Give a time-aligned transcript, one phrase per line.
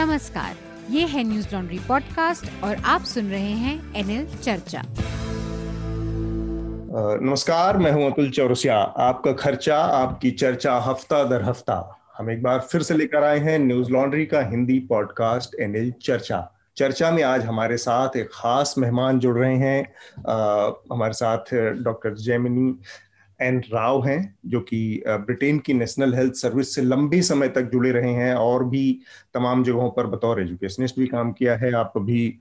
[0.00, 0.56] नमस्कार
[0.90, 4.82] ये है न्यूज़ लॉन्ड्री पॉडकास्ट और आप सुन रहे हैं एनएल चर्चा।
[7.22, 12.60] नमस्कार मैं हूँ अतुल चौरसिया। आपका खर्चा आपकी चर्चा हफ़्ता दर हफ़्ता। हम एक बार
[12.60, 17.44] फिर से लेकर आए हैं न्यूज़ लॉन्ड्री का हिंदी पॉडकास्ट एनएल चर्चा। चर्चा में आज
[17.44, 19.92] हमारे साथ एक खास मेहमान जुड़ रहे हैं।
[20.28, 22.74] आ, हमारे साथ डॉक्टर जैमिनी
[23.42, 27.90] एन राव हैं जो कि ब्रिटेन की नेशनल हेल्थ सर्विस से लंबे समय तक जुड़े
[27.92, 29.00] रहे हैं और भी
[29.34, 32.38] तमाम जगहों पर बतौर एजुकेशनिस्ट भी काम किया है। आप अभी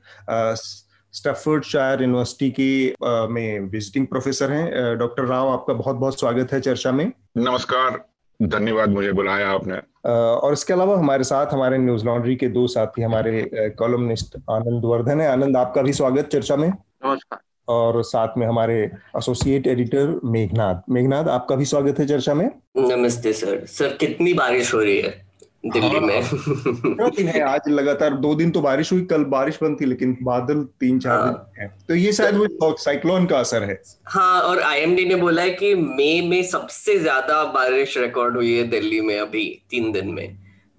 [1.13, 2.95] स्टफर्ड शायर यूनिवर्सिटी के
[3.33, 8.05] में विजिटिंग प्रोफेसर हैं। डॉक्टर राव आपका बहुत बहुत स्वागत है चर्चा में। नमस्कार
[8.39, 9.77] धन्यवाद मुझे बुलाया आपने।
[10.09, 15.21] और इसके अलावा हमारे साथ हमारे न्यूज़ लॉन्ड्री के दो साथी हमारे कॉलमनिस्ट आनंद वर्धन
[15.21, 18.75] है। आनंद आपका भी स्वागत चर्चा में। नमस्कार। और साथ में हमारे
[19.17, 22.49] एसोसिएट एडिटर मेघनाथ मेघनाथ आपका भी स्वागत है चर्चा में?
[22.77, 25.27] नमस्ते सर। सर कितनी बारिश हो रही है
[25.65, 27.09] दिल्ली हाँ, में?
[27.15, 27.41] दिन है?
[27.41, 31.17] आज लगातार दो दिन तो बारिश हुई कल बारिश बंद थी लेकिन बादल तीन चार
[31.17, 35.15] हाँ, दिन है। तो ये शायद वो साइक्लोन का असर है। हाँ और आईएमडी ने
[35.15, 39.91] बोला है कि मई में सबसे ज़्यादा बारिश रिकॉर्ड हुई है दिल्ली में अभी तीन
[39.91, 40.27] दिन में।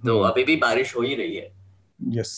[0.01, 1.51] तो हम्म। अभी भी बारिश हो ही रही है।
[2.19, 2.33] यस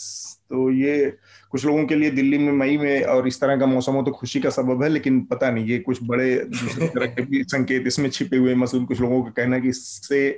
[0.50, 1.12] तो ये
[1.52, 4.10] कुछ लोगों के लिए दिल्ली में, मई में और इस तरह का मौसम हो तो
[4.12, 8.08] खुशी का सबब है, लेकिन पता नहीं, ये कुछ बड़े तरह के भी संकेत इसमें
[8.10, 10.30] छिपे हुए मसलन कुछ लोगों का कहना है कि इससे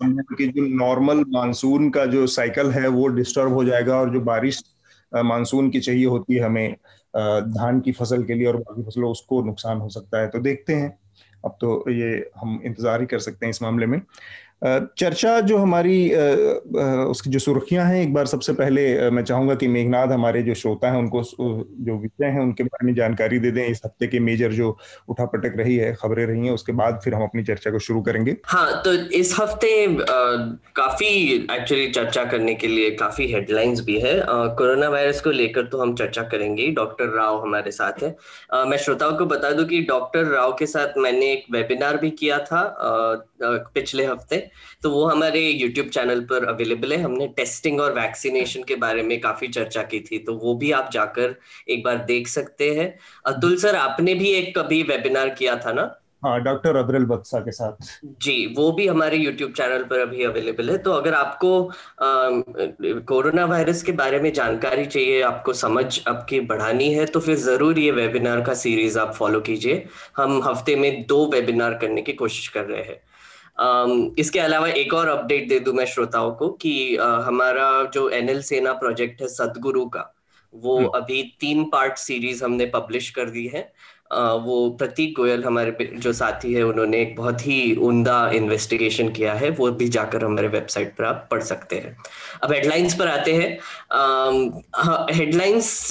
[0.00, 4.62] कि जो नॉर्मल मानसून का जो साइकिल है, वो डिस्टर्ब हो जाएगा और जो बारिश
[5.12, 6.76] मानसून की चाहिए होती है हमें
[7.14, 10.74] धान की फ़सल के लिए और बाकी फ़सलों, उसको नुकसान हो सकता है। तो देखते
[10.74, 10.88] हैं।
[11.44, 14.00] अब तो ये हम इंतज़ार ही कर सकते हैं इस मामले में।
[14.62, 15.96] चर्चा जो हमारी
[17.04, 20.90] उसकी जो सुर्खियाँ हैं, एक बार सबसे पहले मैं चाहूँगा कि मेघनाथ हमारे जो श्रोता
[20.90, 24.52] हैं, उनको जो विषय हैं, उनके बारे में जानकारी दे दें। इस हफ़्ते के मेजर
[24.52, 24.76] जो
[25.08, 28.36] उठापटक रही है, खबरें रही हैं, उसके बाद फिर हम अपनी चर्चा को शुरू करेंगे।
[28.46, 29.86] हाँ तो इस हफ़्ते
[30.76, 31.08] काफ़ी
[31.50, 34.14] एक्चुअली चर्चा करने के लिए काफ़ी हेडलाइंस भी है।
[34.56, 38.14] कोरोना वायरस को लेकर तो हम चर्चा करेंगे। डॉक्टर राव हमारे साथ है।
[38.66, 42.38] मैं श्रोताओं को बता दूँ कि डॉक्टर राव के साथ मैंने एक वेबिनार भी किया
[42.40, 42.62] था
[43.42, 44.50] पिछले हफ़्ते।
[44.82, 49.20] तो वो हमारे यूट्यूब चैनल पर अवेलेबल है। हमने टेस्टिंग और वैक्सीनेशन के बारे में
[49.20, 51.34] काफ़ी चर्चा की थी तो वो भी आप जाकर
[51.68, 52.94] एक बार देख सकते हैं।
[53.26, 55.90] अतुल सर आपने भी एक कभी वेबिनार किया था ना?
[56.24, 57.86] हाँ डॉक्टर अब्रल बत्सा के साथ।
[58.22, 61.70] जी वो भी हमारे यूट्यूब चैनल पर अभी अवेलेबल है। तो अगर आपको
[63.08, 67.78] कोरोना वायरस के बारे में जानकारी चाहिए आपको समझ आपकी बढ़ानी है तो फिर ज़रूर
[67.78, 69.84] ये वेबिनार का सीरीज़ आप फॉलो कीजिए।
[70.16, 73.00] हम हफ़्ते में दो वेबिनार करने की कोशिश कर रहे हैं।
[74.18, 78.72] इसके अलावा एक और अपडेट दे दूँ मैं श्रोताओं को कि हमारा जो एनएल सेना
[78.72, 80.12] प्रोजेक्ट है सदगुरु का
[80.54, 83.72] वो हम्म। अभी तीन पार्ट सीरीज़ हमने पब्लिश कर दी है।
[84.12, 89.50] वो प्रतीक गोयल हमारे जो साथी है उन्होंने एक बहुत ही उमदा इन्वेस्टिगेशन किया है
[89.50, 91.96] वो भी जाकर हमारे वेबसाइट पर आप पढ़ सकते हैं।
[92.42, 93.48] अब हेडलाइंस पर आते हैं।
[95.14, 95.88] हेडलाइंस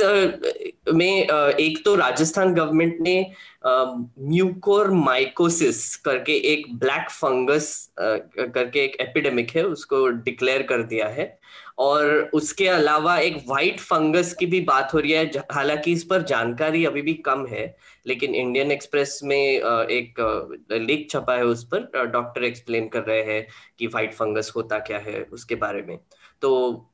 [0.94, 3.16] में एक तो राजस्थान गवर्नमेंट ने
[3.64, 11.40] म्यूकोर माइकोसिस करके एक ब्लैक फंगस करके एक एपिडेमिक है, उसको डिक्लेयर कर दिया है।
[11.80, 16.22] और उसके अलावा एक वाइट फंगस की भी बात हो रही है हालाँकि इस पर
[16.24, 17.76] जानकारी अभी भी कम है,
[18.08, 20.20] लेकिन इंडियन एक्सप्रेस में एक
[20.72, 23.46] लेख छपा है उस पर डॉक्टर एक्सप्लेन कर रहे हैं
[23.80, 25.98] कि वाइट फंगस होता क्या है, उसके बारे में।
[26.42, 26.88] तो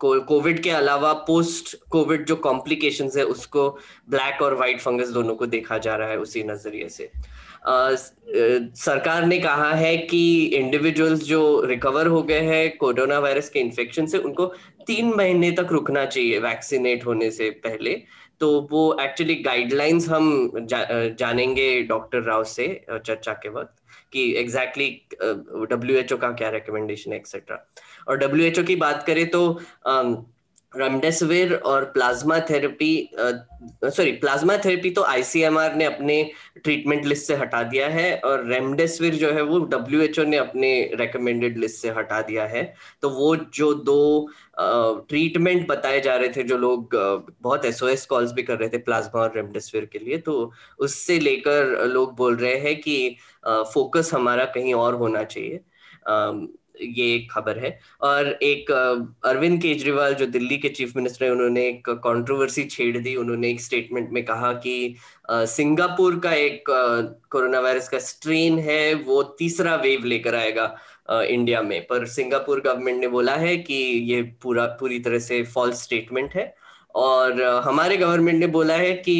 [0.00, 3.68] कोविड के अलावा पोस्ट कोविड जो कॉम्प्लिकेशन है उसको
[4.10, 7.10] ब्लैक और व्हाइट फंगस दोनों को देखा जा रहा है उसी नज़रिए से।
[8.76, 10.22] सरकार ने कहा है कि
[10.56, 14.46] इंडिविजुअल्स जो रिकवर हो गए हैं कोरोना वायरस के इन्फेक्शन से उनको
[14.86, 17.94] तीन महीने तक रुकना चाहिए वैक्सीनेट होने से पहले।
[18.40, 23.76] तो वो एक्चुअली गाइडलाइंस हम जा, जानेंगे डॉक्टर राव से चर्चा के वक्त
[24.12, 24.88] कि एग्जैक्टली
[25.70, 27.56] डब्ल्यू एच ओ का क्या रिकमेंडेशन है एक्सेट्रा
[28.08, 29.42] और डब्ल्यू एच ओ की बात करें तो
[30.72, 36.22] रेमडेसिविर और plasma therapy sorry plasma therapy तो आईसीएमआर ने अपने
[36.64, 41.58] ट्रीटमेंट लिस्ट से हटा दिया है और रेमडेसिविर जो है वो डब्ल्यू ने अपने रेकमेंडेड
[41.58, 42.62] लिस्ट से हटा दिया है।
[43.02, 44.28] तो वो जो दो
[45.08, 46.94] ट्रीटमेंट बताए जा रहे थे जो लोग
[47.42, 51.86] बहुत एसओएस कॉल्स भी कर रहे थे प्लाज्मा और रेमडेसिविर के लिए तो उससे लेकर
[51.86, 55.60] लोग बोल रहे हैं कि फोकस हमारा कहीं और होना चाहिए।
[56.80, 58.70] ये एक खबर है। और एक
[59.24, 63.60] अरविंद केजरीवाल, जो दिल्ली के चीफ मिनिस्टर है, उन्होंने एक कंट्रोवर्सी छेड़ दी। उन्होंने एक
[63.60, 64.94] स्टेटमेंट में कहा कि
[65.30, 66.64] सिंगापुर का एक
[67.30, 70.74] कोरोना वायरस का स्ट्रेन है, वो तीसरा वेव लेकर आएगा
[71.12, 73.74] इंडिया में। पर सिंगापुर गवर्नमेंट ने बोला है कि
[74.12, 76.54] ये पूरा, पूरी तरह से फॉल्स स्टेटमेंट है।
[76.94, 79.12] और हमारे गवर्नमेंट ने बोला है कि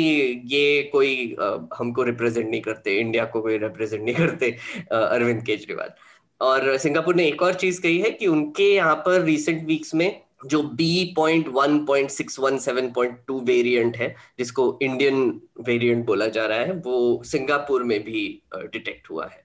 [0.46, 1.36] ये कोई
[1.78, 4.50] हमको रिप्रेजेंट नहीं करते, इंडिया को कोई रिप्रेजेंट नहीं करते
[4.92, 5.92] अरविंद केजरीवाल।
[6.40, 10.22] और सिंगापुर ने एक और चीज़ कही है कि उनके यहाँ पर रिसेंट वीक्स में
[10.46, 16.06] जो B point one point six one seven point two variant है जिसको इंडियन वेरिएंट
[16.06, 19.44] बोला जा रहा है वो सिंगापुर में भी डिटेक्ट हुआ है।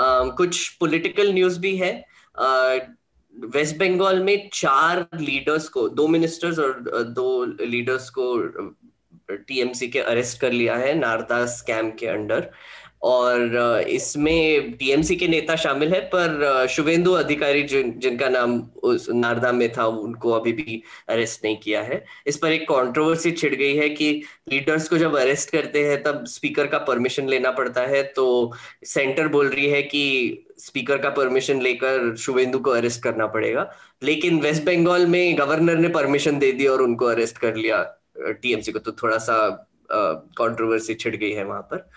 [0.00, 2.04] uh, कुछ पॉलिटिकल न्यूज़ भी है।
[3.34, 8.38] वेस्ट uh, बंगाल में चार लीडर्स को दो मिनिस्टर्स और दो लीडर्स को
[9.30, 12.50] टीएमसी के अरेस्ट कर लिया है नारदा स्कैम के अंडर
[13.02, 19.52] और इसमें टीएमसी के नेता शामिल है, पर शुभेंदु अधिकारी जिन, जिनका नाम उस नारदा
[19.52, 23.74] में था, उनको अभी भी अरेस्ट नहीं किया है। इस पर एक कंट्रोवर्सी छिड़ गई
[23.76, 24.10] है कि
[24.48, 28.52] लीडर्स को जब अरेस्ट करते हैं, तब स्पीकर का परमिशन लेना पड़ता है तो
[28.84, 33.70] सेंटर बोल रही है कि स्पीकर का परमिशन लेकर शुभेंदु को अरेस्ट करना पड़ेगा।
[34.02, 37.82] लेकिन वेस्ट बंगाल में गवर्नर ने परमिशन दे दी और उनको अरेस्ट कर लिया
[38.18, 39.36] टीएमसी को। तो थोड़ा सा
[39.92, 41.88] कंट्रोवर्सी छिड़ गई है वहाँ पर।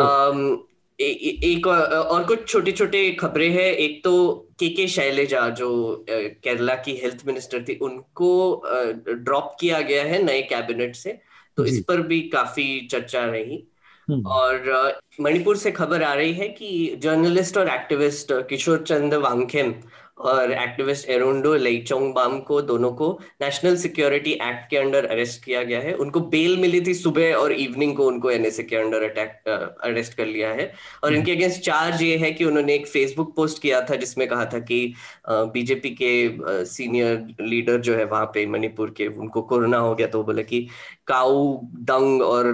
[0.00, 0.58] Um,
[1.00, 6.74] ए, एक और कुछ छोटे छोटे खबरें हैं। एक तो के के शैलेजा जो केरला
[6.74, 8.62] की हेल्थ मिनिस्टर थी उनको
[9.08, 11.20] ड्रॉप किया गया है नए कैबिनेट से।
[11.56, 13.64] तो इस पर भी काफ़ी चर्चा रही।
[14.10, 19.74] हम्म। और मणिपुर से खबर आ रही है कि जर्नलिस्ट और एक्टिविस्ट किशोर चंद वांगखेम
[20.20, 23.10] और एक्टिविस्ट एरोंडो लेचोंग बाम को दोनों को
[23.42, 27.52] नेशनल सिक्योरिटी एक्ट के अंडर अरेस्ट किया गया है। उनको बेल मिली थी सुबह और
[27.52, 29.48] इवनिंग को उनको एनएसए के अंडर अटैक
[29.84, 30.72] अरेस्ट कर लिया है।
[31.04, 34.44] और इनके अगेंस्ट चार्ज ये है कि उन्होंने एक फेसबुक पोस्ट किया था जिसमें कहा
[34.54, 34.80] था कि
[35.28, 40.22] बीजेपी के सीनियर लीडर जो है वहाँ पे मणिपुर के उनको कोरोना हो गया तो
[40.24, 40.66] बोले कि
[41.08, 42.46] काऊ डंग और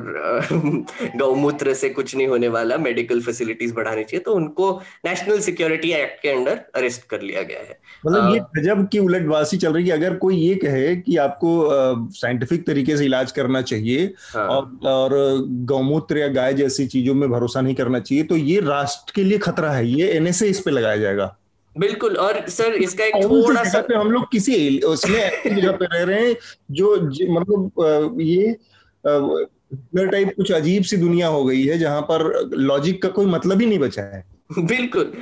[1.16, 4.70] गौमूत्र से कुछ नहीं होने वाला मेडिकल फैसिलिटीज़ बढ़ानी चाहिए तो उनको
[5.06, 9.56] नेशनल सिक्योरिटी एक्ट के अंडर अरेस्ट कर लिया गया है। मतलब ये गजब की उलटवासी
[9.56, 11.52] चल रही है। अगर कोई ये कहे कि आपको
[12.12, 15.10] साइंटिफिक तरीके से इलाज करना चाहिए हाँ। और, और
[15.66, 19.38] गौमूत्र या गाय जैसी चीज़ों में भरोसा नहीं करना चाहिए तो ये राष्ट्र के लिए
[19.38, 21.34] खतरा है। ये एनएसए इस पे लगाया जाएगा।
[21.78, 26.02] बिल्कुल और सर इसका एक थोड़ा सा पे हम लोग किसी उसमें जगह पे रह
[26.04, 26.36] रहे हैं
[26.70, 26.96] जो
[27.32, 28.56] मतलब ये
[30.06, 33.66] टाइप कुछ अजीब सी दुनिया हो गई है जहाँ पर लॉजिक का कोई मतलब ही
[33.66, 35.12] नहीं बचा है। बिल्कुल।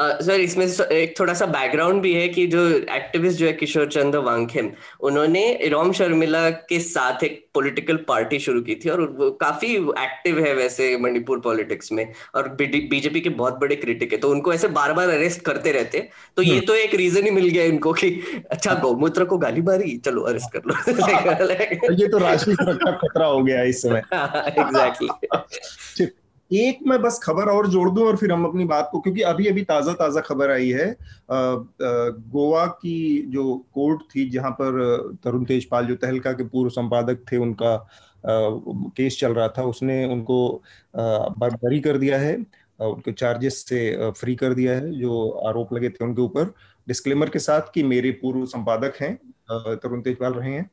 [0.00, 4.18] सर इसमें एक थोड़ा सा बैकग्राउंड भी है कि जो एक्टिविस्ट जो है किशोर चंद्र
[4.18, 4.70] वांगखेम
[5.00, 10.38] उन्होंने रोम शर्मिला के साथ एक पॉलिटिकल पार्टी शुरू की थी और वो काफ़ी एक्टिव
[10.38, 14.68] है वैसे मणिपुर पॉलिटिक्स में और बीजेपी के बहुत बड़े क्रिटिक है। तो उनको ऐसे
[14.68, 17.92] बार बार अरेस्ट करते रहते तो ये हम्म। तो एक रीजन ही मिल गया इनको
[17.92, 18.10] कि
[18.50, 23.42] अच्छा गौमूत्र को गाली मारी चलो अरेस्ट कर लो। ये तो राष्ट्रीय सुरक्षा खतरा हो
[23.42, 24.02] गया इस समय।
[24.58, 26.10] एग्जैक्टली
[26.52, 29.46] एक मैं बस खबर और जोड़ दूँ और फिर हम अपनी बात को, क्योंकि अभी
[29.46, 30.96] अभी ताज़ा ताज़ा खबर आई है।
[31.30, 37.36] गोवा की जो कोर्ट थी, जहाँ पर तरुण तेजपाल जो तहलका के पूर्व संपादक थे,
[37.38, 37.76] उनका
[38.24, 40.62] केस चल रहा था, उसने उनको
[40.94, 42.36] बरी कर दिया है
[42.80, 46.52] उनके चार्जेस से फ्री कर दिया है, जो आरोप लगे थे उनके ऊपर।
[46.86, 49.14] डिस्क्लेमर के साथ कि मेरे पूर्व संपादक हैं
[49.50, 50.70] तरुण तेजपाल रहे हैं,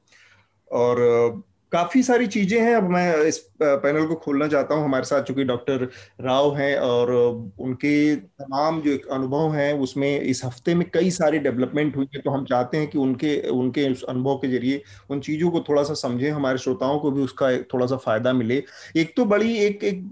[0.71, 5.23] और काफ़ी सारी चीज़ें हैं। अब मैं इस पैनल को खोलना चाहता हूँ हमारे साथ,
[5.23, 5.83] चूँकि डॉक्टर
[6.21, 7.11] राव हैं और
[7.59, 12.31] उनके तमाम जो अनुभव हैं, उसमें इस हफ़्ते में कई सारी डेवलपमेंट हुई है। तो
[12.31, 15.93] हम चाहते हैं कि उनके उनके उस अनुभव के ज़रिए उन चीज़ों को थोड़ा सा
[15.95, 18.63] समझें, हमारे श्रोताओं को भी उसका थोड़ा सा फ़ायदा मिले।
[18.97, 20.03] एक तो बड़ी, एक एक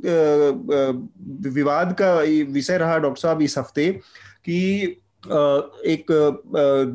[1.49, 2.13] विवाद का
[2.51, 6.05] विषय रहा डॉक्टर साहब इस हफ़्ते कि एक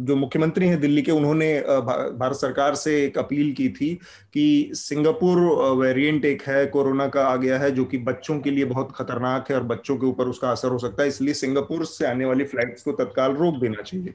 [0.00, 3.95] जो मुख्यमंत्री हैं दिल्ली के, उन्होंने भारत सरकार से एक अपील की थी
[4.35, 5.38] कि सिंगापुर
[5.78, 9.50] वेरिएंट एक है, कोरोना का आ गया है, जो कि बच्चों के लिए बहुत खतरनाक
[9.50, 12.45] है और बच्चों के ऊपर उसका असर हो सकता है। इसलिए सिंगापुर से आने वाली
[12.45, 14.14] फ्लाइट्स को तत्काल रोक देना चाहिए।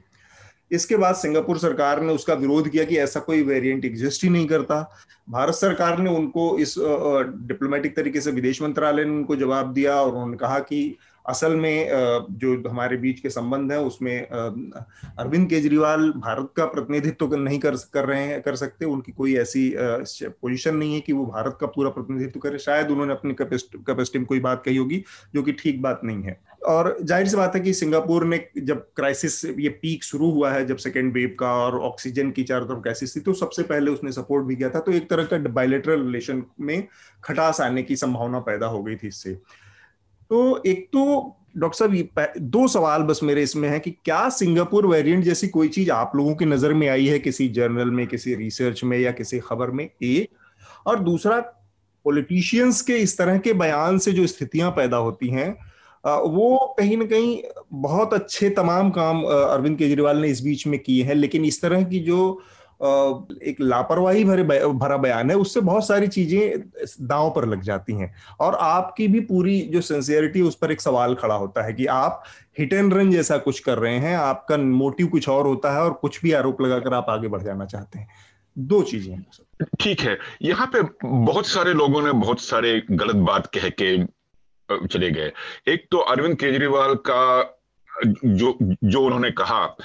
[0.70, 4.46] इसके बाद सिंगापुर सरकार ने उसका विरोध किया कि ऐसा कोई वेरिएंट एग्जिस्ट ही नहीं
[4.46, 4.80] करता।
[5.30, 10.10] भारत सरकार ने उनको इस डिप्लोमेटिक तरीके से विदेश मंत्रालय ने उनको जवाब दिया और
[10.10, 10.96] उन्होंने कहा कि
[11.28, 11.88] असल में
[12.32, 18.04] जो हमारे बीच के संबंध है, उसमें अरविंद केजरीवाल भारत का प्रतिनिधित्व नहीं कर कर
[18.04, 21.90] रहे हैं, कर सकते, उनकी कोई ऐसी पोजीशन नहीं है कि वो भारत का पूरा
[21.90, 25.02] प्रतिनिधित्व करे। शायद उन्होंने अपनी कैपेसिटी में कोई बात कही होगी,
[25.34, 28.86] जो कि ठीक बात नहीं है। और ज़ाहिर सी बात है कि सिंगापुर ने जब
[28.96, 32.80] क्राइसिस ये पीक शुरू हुआ है, जब सेकेंड वेव का और ऑक्सीजन की चारों तरफ़
[32.82, 36.04] क्राइसिस थी तो सबसे पहले उसने सपोर्ट भी किया था तो एक तरह का बायोलेटरल
[36.04, 36.86] रिलेशन में
[37.24, 39.38] खटास आने की संभावना पैदा हो गई थी इससे।
[40.30, 45.24] तो एक तो डॉक्टर साहब दो सवाल बस मेरे इसमें है कि क्या सिंगापुर वेरिएंट
[45.24, 48.82] जैसी कोई चीज़ आप लोगों की नज़र में आई है किसी जर्नल में, किसी रिसर्च
[48.84, 49.88] में या किसी खबर में?
[50.02, 50.28] एक
[50.86, 51.40] और दूसरा,
[52.04, 55.50] पॉलिटिशियंस के इस तरह के बयान से जो स्थितियाँ पैदा होती हैं
[56.04, 57.38] वो कहीं ना कहीं
[57.72, 61.82] बहुत अच्छे तमाम काम अरविंद केजरीवाल ने इस बीच में किए हैं, लेकिन इस तरह
[61.82, 62.40] की जो
[62.80, 66.60] एक लापरवाही भरे भरा बयान है, उससे बहुत सारी चीज़ें
[67.02, 71.14] दांव पर लग जाती हैं। और आपकी भी पूरी जो सिंसियरिटी उस पर एक सवाल
[71.14, 72.22] खड़ा होता है कि आप
[72.58, 75.92] हिट एंड रन जैसा कुछ कर रहे हैं, आपका मोटिव कुछ और होता है और
[75.92, 78.08] कुछ भी आरोप लगाकर आप आगे बढ़ जाना चाहते हैं।
[78.56, 79.22] दो चीज़ें
[79.80, 83.96] ठीक है। यहाँ पे बहुत सारे लोगों ने बहुत सारे गलत बात कह के
[84.68, 85.30] चले गए।
[85.68, 87.54] एक तो अरविंद केजरीवाल का
[88.06, 89.76] जो जो उन्होंने कहा,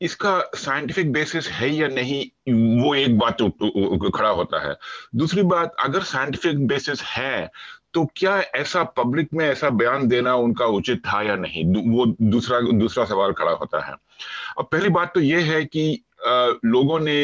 [0.00, 2.24] इसका साइंटिफिक बेसिस है या नहीं,
[2.82, 3.42] वो एक बात
[4.16, 4.74] खड़ा होता है।
[5.14, 7.50] दूसरी बात, अगर साइंटिफिक बेसिस है
[7.94, 11.64] तो क्या ऐसा पब्लिक में ऐसा बयान देना उनका उचित था या नहीं?
[11.90, 13.94] वो दूसरा दूसरा सवाल खड़ा होता है।
[14.58, 16.02] अब पहली बात तो ये है कि
[16.64, 17.16] लोगों ने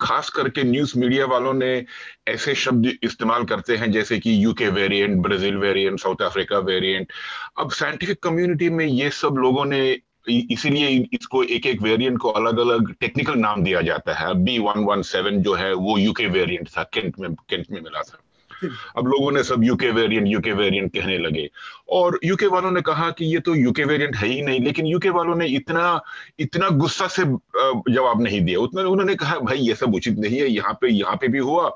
[0.00, 1.84] खास करके न्यूज़ मीडिया वालों ने
[2.28, 7.12] ऐसे शब्द इस्तेमाल करते हैं, जैसे कि UK variant Brazil variant South Africa variant
[7.58, 9.80] अब साइंटिफिक कम्युनिटी में ये सब लोगों ने
[10.28, 14.84] इसीलिए इसको एक एक वेरिएंट को अलग अलग टेक्निकल नाम दिया जाता है। बी वन
[14.84, 18.18] वन सेवन जो है, वो यूके वेरिएंट था केंट में केंट में मिला था।
[18.64, 21.48] अब लोगों ने सब यूके वेरिएंट यूके वेरिएंट कहने लगे।
[21.90, 25.10] और यूके वालों ने कहा कि ये तो यूके वेरिएंट है ही नहीं लेकिन यूके
[25.10, 26.00] वालों ने इतना
[26.40, 30.46] इतना गुस्सा से जवाब नहीं दिया। उतना उन्होंने कहा भाई ये सब उचित नहीं है
[30.46, 31.68] यहाँ पे यहाँ पे भी हुआ।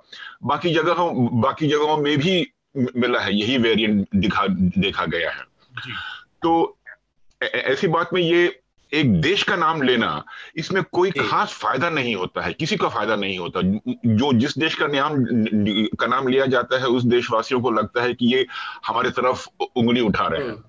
[0.45, 2.47] बाकी जगहों बाकी जगहों में भी
[2.77, 5.45] मिला है यही वेरिएंट दिखा देखा गया है।
[6.43, 6.77] तो
[7.41, 8.60] ऐसी बात में ये
[8.95, 10.25] एक देश का नाम लेना
[10.57, 13.61] इसमें कोई खास फ़ायदा नहीं होता है किसी का फ़ायदा नहीं होता।
[14.07, 15.15] जो जिस देश का नाम
[15.97, 18.47] का नाम लिया जाता है उस देशवासियों को लगता है कि ये
[18.87, 20.63] हमारे तरफ़ उंगली उठा रहे हैं। हम्म।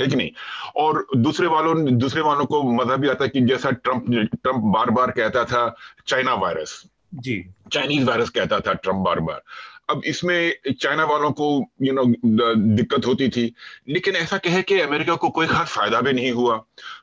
[0.00, 0.30] है कि नहीं?
[0.76, 4.90] और दूसरे वालों दूसरे वालों को मज़ा भी आता है कि जैसा ट्रंप ट्रंप बार
[4.90, 6.84] बार कहता था चाइना वायरस।
[7.14, 9.42] जी। चाइनीज़ वायरस कहता था ट्रंप बार बार
[9.88, 11.48] अब इसमें चाइना वालों को
[11.82, 12.04] यू नो
[12.76, 13.54] दिक्कत होती थी।
[13.88, 16.56] लेकिन ऐसा कहे कि अमेरिका को कोई खास फ़ायदा भी नहीं हुआ।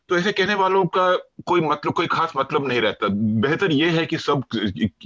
[0.10, 3.08] तो ऐसे कहने वालों का कोई मतलब कोई खास मतलब नहीं रहता।
[3.48, 4.44] बेहतर यह है कि सब,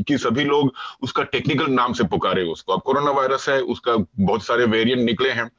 [0.07, 4.43] कि सभी लोग उसका टेक्निकल नाम से पुकारे। उसको अब कोरोना वायरस है, उसका बहुत
[4.43, 5.49] सारे वेरिएंट निकले हैं।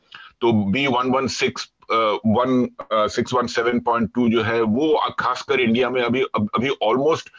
[0.41, 5.61] तो B one one six one six one seven point two जो है, वो खासकर
[5.61, 7.31] इंडिया में अभी अभी ऑलमोस्ट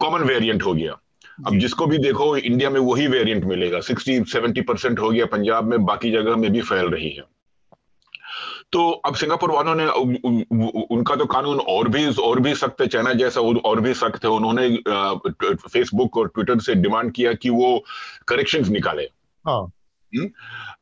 [0.00, 0.98] कॉमन वेरिएंट हो गया।
[1.38, 5.64] अब जिसको भी देखो इंडिया में वही वेरिएंट मिलेगा। सिक्सटी सेवेंटी परसेंट हो गया पंजाब
[5.64, 7.24] में बाकी जगह में भी फैल रही है।
[8.72, 13.12] तो अब सिंगापुर वालों ने उनका तो कानून और भी और भी सख्त है। चाइना
[13.12, 14.68] जैसा और भी सख्त है। उन्होंने
[15.68, 17.84] फेसबुक और ट्विटर से डिमांड किया कि वो
[18.28, 19.02] करेक्शन निकाले।
[19.44, 19.70] हाँ?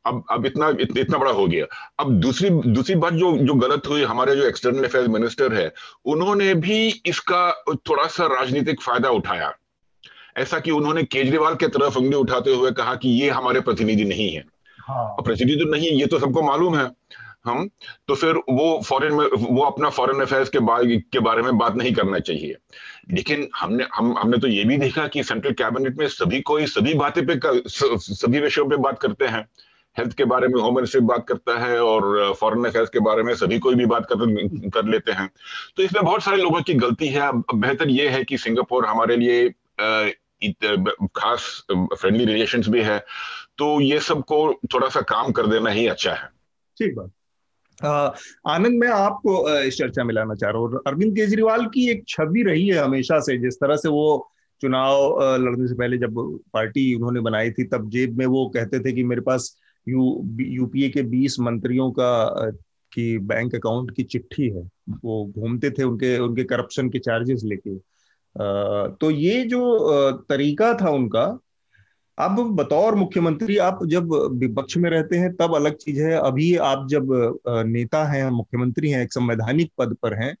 [0.05, 1.65] अब अब इतना इत, इतना बड़ा हो गया।
[1.99, 5.71] अब दूसरी दूसरी बात जो जो गलत हुई हमारे जो एक्सटर्नल अफेयर मिनिस्टर है
[6.05, 7.51] उन्होंने भी इसका
[7.89, 9.53] थोड़ा सा राजनीतिक फ़ायदा उठाया।
[10.35, 14.29] ऐसा कि उन्होंने केजरीवाल के तरफ़ उंगली उठाते हुए कहा कि ये हमारे प्रतिनिधि नहीं
[14.35, 14.43] है।
[14.79, 16.89] हाँ। प्रतिनिधि तो नहीं ये तो सबको मालूम है।
[17.45, 17.69] हम
[18.07, 21.75] तो फिर वो फॉरेन में वो अपना फॉरेन अफेयर्स के बारे के बारे में बात
[21.75, 22.55] नहीं करना चाहिए।
[23.11, 26.93] लेकिन हमने हम हमने तो ये भी देखा कि सेंट्रल कैबिनेट में सभी कोई सभी
[26.93, 29.45] बातें पे सभी विषयों पे बात करते हैं।
[29.97, 33.33] हेल्थ के बारे में होम मिनिस्ट्री बात करता है और फॉरेन अफेयर्स के बारे में
[33.35, 35.29] सभी कोई भी बात कर कर लेते हैं।
[35.77, 39.47] तो इसमें बहुत सारे लोगों की गलती है। बेहतर ये है कि सिंगापुर हमारे लिए
[41.15, 42.99] खास फ्रेंडली रिलेशंस भी है
[43.57, 44.37] तो ये सबको
[44.73, 46.27] थोड़ा सा काम कर देना ही अच्छा है।
[46.77, 47.11] ठीक बात।
[48.47, 52.43] आनंद, मैं आपको इस चर्चा में लाना चाह रहा हूँ। अरविंद केजरीवाल की एक छवि
[52.43, 56.15] रही है हमेशा से, जिस तरह से वो चुनाव लड़ने से पहले जब
[56.53, 59.55] पार्टी उन्होंने बनाई थी, तब जेब में वो कहते थे कि मेरे पास
[59.87, 62.49] यू यूपीए के 20 मंत्रियों का
[62.91, 64.61] की बैंक अकाउंट की चिट्ठी है।
[65.03, 67.75] वो घूमते थे उनके उनके करप्शन के चार्जेस लेके।
[68.37, 71.23] तो ये जो तरीका था उनका,
[72.17, 76.87] अब बतौर मुख्यमंत्री, आप जब विपक्ष में रहते हैं, तब अलग चीज़ है। अभी आप
[76.89, 77.07] जब
[77.47, 80.35] नेता हैं, मुख्यमंत्री हैं, एक संवैधानिक पद पर हैं,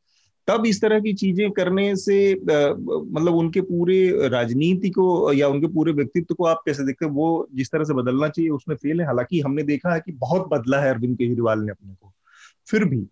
[0.47, 5.93] तब इस तरह की चीज़ें करने से मतलब उनके पूरे राजनीति को या उनके पूरे
[5.93, 7.11] व्यक्तित्व को आप कैसे देखते हैं?
[7.11, 10.47] वो जिस तरह से बदलना चाहिए, उसमें फेल है। हालाँकि हमने देखा है कि बहुत
[10.51, 12.11] बदला है अरविंद केजरीवाल ने अपने को।
[12.67, 13.05] फिर भी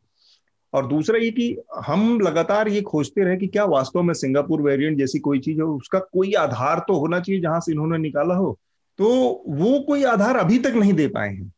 [0.74, 4.98] और दूसरा ये कि हम लगातार ये खोजते रहे कि क्या वास्तव में सिंगापुर वेरिएंट
[4.98, 8.58] जैसी कोई चीज़ हो, उसका कोई आधार तो होना चाहिए जहाँ से इन्होंने निकाला हो।
[9.00, 9.08] तो
[9.48, 11.52] वो कोई आधार अभी तक नहीं दे पाए हैं।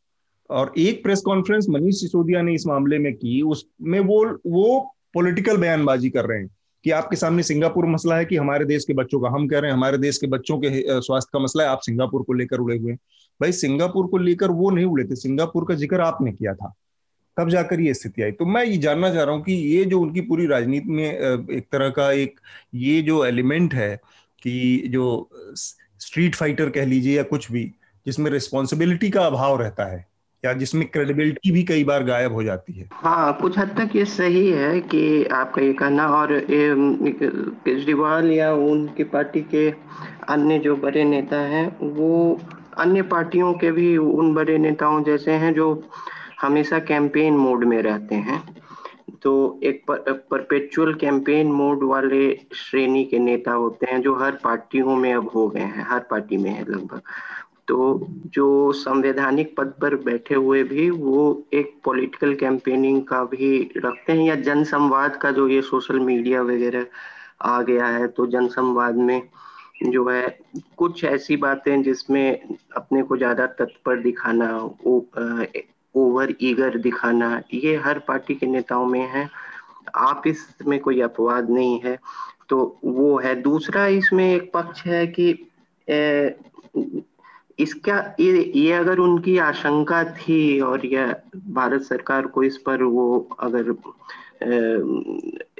[0.49, 4.79] और एक प्रेस कॉन्फ्रेंस मनीष सिसोदिया ने इस मामले में की, उसमें वो वो
[5.13, 6.49] पॉलिटिकल बयानबाजी कर रहे हैं
[6.83, 9.71] कि आपके सामने सिंगापुर मसला है कि हमारे देश के बच्चों का, हम कह रहे
[9.71, 12.77] हैं हमारे देश के बच्चों के स्वास्थ्य का मसला है, आप सिंगापुर को लेकर उड़े
[12.77, 12.99] हुए हैं।
[13.41, 16.73] भाई सिंगापुर को लेकर वो नहीं उड़े थे, सिंगापुर का ज़िक्र आपने किया था।
[17.37, 19.99] तब जाकर ये स्थिति आई। तो मैं ये जानना चाह रहा हूँ कि ये जो
[19.99, 22.39] उनकी पूरी राजनीति में एक तरह का एक,
[22.75, 23.95] ये जो एलिमेंट है
[24.41, 27.71] कि जो स्ट्रीट फाइटर कह लीजिए या कुछ भी,
[28.05, 30.05] जिसमें रिस्पॉन्सिबिलिटी का अभाव रहता है
[30.43, 34.05] या जिसमें क्रेडिबिलिटी भी कई बार गायब हो जाती है। हाँ कुछ हद तक ये
[34.05, 39.69] सही है कि आपका ये कहना और केजरीवाल या उनकी पार्टी के
[40.29, 42.39] अन्य जो बड़े नेता हैं, वो
[42.77, 45.73] अन्य पार्टियों के भी उन बड़े नेताओं जैसे हैं जो
[46.41, 48.43] हमेशा कैंपेन मोड में रहते हैं।
[49.21, 49.83] तो एक
[50.31, 55.47] परपेचुअल कैंपेन मोड वाले श्रेणी के नेता होते हैं जो हर पार्टियों में अब हो
[55.47, 57.01] गए हैं, हर पार्टी में है लगभग।
[57.67, 64.13] तो जो संवैधानिक पद पर बैठे हुए भी वो एक पॉलिटिकल कैंपेनिंग का भी रखते
[64.13, 66.85] हैं या जनसंवाद का जो ये सोशल मीडिया वगैरह
[67.41, 69.21] आ गया है तो जनसंवाद में
[69.83, 70.39] जो है
[70.77, 72.39] कुछ ऐसी बातें जिसमें
[72.75, 74.47] अपने को ज़्यादा तत्पर दिखाना
[75.95, 79.29] ओवर ईगर दिखाना ये हर पार्टी के नेताओं में है।
[79.97, 81.97] आप इसमें कोई अपवाद नहीं है।
[82.49, 85.29] तो वो है। दूसरा इसमें एक पक्ष है कि
[85.87, 86.35] ए,
[87.59, 91.15] इसका ये ये अगर उनकी आशंका थी और यह
[91.49, 93.05] भारत सरकार को इस पर वो
[93.39, 93.73] अगर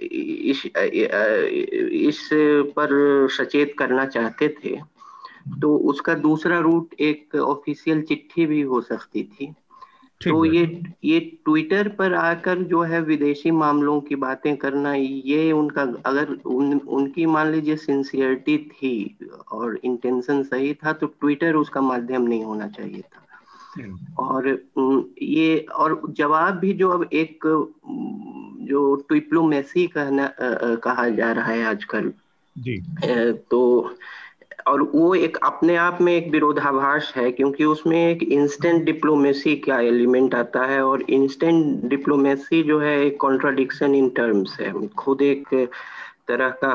[0.01, 0.65] इस
[2.10, 2.30] इस
[2.77, 2.89] पर
[3.32, 4.75] सचेत करना चाहते थे
[5.62, 9.54] तो उसका दूसरा रूट एक ऑफिशियल चिट्ठी भी हो सकती थी।
[10.29, 15.82] तो ये ये ट्विटर पर आकर जो है विदेशी मामलों की बातें करना ये उनका
[16.05, 19.17] अगर उन, उनकी मान लीजिए सिंसियरिटी थी
[19.51, 23.22] और इंटेंशन सही था तो ट्विटर उसका माध्यम नहीं होना चाहिए था।
[24.20, 24.48] और
[25.22, 27.39] ये और जवाब भी जो अब एक
[28.62, 30.34] जो ट्विप्लोमेसी कहना
[30.75, 32.13] कहा जा रहा है आजकल
[32.58, 32.77] जी।
[33.50, 33.89] तो
[34.67, 39.79] और वो एक अपने आप में एक विरोधाभास है, क्योंकि उसमें एक इंस्टेंट डिप्लोमेसी का
[39.79, 45.53] एलिमेंट आता है और इंस्टेंट डिप्लोमेसी जो है एक कॉन्ट्राडिक्शन इन टर्म्स है। खुद एक
[46.27, 46.74] तरह का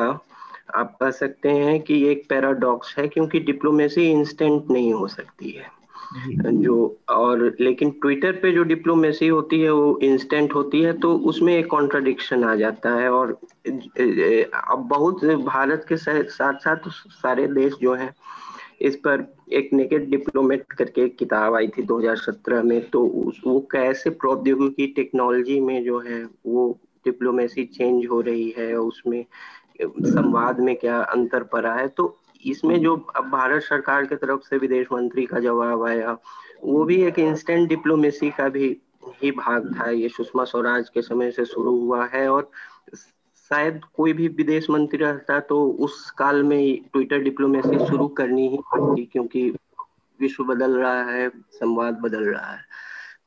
[0.75, 5.80] आप कह सकते हैं कि एक पैराडॉक्स है, क्योंकि डिप्लोमेसी इंस्टेंट नहीं हो सकती है।
[6.13, 6.77] जो,
[7.09, 11.67] और लेकिन ट्विटर पे जो डिप्लोमेसी होती है, वो इंस्टेंट होती है तो उसमें एक
[11.71, 13.33] कॉन्ट्राडिक्शन आ जाता है और
[13.69, 18.15] अब बहुत भारत के साथ साथ सारे देश जो हैं,
[18.81, 24.11] इस पर एक नेकेट डिप्लोमेट करके किताब आई थी 2017 में तो उस, वो कैसे
[24.11, 29.25] प्रौद्योगिकी टेक्नोलॉजी में जो है, वो डिप्लोमेसी चेंज हो रही है, उसमें
[29.83, 34.59] संवाद में क्या अंतर पड़ा है तो इसमें जो अब भारत सरकार की तरफ़ से
[34.59, 36.17] विदेश मंत्री का जवाब आया,
[36.65, 38.77] वो भी एक इंस्टेंट डिप्लोमेसी का भी
[39.23, 42.51] ही भाग था। ये सुषमा स्वराज के समय से शुरू हुआ है और
[42.95, 48.59] शायद कोई भी विदेश मंत्री रहता तो उस काल में ट्विटर डिप्लोमेसी शुरू करनी ही
[48.73, 49.51] पड़ती क्योंकि
[50.21, 52.61] विश्व बदल रहा है, संवाद बदल रहा है।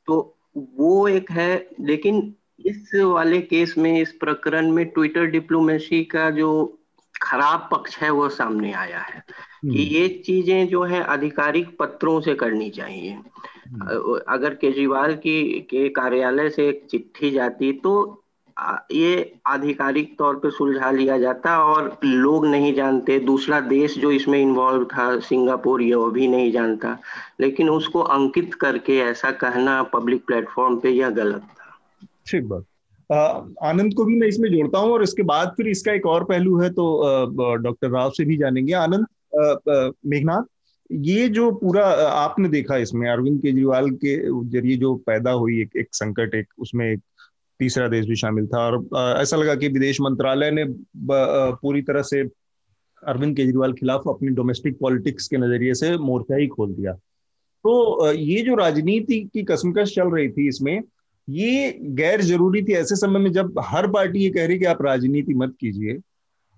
[0.06, 0.36] तो
[0.78, 2.34] वो एक है, लेकिन
[2.66, 6.78] इस वाले केस में, इस प्रकरण में ट्विटर डिप्लोमेसी का जो
[7.22, 9.24] खराब पक्ष है वो सामने आया है
[9.62, 15.60] कि हम्म। ये चीज़ें जो है आधिकारिक पत्रों से करनी चाहिए। हम्म। अगर केजरीवाल की
[15.70, 18.20] के कार्यालय से एक चिट्ठी जाती तो
[18.92, 24.38] ये आधिकारिक तौर पे सुलझा लिया जाता और लोग नहीं जानते। दूसरा देश जो इसमें
[24.38, 26.98] इन्वॉल्व था सिंगापुर ये वो भी नहीं जानता।
[27.40, 31.78] लेकिन उसको अंकित करके ऐसा कहना पब्लिक प्लेटफॉर्म पे यह गलत था।
[32.26, 32.64] ठीक बात।
[33.10, 36.58] आनंद को भी मैं इसमें जोड़ता हूँ और इसके बाद फिर इसका एक और पहलू
[36.60, 40.42] है तो डॉक्टर राव से भी जानेंगे। आनंद मेघनाथ
[40.90, 44.16] ये जो पूरा आपने देखा इसमें अरविंद केजरीवाल के
[44.50, 47.00] ज़रिए जो पैदा हुई एक, एक संकट एक उसमें एक
[47.60, 48.76] तीसरा देश भी शामिल था और
[49.20, 50.64] ऐसा लगा कि विदेश मंत्रालय ने
[51.06, 52.20] पूरी तरह से
[53.02, 58.40] अरविंद केजरीवाल खिलाफ अपनी डोमेस्टिक पॉलिटिक्स के नज़रिए से मोर्चा ही खोल दिया। तो ये
[58.42, 60.80] जो राजनीति की कसमकश चल रही थी इसमें
[61.28, 64.82] ये गैर ज़रूरी थी ऐसे समय में जब हर पार्टी ये कह रही कि आप
[64.82, 65.98] राजनीति मत कीजिए।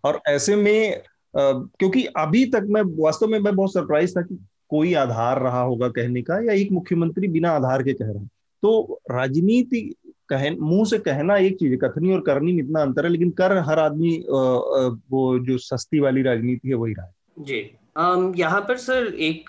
[0.05, 1.03] और ऐसे में
[1.35, 4.39] क्योंकि अभी तक मैं, वास्तव में मैं बहुत सरप्राइज़ था कि
[4.71, 8.29] कोई आधार रहा होगा कहने का या एक मुख्यमंत्री बिना आधार के कह रहा है।
[8.63, 9.81] तो राजनीति
[10.29, 13.31] कह मुँह से कहना एक चीज़ है, कथनी और करनी में इतना अंतर है, लेकिन
[13.33, 17.59] कर हर आदमी वो जो सस्ती वाली राजनीति है, वही रहा है जी
[18.37, 19.49] यहाँ पर सर एक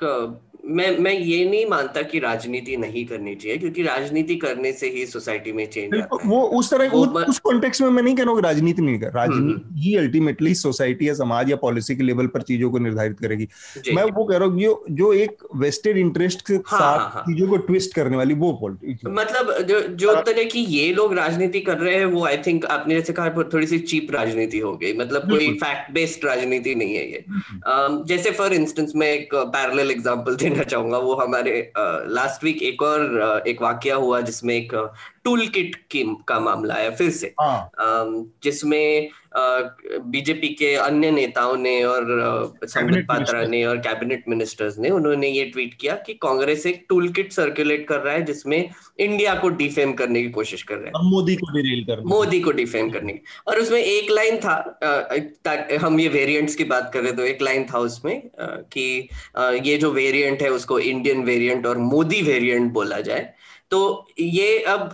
[0.67, 5.06] मैं मैं ये नहीं मानता कि राजनीति नहीं करनी चाहिए क्योंकि राजनीति करने से ही
[5.08, 8.15] सोसाइटी में चेंज आता है। वो उस तरह वो, उस, उस कॉन्टेक्स्ट में मैं नहीं
[8.15, 11.56] कह रहा हूँ राजनीति नहीं कर राजनीति हम्म, हम्म। ही अल्टीमेटली सोसाइटी या समाज या
[11.58, 13.47] पॉलिसी के लेवल पर चीज़ों को निर्धारित करेगी।
[13.95, 17.23] मैं वो कह रहा हूँ जो जो एक वेस्टेड इंटरेस्ट के हाँ, साथ हाँ, हाँ.
[17.23, 21.60] चीज़ों को ट्विस्ट करने वाली वो पॉलिटिक्स मतलब जो जो। तरह की ये लोग राजनीति
[21.62, 24.93] कर रहे हैं वो आई थिंक आपने जैसे कहा थोड़ी सी चीप राजनीति हो गई।
[24.95, 27.23] मतलब कोई फैक्ट बेस्ड राजनीति नहीं है ये।
[28.08, 33.43] जैसे फॉर इंस्टेंस मैं एक पैरल एग्ज़ाम्पल देना चाहूँगा वो हमारे लास्ट वीक एक और
[33.48, 34.74] एक वाक्य हुआ जिसमें एक
[35.28, 35.76] टूल किट
[36.28, 37.72] का मामला है फिर से। हाँ.
[38.44, 42.06] जिसमें बीजेपी के अन्य नेताओं ने और
[42.66, 47.10] संबित पात्रा ने और कैबिनेट मिनिस्टर्स ने उन्होंने ये ट्वीट किया कि कांग्रेस एक टूल
[47.13, 48.58] किट सर्कुलेट कर रहा है जिसमें
[49.00, 52.52] इंडिया को डिफेम करने की कोशिश कर रहा है। मोदी को डिरेल कर मोदी को
[52.52, 57.12] डिफेम करने की। और उसमें एक लाइन था हम ये वेरिएंट्स की बात कर रहे
[57.12, 58.88] तो एक लाइन था उसमें कि
[59.63, 63.34] ये जो वेरिएंट है उसको इंडियन वेरिएंट और मोदी वेरिएंट बोला जाए।
[63.72, 64.90] तो ये अब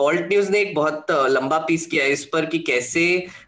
[0.00, 3.04] ऑल्ट न्यूज़ ने एक बहुत लंबा पीस किया इस पर कि कैसे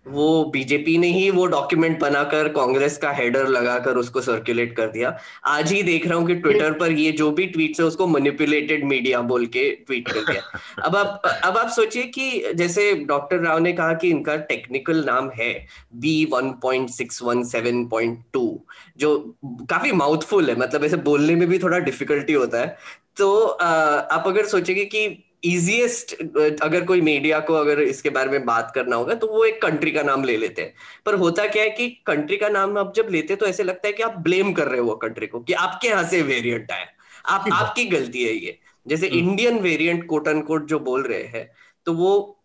[0.09, 5.17] वो बीजेपी ने ही वो डॉक्यूमेंट बनाकर कांग्रेस का हेडर लगाकर उसको सर्कुलेट कर दिया।
[5.45, 8.85] आज ही देख रहा हूँ कि ट्विटर पर ये जो भी ट्वीट है उसको मैनिपुलेटेड
[8.85, 10.43] मीडिया बोल के ट्वीट कर दिया।
[10.85, 15.31] अब आप अब आप सोचिए कि जैसे डॉक्टर राव ने कहा कि इनका टेक्निकल नाम
[15.31, 15.53] है
[15.95, 18.61] B one point six one seven point two
[18.99, 22.77] जो काफ़ी माउथफुल है मतलब ऐसे बोलने में भी थोड़ा डिफिकल्टी होता है।
[23.17, 25.07] तो आप अगर सोचेंगे कि
[25.47, 26.15] इजीएस्ट
[26.63, 29.91] अगर कोई मीडिया को अगर इसके बारे में बात करना होगा तो वो एक कंट्री
[29.93, 30.75] का नाम ले लेते हैं।
[31.07, 33.87] पर होता क्या है कि कंट्री का नाम आप जब लेते हैं तो ऐसे लगता
[33.89, 36.87] है कि आप ब्लेम कर रहे हो कंट्री को कि आपके यहाँ से वेरियंट आया।
[37.27, 41.51] आप आपकी गलती है ये। जैसे Indian variant quote and quote जो बोल रहे हैं
[41.87, 42.36] तो वो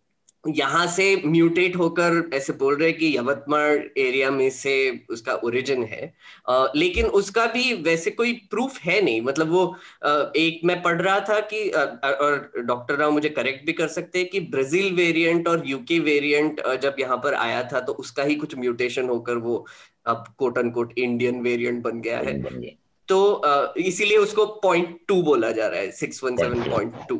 [0.44, 4.72] यहाँ से म्यूटेट होकर ऐसे बोल रहे कि यवतमाल एरिया में से
[5.10, 6.12] उसका ओरिजिन है।
[6.48, 9.64] आ, लेकिन उसका भी वैसे कोई प्रूफ है नहीं। मतलब वो
[10.04, 13.88] आ, एक मैं पढ़ रहा था कि आ, और डॉक्टर राव मुझे करेक्ट भी कर
[13.88, 18.22] सकते हैं कि ब्राज़ील वेरिएंट और यूके वेरिएंट जब यहाँ पर आया था तो उसका
[18.22, 19.64] ही कुछ म्यूटेशन होकर वो
[20.06, 22.76] अब quote and quote Indian variant बन गया। है
[23.08, 27.16] तो इसीलिए उसको पॉइंट टू बोला जा रहा है six one seven point two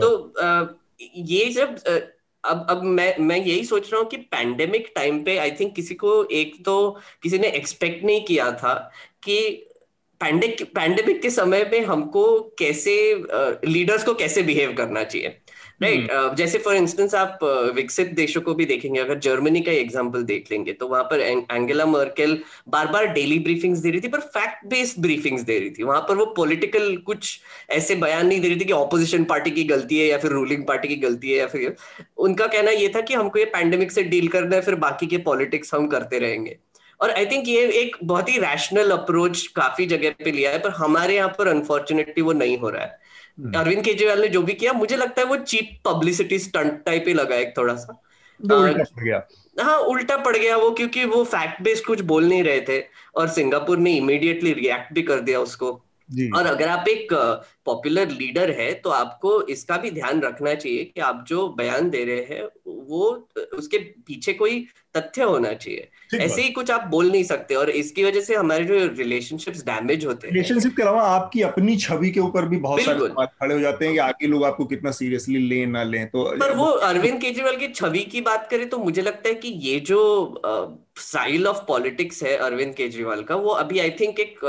[0.00, 0.08] तो
[1.00, 1.76] ये जब
[2.44, 5.94] अब अब मैं मैं यही सोच रहा हूँ कि पैंडेमिक टाइम पे आई थिंक किसी
[5.94, 8.74] को एक तो किसी ने एक्सपेक्ट नहीं किया था
[9.22, 9.68] कि
[10.20, 13.14] पैंडेमिक के समय में हमको कैसे
[13.66, 15.41] लीडर्स uh, को कैसे बिहेव करना चाहिए।
[15.82, 16.12] Right right?
[16.12, 20.22] uh, जैसे फॉर इंस्टेंस आप uh, विकसित देशों को भी देखेंगे अगर जर्मनी का एग्जांपल
[20.24, 24.20] देख लेंगे तो वहाँ पर एंगेला मर्केल बार बार डेली ब्रीफिंग्स दे रही थी पर
[24.30, 27.38] फैक्ट बेस्ड ब्रीफिंग्स दे रही थी वहाँ पर वो पॉलिटिकल कुछ
[27.70, 30.66] ऐसे बयान नहीं दे रही थी कि ऑपोजिशन पार्टी की गलती है या फिर रूलिंग
[30.66, 31.74] पार्टी की गलती है या फिर
[32.18, 35.18] उनका कहना ये था कि हमको ये पैंडेमिक से डील करना है फिर बाकी के
[35.22, 36.56] पॉलिटिक्स हम करते रहेंगे
[37.00, 40.70] और आई थिंक ये एक बहुत ही रैशनल अप्रोच काफ़ी जगह पे लिया है पर
[40.74, 43.01] हमारे यहाँ पर अनफॉर्चुनेटली वो नहीं हो रहा है हम्म।
[43.56, 47.14] अरविंद केजरीवाल ने जो भी किया मुझे लगता है वो चीप पब्लिसिटी स्टंट टाइप ही
[47.14, 48.02] लगा एक थोड़ा सा।
[48.98, 49.26] गया।
[49.60, 53.28] हाँ उल्टा पड़ गया वो क्योंकि वो फैक्ट बेस्ड कुछ बोल नहीं रहे थे और
[53.28, 55.82] सिंगापुर ने इमीडिएटली रिएक्ट भी कर दिया उसको।
[56.36, 57.08] और अगर आप एक
[57.64, 62.04] पॉपुलर लीडर है तो आपको इसका भी ध्यान रखना चाहिए कि आप जो बयान दे
[62.04, 67.24] रहे हैं वो उसके पीछे कोई तथ्य होना चाहिए। ऐसे ही कुछ आप बोल नहीं
[67.24, 71.42] सकते और इसकी वजह से हमारे जो रिलेशनशिप्स डैमेज होते हैं। रिलेशनशिप के अलावा आपकी
[71.42, 74.64] अपनी छवि के ऊपर भी बहुत सारे खड़े हो जाते हैं कि आगे लोग आपको
[74.64, 78.68] कितना सीरियसली ले ना लें तो पर वो अरविंद केजरीवाल की छवि की बात करें
[78.68, 80.24] तो मुझे लगता है कि ये जो
[80.96, 84.40] स्टाइल ऑफ़ पॉलिटिक्स है अरविंद केजरीवाल का वो अभी आई थिंक एक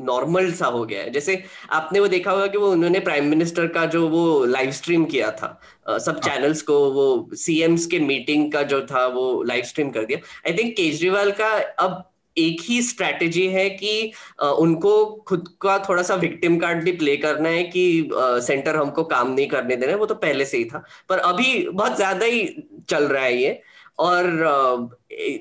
[0.00, 3.66] नॉर्मल सा हो गया है। जैसे आपने वो देखा होगा कि वो उन्होंने प्राइम मिनिस्टर
[3.66, 8.50] का जो वो लाइव स्ट्रीम किया था सब चैनल्स हाँ। को वो सीएम्स के मीटिंग
[8.52, 12.02] का जो था वो लाइव स्ट्रीम कर दिया। आई थिंक केजरीवाल का अब
[12.36, 17.48] एक ही स्ट्रैटेजी है कि उनको खुद का थोड़ा सा विक्टिम कार्ड भी प्ले करना
[17.48, 20.82] है कि सेंटर हमको काम नहीं करने देना है वो तो पहले से ही था।
[21.08, 22.46] पर अभी बहुत ज़्यादा ही
[22.88, 23.60] चल रहा है ये।
[23.98, 24.90] और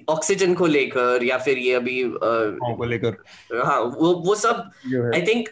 [0.09, 3.17] ऑक्सीजन को लेकर या फिर ये अभी को लेकर।
[3.55, 4.69] हाँ वो वो सब
[5.15, 5.49] आई थिंक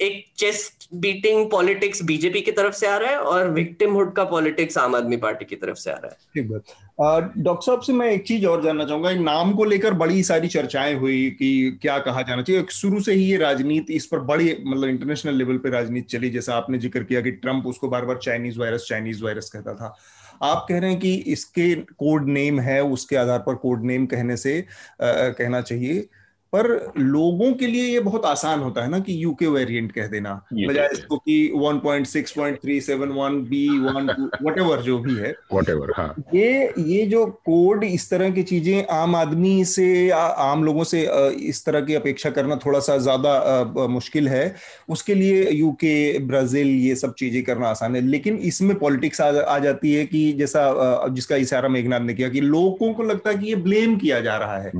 [0.00, 4.78] एक चेस्ट बीटिंग पॉलिटिक्स बीजेपी की तरफ़ से आ रहा है और विक्टिमहुड का पॉलिटिक्स
[4.78, 8.10] आम आदमी पार्टी की तरफ़ से आ रहा है। ठीक बात। डॉक्टर साहब से मैं
[8.10, 12.22] एक चीज़ और जानना चाहूँगा नाम को लेकर बड़ी सारी चर्चाएँ हुई कि क्या कहा
[12.22, 16.16] जाना चाहिए। शुरू से ही ये राजनीति इस पर बड़ी मतलब इंटरनेशनल लेवल पे राजनीति
[16.16, 19.74] चली जैसा आपने ज़िक्र किया कि ट्रंप उसको बार बार चाइनीज़ वायरस चाइनीज़ वायरस कहता
[19.74, 19.96] था।
[20.42, 24.36] आप कह रहे हैं कि इसके कोड नेम है उसके आधार पर कोड नेम कहने
[24.36, 24.64] से आ,
[25.02, 26.08] कहना चाहिए।
[26.52, 26.66] पर
[26.98, 30.88] लोगों के लिए ये बहुत आसान होता है ना कि यूके वेरिएंट कह देना। बजाय
[30.92, 34.10] इसको कि 1.6.371 बी वन
[34.42, 36.14] वट जो भी है। Whatever, हाँ.
[36.34, 41.00] ये ये जो कोड इस तरह की चीज़ें आम आदमी से आम लोगों से
[41.48, 44.54] इस तरह की अपेक्षा करना थोड़ा सा ज़्यादा मुश्किल है।
[44.88, 49.58] उसके लिए यूके ब्राज़ील ये सब चीज़ें करना आसान है। लेकिन इसमें पॉलिटिक्स आ, आ
[49.58, 53.46] जाती है कि जैसा जिसका इशारा मेघनाथ ने किया कि लोगों को लगता है कि
[53.46, 54.70] ये ब्लेम किया जा रहा है।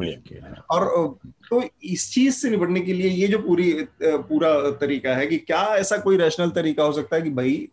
[0.71, 1.17] और
[1.53, 5.63] तो इस चीज़ से निपटने के लिए ये जो पूरी पूरा तरीका है कि क्या
[5.77, 7.69] ऐसा कोई रैशनल तरीका हो सकता है कि भाई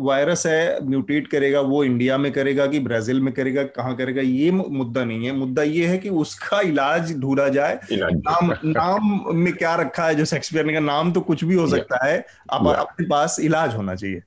[0.00, 4.50] वायरस है म्यूटेट करेगा वो इंडिया में करेगा कि ब्राज़ील में करेगा कहाँ करेगा ये
[4.50, 9.74] मुद्दा नहीं है। मुद्दा ये है कि उसका इलाज ढूंढा जाए। नाम नाम में क्या
[9.74, 13.06] रखा है जो शेक्सपियर ने का नाम तो कुछ भी हो सकता है। अब अपने
[13.06, 14.22] पास इलाज होना चाहिए।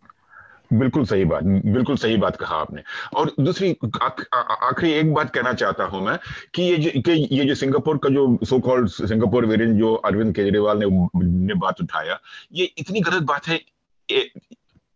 [0.72, 2.82] बिल्कुल सही बात बिल्कुल सही बात कहा आपने।
[3.16, 6.18] और दूसरी आखिरी एक बात कहना चाहता हूँ मैं
[6.56, 10.36] कि ये जो कि ये जो सिंगापुर का जो सो कॉल्ड सिंगापुर वेरिएंट जो अरविंद
[10.36, 12.20] केजरीवाल ने ने बात उठाया
[12.54, 13.60] ये इतनी गलत बात है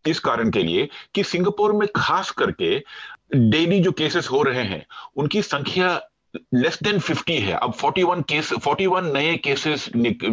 [0.05, 2.77] इस कारण के लिए कि सिंगापुर में खास करके
[3.35, 4.85] डेली जो केसेस हो रहे हैं
[5.17, 5.99] उनकी संख्या
[6.53, 10.23] लेस देन 50 है। अब 41 केस 41 नए केसेस निक,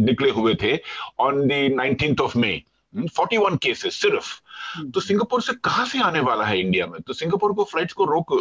[0.00, 0.76] निकले हुए थे
[1.18, 2.62] on the nineteen of May
[2.96, 4.42] 41 cases सिर्फ़।
[4.74, 7.00] हम्म। तो सिंगापुर से कहाँ से आने वाला है इंडिया में?
[7.00, 8.32] तो सिंगापुर को फ्लाइट्स को रोक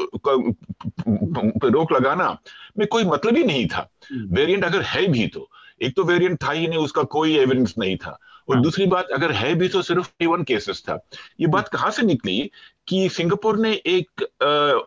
[1.65, 2.37] रोक लगाना
[2.77, 5.49] में कोई मतलब ही नहीं था। वेरिएंट हम्म। अगर है भी तो।
[5.81, 9.07] एक तो वेरिएंट था ही नहीं उसका कोई एविडेंस नहीं था। और हाँ। दूसरी बात
[9.13, 10.99] अगर है भी तो सिर्फ़ वन केसेस था।
[11.39, 12.51] ये बात कहाँ से निकली
[12.87, 14.21] कि सिंगापुर ने एक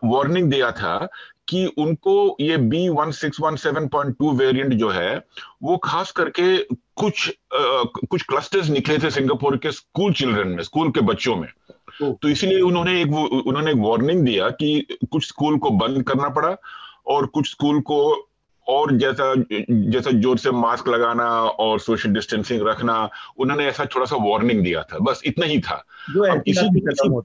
[0.03, 1.07] वार्निंग दिया था
[1.49, 5.15] कि उनको ये B one six one seven point two variant जो है
[5.63, 10.91] वो खास करके कुछ आ, कुछ क्लस्टर्स निकले थे सिंगापुर के स्कूल चिल्ड्रन में स्कूल
[10.91, 11.49] के बच्चों में।
[12.01, 13.13] तो इसीलिए उन्होंने एक
[13.47, 16.55] उन्होंने एक वार्निंग दिया कि कुछ स्कूल को बंद करना पड़ा
[17.07, 17.99] और कुछ स्कूल को
[18.67, 19.33] और जैसा
[19.71, 21.29] जैसा ज़ोर से मास्क लगाना
[21.63, 23.09] और सोशल डिस्टेंसिंग रखना
[23.39, 27.21] उन्होंने ऐसा थोड़ा सा वार्निंग दिया था। बस इतना ही था। जो इसी, इसी,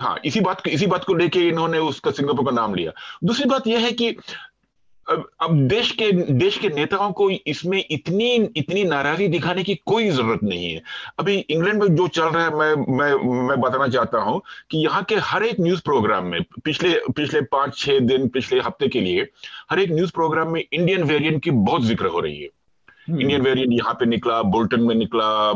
[0.00, 2.92] हाँ इसी बात इसी बात को लेके इन्होंने उसका सिंगापुर का नाम लिया।
[3.24, 4.14] दूसरी बात यह है कि
[5.06, 10.10] अब अब देश के देश के नेताओं को इसमें इतनी इतनी नाराज़गी दिखाने की कोई
[10.10, 10.82] ज़रूरत नहीं है।
[11.18, 15.02] अभी इंग्लैंड में जो चल रहा है मैं मैं मैं बताना चाहता हूँ कि यहाँ
[15.02, 19.26] के हर एक न्यूज़ प्रोग्राम में पिछले पिछले पाँच छह दिन पिछले हफ़्ते के लिए
[19.70, 22.48] हर एक न्यूज़ प्रोग्राम में इंडियन वेरिएंट की बहुत ज़िक्र हो रही है।
[23.10, 25.50] इंडियन हम्म। वेरिएंट यहाँ पे निकला बोल्टन में निकला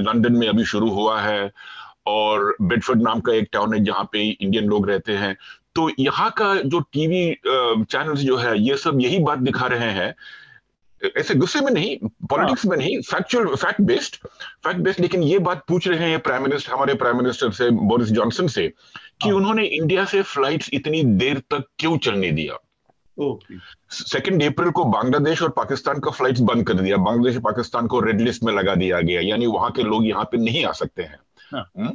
[0.00, 1.50] लंदन में अभी शुरू हुआ है।
[2.06, 5.36] और बेडफर्ड नाम का एक टाउन है जहाँ पे इंडियन लोग रहते हैं
[5.76, 10.14] तो यहाँ का जो टीवी चैनल्स जो है ये सब यही बात दिखा रहे हैं
[11.16, 11.96] ऐसे गुस्से में नहीं
[12.28, 14.16] पॉलिटिक्स हाँ। में नहीं factual fact based
[14.64, 18.08] fact based लेकिन ये बात पूछ रहे हैं प्राइम मिनिस्टर हमारे प्राइम मिनिस्टर से बोरिस
[18.10, 22.58] जॉनसन से कि हाँ। उन्होंने इंडिया से फ्लाइट्स इतनी देर तक क्यों चलने दिया
[23.18, 24.50] सेकेंड okay.
[24.52, 28.42] अप्रैल को बांग्लादेश और पाकिस्तान का फ्लाइट्स बंद कर दिया बांग्लादेश पाकिस्तान को रेड लिस्ट
[28.42, 31.18] में लगा दिया गया यानी वहाँ के लोग यहाँ पे नहीं आ सकते हैं
[31.52, 31.92] हाँ। हम्म?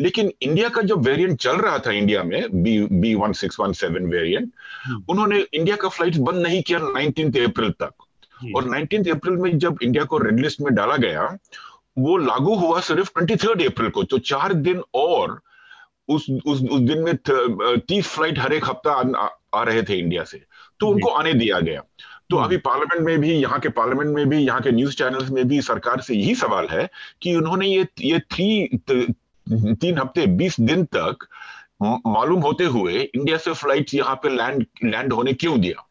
[0.00, 3.72] लेकिन इंडिया का जो वेरिएंट चल रहा था इंडिया में B B one six one
[3.72, 4.52] seven variant
[5.08, 7.92] उन्होंने इंडिया का फ़्लाइट बंद नहीं किया नाइनटीन अप्रैल तक।
[8.56, 11.38] और नाइनटीन अप्रैल में जब इंडिया को रेड लिस्ट में डाला गया
[11.98, 15.40] वो लागू हुआ सिर्फ़ ट्वेंटी थर्ड अप्रैल को तो चार दिन और
[16.08, 17.16] उस उस उस दिन में
[17.78, 20.42] तीस फ़्लाइट हर एक हफ़्ता आ, आ रहे थे इंडिया से।
[20.80, 21.82] तो उनको आने दिया गया।
[22.30, 25.30] तो हम्म। अभी पार्लियामेंट में भी यहाँ के पार्लियामेंट में भी यहाँ के न्यूज़ चैनल्स
[25.30, 26.88] में भी सरकार से यही सवाल है
[27.22, 28.78] कि उन्होंने ये ये थ्री
[29.46, 31.26] तीन हफ़्ते बीस दिन तक
[31.82, 35.84] मालूम होते हुए इंडिया से फ़्लाइट यहाँ पे लैंड लैंड होने क्यों दिया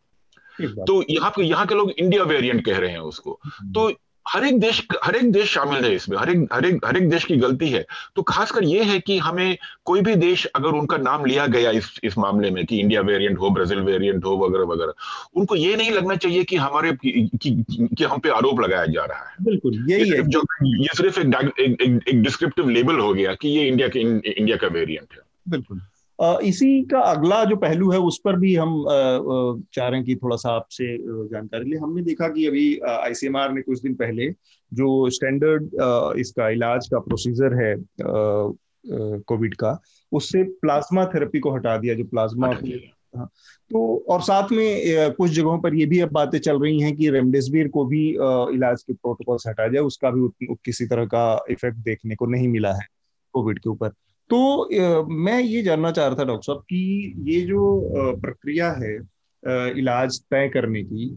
[0.85, 3.89] तो यहाँ पे यहाँ के लोग इंडिया वेरिएंट कह रहे हैं उसको हम्म। तो
[4.29, 7.09] हर एक देश हर एक देश शामिल है इसमें हर एक हर एक हर एक
[7.09, 7.85] देश की गलती है।
[8.15, 11.99] तो खासकर ये है कि हमें कोई भी देश अगर उनका नाम लिया गया इस
[12.03, 14.93] इस मामले में कि इंडिया वेरिएंट हो ब्राज़ील वेरिएंट हो वगैरह वगैरह
[15.35, 17.65] उनको ये नहीं लगना चाहिए कि हमारे कि, कि,
[17.97, 20.43] कि हम पे आरोप लगाया जा रहा है। बिल्कुल यही है। जो
[20.81, 23.99] ये सिर्फ़ एक डिस्क्रिप्टिव लेबल हो गया कि ये इंडिया के
[24.31, 25.81] इंडिया का वेरियंट है। बिल्कुल।
[26.19, 30.35] इसी का अगला जो पहलू है उस पर भी हम चाह रहे हैं कि थोड़ा
[30.35, 34.29] सा आपसे जानकारी ले। हमने देखा कि अभी आईसीएमआर ने कुछ दिन पहले
[34.71, 35.69] जो स्टैंडर्ड
[36.19, 37.75] इसका इलाज का प्रोसीजर है
[39.27, 39.77] कोविड का
[40.11, 42.47] उससे प्लाज्मा थेरेपी को हटा दिया जो प्लाज्मा
[43.15, 43.29] हाँ
[43.71, 47.09] तो और साथ में कुछ जगहों पर ये भी अब बातें चल रही हैं कि
[47.09, 48.07] रेमडेसिविर को भी
[48.55, 52.47] इलाज के प्रोटोकॉल से हटाया जाए उसका भी किसी तरह का इफ़ेक्ट देखने को नहीं
[52.47, 52.85] मिला है
[53.33, 53.91] कोविड के ऊपर।
[54.29, 58.95] तो मैं ये जानना चाह रहा था, डॉक्टर साहब, कि ये जो प्रक्रिया है
[59.79, 61.07] इलाज तय करने की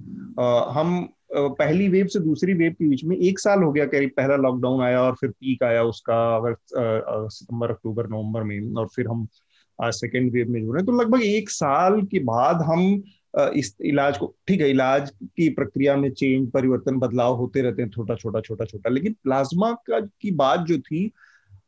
[0.75, 4.37] हम पहली वेव से दूसरी वेव के बीच में एक साल हो गया करीब पहला
[4.37, 9.27] लॉकडाउन आया और फिर पीक आया उसका, अगर सितंबर, अक्टूबर, नवंबर में, और फिर हम
[9.79, 13.03] आज सेकेंड वेव में जुड़ रहे हैं। तो लगभग एक साल के बाद हम
[13.57, 17.89] इस इलाज को, ठीक है, इलाज की प्रक्रिया में चेंज परिवर्तन, बदलाव होते रहते हैं,
[17.91, 21.11] छोटा छोटा छोटा छोटा, लेकिन प्लाज्मा का की बात जो थी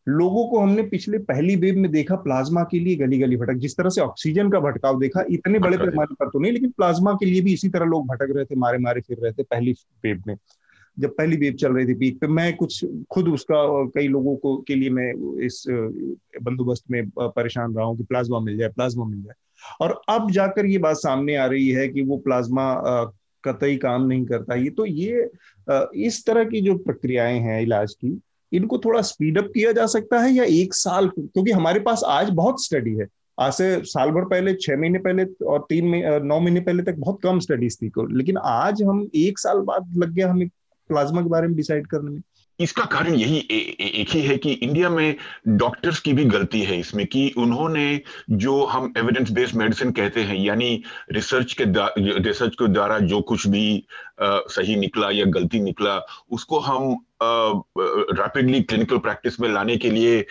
[0.07, 3.77] लोगों को हमने पिछले पहली वेव में देखा प्लाज्मा के लिए गली गली भटक जिस
[3.77, 7.27] तरह से ऑक्सीजन का भटकाव देखा इतने बड़े पैमाने पर तो नहीं लेकिन प्लाज्मा के
[7.27, 9.73] लिए भी इसी तरह लोग भटक रहे थे मारे मारे फिर रहे थे पहली
[10.05, 10.37] वेव में।
[10.97, 13.63] जब पहली वेव चल रही थी पीक पे मैं कुछ खुद उसका
[13.95, 15.13] कई लोगों को के लिए मैं
[15.45, 15.65] इस
[16.43, 19.35] बंदोबस्त में परेशान रहा हूँ कि प्लाज्मा मिल जाए प्लाज्मा मिल जाए।
[19.81, 22.75] और अब जाकर ये बात सामने आ रही है कि वो प्लाज्मा
[23.45, 25.31] कतई काम नहीं करता। ये तो ये
[26.07, 28.21] इस तरह की जो प्रक्रियाएँ हैं इलाज की
[28.53, 32.31] इनको थोड़ा स्पीड अप किया जा सकता है या एक साल, क्योंकि हमारे पास आज
[32.31, 33.07] बहुत स्टडी है।
[33.41, 36.95] आज से साल भर पहले, छह महीने पहले और तीन महीने नौ महीने पहले तक
[36.95, 40.49] बहुत कम स्टडीज़ थी। लेकिन आज हम एक साल बाद लग गया हमें
[40.89, 42.21] प्लाज्मा के बारे में डिसाइड करने में।
[42.61, 45.17] इसका कारण यही ए, ए, एक ही है कि इंडिया में
[45.49, 50.37] डॉक्टर्स की भी गलती है इसमें कि उन्होंने जो हम एविडेंस बेस्ड मेडिसिन कहते हैं
[50.37, 51.65] यानी रिसर्च के
[52.23, 53.85] रिसर्च के द्वारा जो कुछ भी
[54.23, 60.27] आ, सही निकला या गलती निकला उसको हम रैपिडली क्लिनिकल प्रैक्टिस में लाने के लिए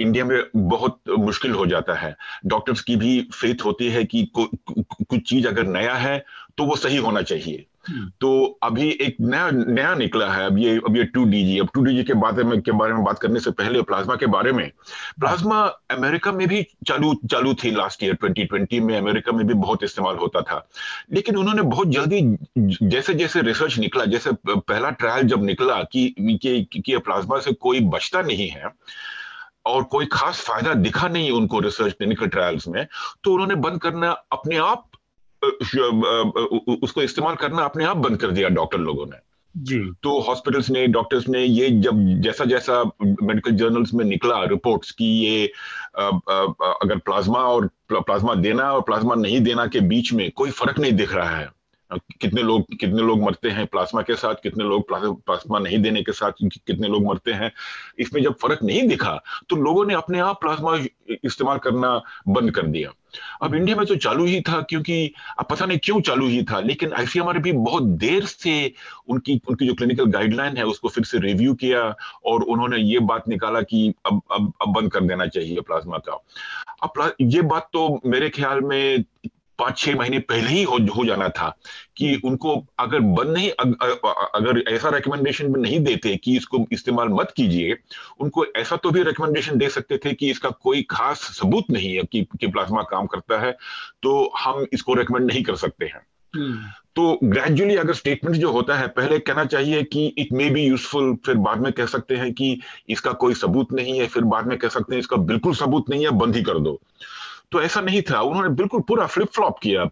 [0.00, 5.28] इंडिया में बहुत मुश्किल हो जाता है डॉक्टर्स की भी फेथ होती है कि कुछ
[5.28, 6.24] चीज़ अगर नया है
[6.58, 7.66] तो वो सही होना चाहिए।
[8.20, 11.80] तो अभी एक नया नया निकला है। अब ये अब ये टू डी अब टू
[11.80, 14.70] डी के बारे में के बारे में बात करने से पहले प्लाज्मा के बारे में।
[15.20, 19.84] प्लाज्मा अमेरिका में भी चालू चालू थी लास्ट ईयर 2020 में अमेरिका में भी बहुत
[19.84, 20.68] इस्तेमाल होता था।
[21.12, 22.36] लेकिन उन्होंने बहुत जल्दी
[22.82, 27.80] जैसे जैसे रिसर्च निकला जैसे पहला ट्रायल जब निकला कि, कि, कि प्लाज्मा से कोई
[27.80, 28.64] बचता नहीं है
[29.66, 32.86] और कोई खास फ़ायदा दिखा नहीं उनको रिसर्च क्लिनिकल ट्रायल्स में
[33.24, 34.89] तो उन्होंने बंद करना अपने आप
[36.82, 39.16] उसको इस्तेमाल करना अपने आप बंद कर दिया डॉक्टर लोगों ने।
[39.56, 44.90] जी। तो हॉस्पिटल्स ने डॉक्टर्स ने ये जब जैसा जैसा मेडिकल जर्नल्स में निकला रिपोर्ट्स
[44.90, 45.52] की ये
[45.98, 46.10] आ, आ,
[46.82, 50.92] अगर प्लाज्मा और प्लाज्मा देना और प्लाज्मा नहीं देना के बीच में कोई फ़र्क नहीं
[50.92, 51.48] दिख रहा है।
[51.92, 56.12] कितने लोग कितने लोग मरते हैं प्लाज्मा के साथ, कितने लोग प्लाज्मा नहीं देने के
[56.12, 57.50] साथ कितने लोग मरते हैं।
[57.98, 59.18] इसमें जब फ़र्क नहीं दिखा
[59.50, 60.76] तो लोगों ने अपने आप प्लाज्मा
[61.24, 62.92] इस्तेमाल करना बंद कर दिया।
[63.42, 66.60] अब इंडिया में तो चालू ही था, क्योंकि अब पता नहीं क्यों चालू ही था,
[66.60, 68.72] लेकिन आईसीएमआर भी बहुत देर से
[69.08, 71.82] उनकी उनकी जो क्लिनिकल गाइडलाइन है, उसको फिर से रिव्यू किया,
[72.26, 76.22] और उन्होंने ये बात निकाला कि अब अब अब बंद कर देना चाहिए प्लाज्मा का।
[76.82, 79.04] अब ये बात तो मेरे ख्याल में
[79.60, 81.48] पाँच छह महीने पहले ही हो, हो जाना था
[81.96, 83.74] कि उनको अगर बंद नहीं अग,
[84.34, 87.76] अगर ऐसा रिकमेंडेशन नहीं देते कि इसको इस्तेमाल मत कीजिए
[88.20, 92.02] उनको ऐसा तो भी रिकमेंडेशन दे सकते थे कि इसका कोई खास सबूत नहीं है
[92.02, 93.56] कि, कि प्लाज्मा काम करता है
[94.02, 98.76] तो हम इसको रिकमेंड नहीं कर सकते हैं हम्म। तो ग्रेजुअली अगर स्टेटमेंट जो होता
[98.76, 102.32] है पहले कहना चाहिए कि इट मे बी यूजफुल फिर बाद में कह सकते हैं
[102.32, 105.90] कि इसका कोई सबूत नहीं है फिर बाद में कह सकते हैं इसका बिल्कुल सबूत
[105.90, 106.80] नहीं है बंद ही कर दो
[107.52, 109.82] तो ऐसा नहीं था। उन्होंने बिल्कुल पूरा फ्लिप फ्लॉप किया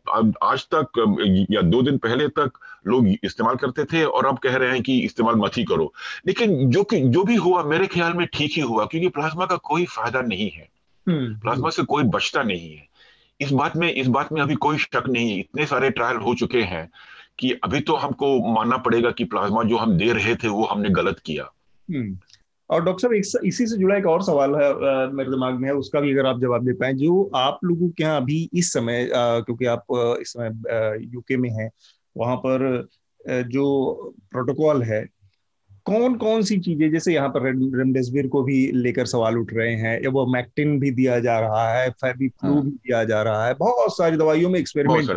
[0.42, 0.86] आज तक
[1.50, 2.50] या दो दिन पहले तक
[2.86, 5.92] लोग इस्तेमाल करते थे और अब कह रहे हैं कि इस्तेमाल मत ही करो।
[6.26, 9.56] लेकिन जो कि जो भी हुआ मेरे ख्याल में ठीक ही हुआ क्योंकि प्लाज्मा का
[9.56, 10.68] कोई फ़ायदा नहीं है।
[11.08, 12.88] हम्म। प्लाज्मा से कोई बचता नहीं है।
[13.40, 16.34] इस बात में इस बात में अभी कोई शक नहीं। है इतने सारे ट्रायल हो
[16.34, 16.90] चुके हैं
[17.38, 20.88] कि अभी तो हमको मानना पड़ेगा कि प्लाज्मा जो हम दे रहे थे वो हमने
[20.88, 21.44] गलत किया।
[21.90, 22.18] हम्म।
[22.70, 25.74] और डॉक्टर साहब इसी से जुड़ा एक और सवाल है आ, मेरे दिमाग में है
[25.74, 29.08] उसका भी अगर आप जवाब दे पाए जो आप लोगों के यहाँ अभी इस समय
[29.08, 29.84] आ, क्योंकि आप
[30.20, 31.70] इस समय यूके में हैं
[32.16, 32.88] वहाँ पर
[33.48, 33.64] जो
[34.30, 35.04] प्रोटोकॉल है
[35.86, 37.44] कौन कौन सी चीज़ें जैसे यहाँ पर
[37.78, 41.68] रेमडेसिविर को भी लेकर सवाल उठ रहे हैं या वो मैक्टिन भी दिया जा रहा
[41.72, 45.10] है फेबी फ्लू हाँ। भी दिया जा रहा है बहुत सारी दवाइयों में एक्सपेरिमेंट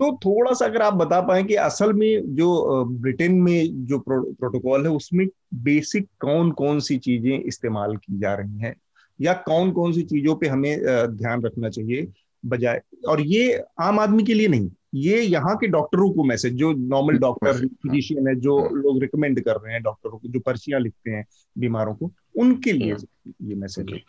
[0.00, 4.22] तो थोड़ा सा अगर आप बता पाए कि असल में जो ब्रिटेन में जो प्रो,
[4.22, 8.74] प्रोटोकॉल है उसमें बेसिक कौन कौन सी चीज़ें इस्तेमाल की जा रही हैं?
[9.20, 10.80] या कौन कौन सी चीज़ों पे हमें
[11.16, 12.06] ध्यान रखना चाहिए
[12.44, 16.72] बजाय और ये आम आदमी के लिए नहीं ये यहाँ के डॉक्टरों को मैसेज जो
[16.72, 21.10] नॉर्मल डॉक्टर फिजिशियन है जो लोग रिकमेंड कर रहे हैं डॉक्टरों को जो पर्चियाँ लिखते
[21.10, 21.24] हैं
[21.56, 22.96] बीमारों को उनके लिए
[23.42, 24.00] ये मैसेज है।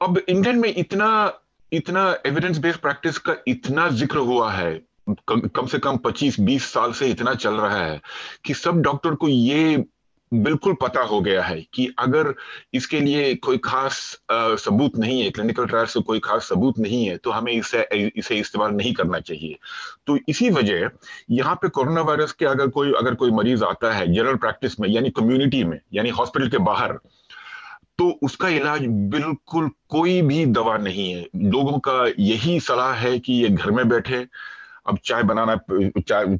[0.00, 1.10] अब इंडियन में इतना
[1.72, 4.72] इतना एविडेंस बेस्ड प्रैक्टिस का इतना ज़िक्र हुआ है
[5.06, 8.00] कम, कम से कम 25-20 साल से इतना चल रहा है
[8.44, 9.84] कि सब डॉक्टर को ये
[10.32, 12.32] बिल्कुल पता हो गया है कि अगर
[12.74, 13.96] इसके लिए कोई खास
[14.30, 17.82] आ, सबूत नहीं है क्लिनिकल ट्रायल से कोई खास सबूत नहीं है तो हमें इसे
[18.16, 19.58] इसे इस्तेमाल नहीं करना चाहिए।
[20.06, 20.88] तो इसी वजह
[21.30, 24.88] यहाँ पे कोरोना वायरस के अगर कोई अगर कोई मरीज़ आता है जनरल प्रैक्टिस में
[24.88, 26.98] यानी कम्युनिटी में यानी हॉस्पिटल के बाहर
[27.98, 33.32] तो उसका इलाज बिल्कुल कोई भी दवा नहीं है। लोगों का यही सलाह है कि
[33.32, 34.26] ये घर में बैठे
[34.86, 35.54] अब चाय बनाना,
[35.98, 36.36] चाय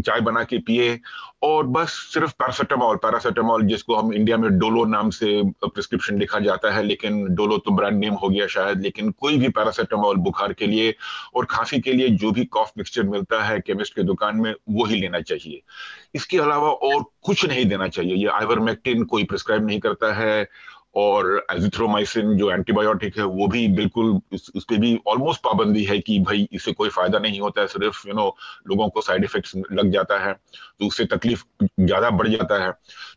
[0.00, 0.98] चाय बना के पिए
[1.42, 6.74] और बस सिर्फ़ पैरासीटामोल पैरासीटामोल जिसको हम इंडिया में डोलो नाम से प्रिस्क्रिप्शन लिखा जाता
[6.74, 10.66] है, लेकिन डोलो तो ब्रांड नेम हो गया शायद, लेकिन कोई भी पैरासीटामोल बुखार के
[10.66, 10.94] लिए
[11.34, 14.84] और खांसी के लिए जो भी कॉफ मिक्सचर मिलता है केमिस्ट के दुकान में, वो
[14.84, 15.62] ही लेना चाहिए।
[16.14, 20.48] इसके अलावा और कुछ नहीं देना चाहिए। ये आइवरमेक्टिन कोई प्रिस्क्राइब नहीं करता है।
[20.94, 25.98] और एजिथ्रोमाइसिन जो एंटीबायोटिक है वो भी बिल्कुल उस, उस पर भी ऑलमोस्ट पाबंदी है
[25.98, 28.36] कि भाई इससे कोई फ़ायदा नहीं होता है सिर्फ़ यू नो
[28.68, 31.44] लोगों को साइड इफेक्ट्स लग जाता है तो उससे तकलीफ़
[31.80, 32.72] ज़्यादा बढ़ जाता है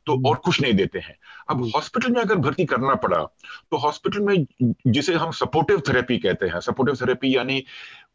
[0.05, 1.17] तो और कुछ नहीं देते हैं।
[1.49, 3.23] अब हॉस्पिटल में अगर भर्ती करना पड़ा
[3.71, 4.45] तो हॉस्पिटल में
[4.87, 7.63] जिसे हम सपोर्टिव थेरेपी कहते हैं सपोर्टिव थेरेपी यानी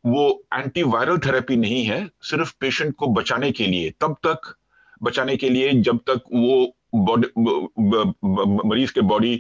[0.07, 4.55] वो एंटीवायरल थेरेपी नहीं है सिर्फ़ पेशेंट को बचाने के लिए तब तक
[5.03, 9.35] बचाने के लिए जब तक वो बॉडी मरीज़ के बॉडी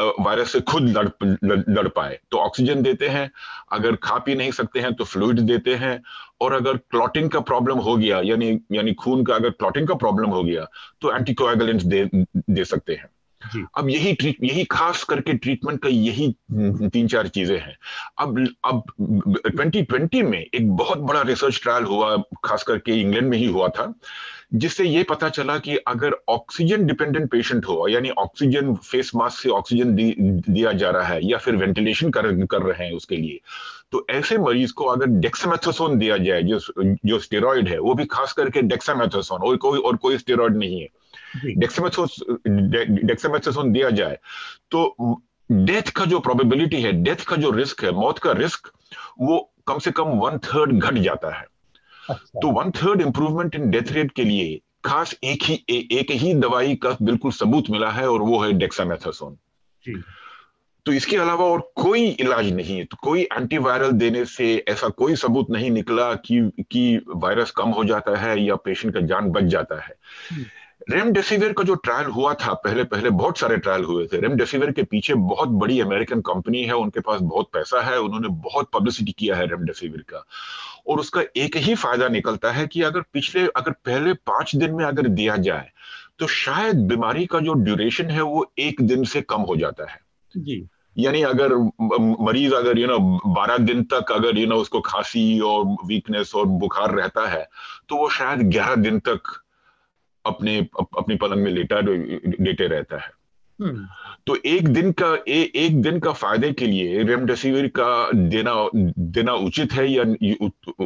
[0.00, 1.08] वायरस से खुद लड़
[1.68, 3.30] लड़ पाए। तो ऑक्सीजन देते हैं
[3.72, 6.00] अगर खा पी नहीं सकते हैं तो फ्लूइड देते हैं
[6.40, 10.30] और अगर क्लॉटिंग का प्रॉब्लम हो गया यानी यानी खून का अगर क्लॉटिंग का प्रॉब्लम
[10.30, 10.66] हो गया
[11.00, 13.08] तो एंटीकोएगुलेंट्स दे दे सकते हैं।
[13.78, 17.76] अब यही ट्रीट यही खास करके ट्रीटमेंट का यही तीन चार चीज़ें हैं।
[18.18, 23.46] अब अब 2020 में एक बहुत बड़ा रिसर्च ट्रायल हुआ खास करके इंग्लैंड में ही
[23.46, 23.92] हुआ था।
[24.52, 29.48] जिससे ये पता चला कि अगर ऑक्सीजन डिपेंडेंट पेशेंट हो यानी ऑक्सीजन फेस मास्क से
[29.48, 33.40] ऑक्सीजन दी, दिया जा रहा है या फिर वेंटिलेशन कर कर रहे हैं उसके लिए
[33.92, 36.58] तो ऐसे मरीज़ को अगर डेक्सामेथोसोन दिया जाए जो
[37.04, 40.88] जो स्टेरॉइड है वो भी खास करके डेक्सामेथोसोन और कोई और कोई स्टेरॉयड नहीं है।
[43.06, 44.18] डेक्सामेथासोन दिया जाए
[44.70, 48.70] तो डेथ का जो प्रोबेबिलिटी है डेथ का जो रिस्क है मौत का रिस्क
[49.20, 51.46] वो कम से कम वन थर्ड घट जाता है।
[52.10, 56.10] अच्छा। तो one third improvement in death rate के लिए खास एक ही ए, एक
[56.10, 59.36] ही दवाई का बिल्कुल सबूत मिला है और वो है डेक्सामेथासोन
[60.86, 65.16] तो इसके अलावा और कोई इलाज नहीं है तो कोई एंटीवायरल देने से ऐसा कोई
[65.16, 69.44] सबूत नहीं निकला कि कि वायरस कम हो जाता है या पेशेंट का जान बच
[69.44, 69.94] जाता है।
[70.90, 74.82] रेमडेसिविर का जो ट्रायल हुआ था पहले पहले बहुत सारे ट्रायल हुए थे। रेमडेसिविर के
[74.82, 79.36] पीछे बहुत बड़ी अमेरिकन कंपनी है उनके पास बहुत पैसा है उन्होंने बहुत पब्लिसिटी किया
[79.36, 80.24] है रेमडेसिविर का।
[80.86, 84.84] और उसका एक ही फ़ायदा निकलता है कि अगर पिछले अगर पहले पाँच दिन में
[84.84, 85.70] अगर दिया जाए
[86.18, 90.00] तो शायद बीमारी का जो ड्यूरेशन है वो एक दिन से कम हो जाता है।
[90.34, 90.66] जी।
[90.96, 91.54] यानी अगर
[92.20, 96.46] मरीज़ अगर यू नो बारह दिन तक अगर यू नो उसको खांसी और वीकनेस और
[96.60, 97.48] बुखार रहता है
[97.88, 99.32] तो वो शायद ग्यारह दिन तक
[100.26, 103.12] अपने अपने पलंग में लेटा लेटे रहता है
[103.58, 103.86] हम्म।
[104.26, 109.32] तो एक दिन का ए, एक दिन का फ़ायदे के लिए रेमडेसिविर का देना देना
[109.42, 110.02] उचित है या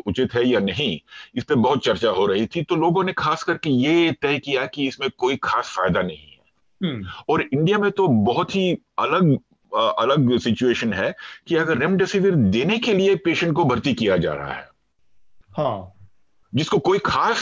[0.07, 0.99] उचित है या नहीं
[1.37, 4.67] इस पर बहुत चर्चा हो रही थी तो लोगों ने खास करके ये तय किया
[4.67, 6.37] कि इसमें कोई खास फ़ायदा नहीं है
[6.81, 9.37] हम्म। और इंडिया में तो बहुत ही अलग
[9.73, 11.15] अलग सिचुएशन है
[11.47, 14.69] कि अगर रेमडेसिविर देने के लिए पेशेंट को भर्ती किया जा रहा है
[15.57, 15.98] हाँ
[16.53, 17.41] जिसको कोई खास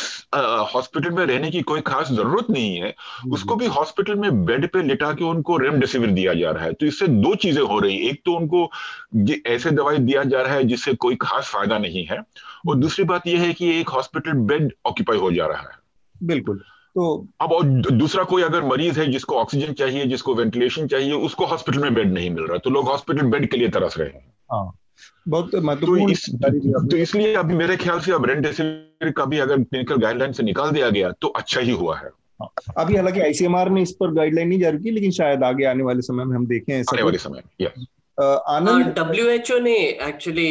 [0.74, 4.66] हॉस्पिटल में रहने की कोई खास ज़रूरत नहीं है हम्म। उसको भी हॉस्पिटल में बेड
[4.72, 7.96] पे लिटा के उनको रेमडेसिविर दिया जा रहा है। तो इससे दो चीज़ें हो रही
[8.09, 8.70] एक तो उनको
[9.46, 12.24] ऐसे दवाई दिया जा रहा है जिससे कोई खास फ़ायदा नहीं है और
[12.68, 15.78] हम्म। दूसरी बात यह है कि एक हॉस्पिटल बेड ऑक्यूपाई हो जा रहा है।
[16.22, 16.62] बिल्कुल।
[16.96, 21.46] तो अब और दूसरा कोई अगर मरीज़ है जिसको ऑक्सीजन चाहिए जिसको वेंटिलेशन चाहिए उसको
[21.46, 24.24] हॉस्पिटल में बेड नहीं मिल रहा। तो लोग हॉस्पिटल बेड के लिए तरस रहे हैं।
[24.52, 24.70] हाँ।
[25.28, 26.26] बहुत महत्वपूर्ण तो, इस,
[26.90, 30.70] तो इसलिए अभी मेरे ख्याल से अब रेमडेसिविर का भी अगर क्लिनिकल गाइडलाइन से निकाल
[30.70, 32.11] दिया गया तो अच्छा ही हुआ है।
[32.42, 35.82] हाँ, अभी हालाँकि आईसीएमआर ने इस पर गाइडलाइन नहीं जारी की लेकिन शायद आगे आने
[35.82, 37.86] वाले समय में हम देखें आने वाले समय yes
[38.19, 40.49] Anand W H O ने एक्चुअली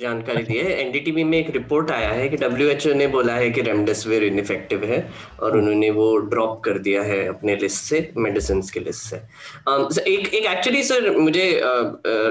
[0.00, 3.32] जानकारी दी है। एनडीटीवी में एक रिपोर्ट आया है कि डब्ल्यू एच ओ ने बोला
[3.34, 5.02] है कि रेमडेसिविर इनफेक्टिव है
[5.40, 10.34] और उन्होंने वो ड्रॉप कर दिया है अपने लिस्ट से मेडिसिन के लिस्ट से। एक
[10.34, 11.50] एक एक्चुअली सर मुझे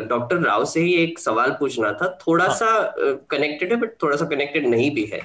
[0.09, 2.55] डॉक्टर राव से ही एक सवाल पूछना था। थोड़ा हाँ.
[2.55, 2.95] सा
[3.31, 5.21] कनेक्टेड है बट थोड़ा सा कनेक्टेड नहीं भी है।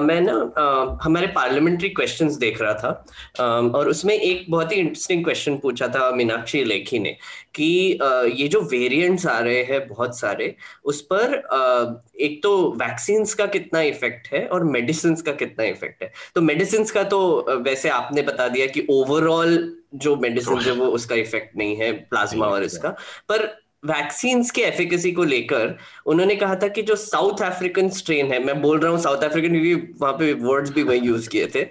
[0.00, 5.56] मैं ना हमारे पार्लियामेंट्री क्वेश्चंस देख रहा था और उसमें एक बहुत ही इंटरेस्टिंग क्वेश्चन
[5.56, 7.16] पूछा था मीनाक्षी लेखी ने
[7.54, 7.98] कि
[8.36, 11.34] ये जो वेरिएंट्स आ रहे हैं बहुत सारे उस पर
[12.20, 16.12] एक तो वैक्सीन का कितना इफ़ेक्ट है और मेडिसिन का कितना इफ़ेक्ट है?
[16.34, 21.14] तो मेडिसिन का तो वैसे आपने बता दिया कि ओवरऑल जो मेडिसिन है वो उसका
[21.14, 22.88] इफ़ेक्ट नहीं है प्लाज्मा और इसका
[23.28, 25.74] पर वैक्सीन के एफिकेसी को लेकर
[26.06, 29.52] उन्होंने कहा था कि जो साउथ अफ्रीकन स्ट्रेन है मैं बोल रहा हूँ साउथ अफ्रीकन
[29.52, 31.64] क्योंकि वहाँ पे वर्ड्स भी वही यूज़ किए थे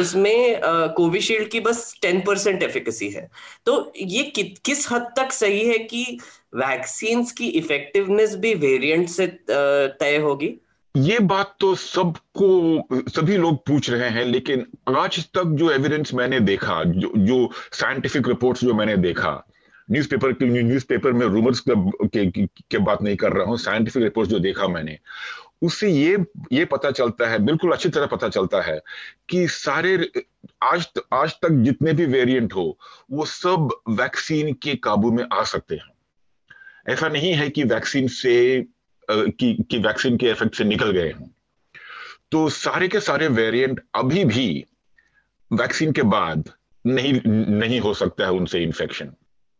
[0.00, 0.60] उसमें
[0.96, 3.28] कोविशील्ड की बस टेन परसेंट एफिकेसी है।
[3.66, 6.18] तो ये कि, किस हद तक सही है कि
[6.54, 10.54] वैक्सीन की इफेक्टिवनेस भी वेरिएंट से तय होगी?
[10.96, 16.40] ये बात तो सबको सभी लोग पूछ रहे हैं लेकिन आज तक जो एविडेंस मैंने
[16.40, 19.30] देखा जो जो साइंटिफिक रिपोर्ट्स जो मैंने देखा
[19.90, 24.38] न्यूज़पेपर न्यूज़पेपर में रूमर्स के, के, के बात नहीं कर रहा हूँ साइंटिफिक रिपोर्ट जो
[24.38, 24.98] देखा मैंने
[25.62, 28.80] उससे ये ये पता चलता है बिल्कुल अच्छी तरह पता चलता है
[29.28, 30.10] कि सारे
[30.62, 32.78] आज आज तक जितने भी वेरिएंट हो
[33.10, 35.92] वो सब वैक्सीन के काबू में आ सकते हैं।
[36.88, 38.66] ऐसा नहीं है कि वैक्सीन से
[39.10, 41.34] कि, कि वैक्सीन के इफ़ेक्ट से निकल गए हैं।
[42.30, 44.64] तो सारे के सारे वेरिएंट अभी भी
[45.52, 46.50] वैक्सीन के बाद
[46.86, 49.12] नहीं नहीं हो सकता है उनसे इन्फेक्शन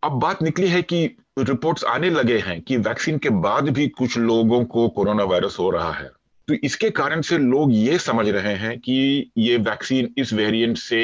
[0.04, 1.04] अब बात निकली है कि
[1.38, 5.68] रिपोर्ट्स आने लगे हैं कि वैक्सीन के बाद भी कुछ लोगों को कोरोना वायरस हो
[5.70, 6.10] रहा है।
[6.48, 11.00] तो इसके कारण से लोग ये समझ रहे हैं कि ये वैक्सीन इस वेरिएंट से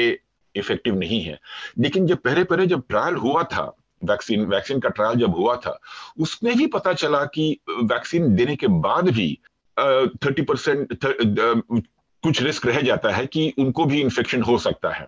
[0.55, 1.39] इफ़ेक्टिव नहीं है।
[1.79, 3.63] लेकिन जब पहले पहले जब ट्रायल हुआ था,
[4.03, 5.77] वैक्सीन वैक्सीन का ट्रायल जब हुआ था
[6.19, 9.37] उसमें भी पता चला कि वैक्सीन देने के बाद भी
[9.77, 10.97] थर्टी परसेंट
[12.23, 15.07] कुछ रिस्क रह जाता है कि उनको भी इन्फेक्शन हो सकता है।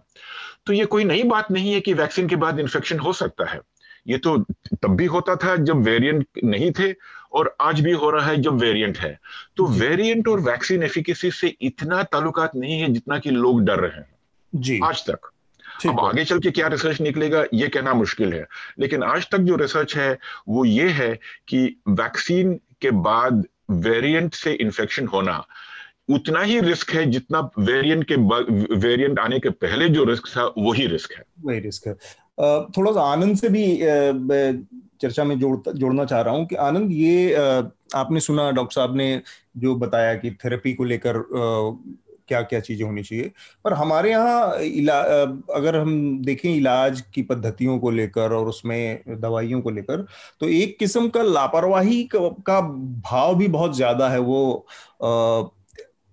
[0.65, 3.59] तो ये कोई नई बात नहीं है कि वैक्सीन के बाद इन्फेक्शन हो सकता है।
[4.07, 4.37] ये तो
[4.81, 6.95] तब भी होता था जब वेरिएंट नहीं थे
[7.33, 9.19] और आज भी हो रहा है जब वेरिएंट है।
[9.57, 13.97] तो वेरिएंट और वैक्सीन एफिकेसी से इतना ताल्लुकात नहीं है जितना कि लोग डर रहे
[13.97, 14.15] हैं।
[14.55, 15.29] जी। आज तक।
[15.87, 18.47] अब आगे चल के क्या रिसर्च निकलेगा ये कहना मुश्किल है।
[18.79, 20.17] लेकिन आज तक जो रिसर्च है
[20.49, 25.45] वो ये है कि वैक्सीन के बाद वेरिएंट से इन्फेक्शन होना
[26.09, 28.15] उतना ही रिस्क है जितना वेरिएंट के
[28.75, 31.95] वेरिएंट आने के पहले जो रिस्क था वही रिस्क है। वही रिस्क है।
[32.37, 33.65] थोड़ा सा आनंद से भी
[35.01, 37.33] चर्चा में जोड़ जोड़ना चाह रहा हूँ कि आनंद ये
[37.95, 39.21] आपने सुना, डॉक्टर साहब ने
[39.57, 41.23] जो बताया कि थेरेपी को लेकर
[42.27, 43.31] क्या क्या चीज़ें होनी चाहिए।
[43.65, 44.51] पर हमारे यहाँ
[45.55, 50.05] अगर हम देखें इलाज की पद्धतियों को लेकर और उसमें दवाइयों को लेकर
[50.41, 54.39] तो एक किस्म का लापरवाही का भाव भी बहुत ज़्यादा है वो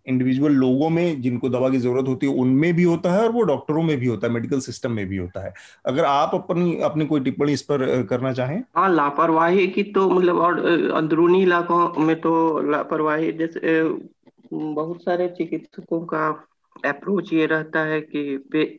[0.07, 3.43] इंडिविजुअल लोगों में जिनको दवा की ज़रूरत होती है, उनमें भी होता है और वो
[3.43, 5.53] डॉक्टरों में भी होता है मेडिकल सिस्टम में भी होता है
[5.87, 10.39] अगर आप अपनी अपनी कोई टिप्पणी इस पर करना चाहें हाँ लापरवाही की तो मतलब
[10.39, 10.59] और
[10.95, 13.83] अंदरूनी इलाकों में तो लापरवाही, जैसे
[14.53, 16.29] बहुत सारे चिकित्सकों का
[16.85, 18.79] अप्रोच ये रहता है कि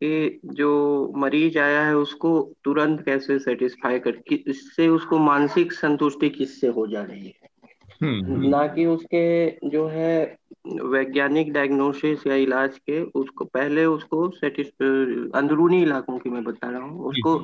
[0.00, 2.30] कि जो मरीज़ आया है उसको
[2.64, 7.48] तुरंत कैसे सेटिस्फाई कर इससे उसको मानसिक संतुष्टि किससे हो जा रही है।
[8.04, 10.36] ना कि उसके जो है
[10.82, 14.28] वैज्ञानिक डायग्नोसिस या इलाज के उसको पहले उसको
[15.38, 17.38] अंदरूनी इलाकों की मैं बता रहा हूँ। उसको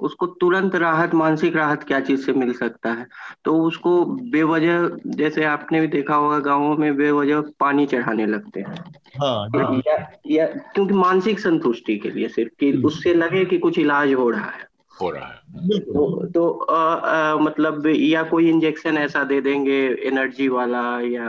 [0.00, 3.06] उसको तुरंत राहत मानसिक राहत क्या चीज़ से मिल सकता है?
[3.44, 8.84] तो उसको बेवजह जैसे आपने भी देखा होगा गाँवों में बेवजह पानी चढ़ाने लगते हैं।
[9.16, 9.48] हाँ,
[9.88, 14.14] या, या क्योंकि मानसिक संतुष्टि के लिए सिर्फ़ कि हम्म। उससे लगे कि कुछ इलाज
[14.14, 14.69] हो रहा है।
[15.00, 15.40] हो रहा है।
[15.80, 21.28] तो, तो आ, आ, मतलब या कोई इंजेक्शन ऐसा दे देंगे एनर्जी वाला या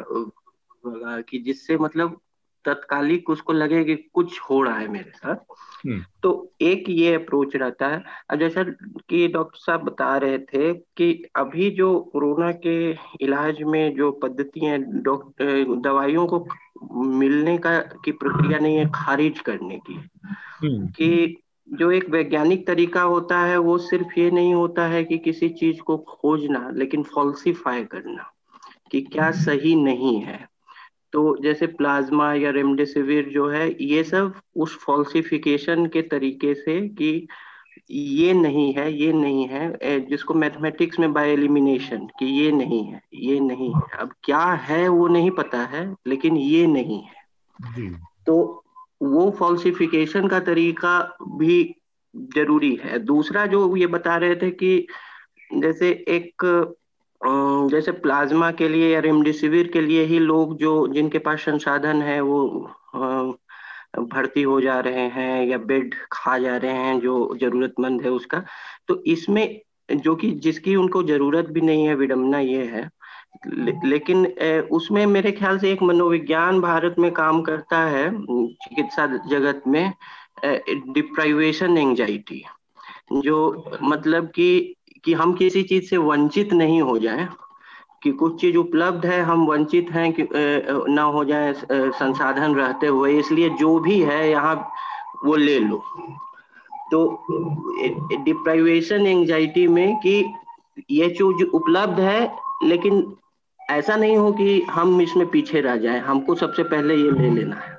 [0.86, 2.19] वाला कि जिससे मतलब
[2.65, 5.36] तत्कालिक उसको लगे कि कुछ हो रहा है मेरे साथ।
[5.88, 8.63] हम्म। तो एक ये अप्रोच रहता है। अब जैसा
[9.09, 12.91] कि डॉक्टर साहब बता रहे थे कि अभी जो कोरोना के
[13.22, 14.78] इलाज में जो पद्धति है
[15.82, 16.47] दवाइयों को
[16.95, 21.38] मिलने का की प्रक्रिया नहीं है खारिज करने की। हम्म। कि
[21.72, 25.82] जो एक वैज्ञानिक तरीका होता है वो सिर्फ़ ये नहीं होता है कि किसी चीज़
[25.82, 28.32] को खोजना लेकिन फॉल्सिफाई करना
[28.91, 30.39] कि क्या सही नहीं है।
[31.13, 37.28] तो जैसे प्लाज्मा या रेमडेसिविर जो है ये सब उस फॉल्सिफिकेशन के तरीके से कि
[37.91, 43.01] ये नहीं है ये नहीं है जिसको मैथमेटिक्स में बाय एलिमिनेशन कि ये नहीं है
[43.13, 47.19] ये नहीं है। अब क्या है वो नहीं पता है लेकिन ये नहीं है।
[48.28, 48.61] तो
[49.02, 50.99] वो फॉल्सिफिकेशन का तरीका
[51.38, 51.76] भी
[52.36, 54.88] ज़रूरी है। दूसरा जो ये बता रहे थे कि
[55.54, 56.45] जैसे एक
[57.72, 62.20] जैसे प्लाज्मा के लिए या रेमडेसिविर के लिए ही लोग जो, जिनके पास संसाधन है,
[62.22, 62.70] वो
[63.99, 68.43] भर्ती हो जा रहे हैं या बेड खा जा रहे हैं, जो जरूरतमंद है उसका।
[68.88, 72.89] तो इसमें जो कि जिसकी उनको ज़रूरत भी नहीं है विडम्बना ये है
[73.47, 74.25] ले, लेकिन
[74.71, 79.93] उसमें मेरे ख्याल से एक मनोविज्ञान भारत में काम करता है चिकित्सा जगत में
[80.45, 82.43] डिप्राइवेशन एंजाइटी
[83.13, 83.38] जो
[83.84, 87.27] मतलब कि कि हम किसी चीज़ से वंचित नहीं हो जाए
[88.03, 90.27] कि कुछ चीज़ उपलब्ध है हम वंचित हैं कि
[90.93, 94.55] ना हो जाए संसाधन रहते हुए इसलिए जो भी है यहाँ
[95.25, 95.84] वो ले लो।
[96.91, 97.25] तो
[98.23, 100.13] डिप्राइवेशन एंजाइटी में कि
[100.91, 102.32] ये चीज़ उपलब्ध है
[102.63, 103.01] लेकिन
[103.72, 107.55] ऐसा नहीं हो कि हम इसमें पीछे रह जाए। हमको सबसे पहले ये ले लेना
[107.55, 107.78] है।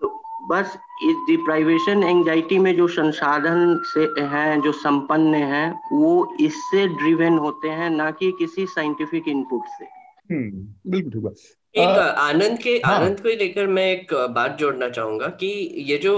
[0.00, 6.88] तो बस इस डिप्राइवेशन एंजाइटी में जो संसाधन से हैं, जो संपन्न हैं, वो इससे
[6.88, 9.84] ड्रिवेन होते हैं, ना कि किसी साइंटिफिक इनपुट से।
[10.34, 12.94] हम्म बिल्कुल ठीक एक आनंद के हाँ.
[12.94, 15.46] आनंद को लेकर मैं एक बात जोड़ना चाहूँगा कि
[15.88, 16.14] ये जो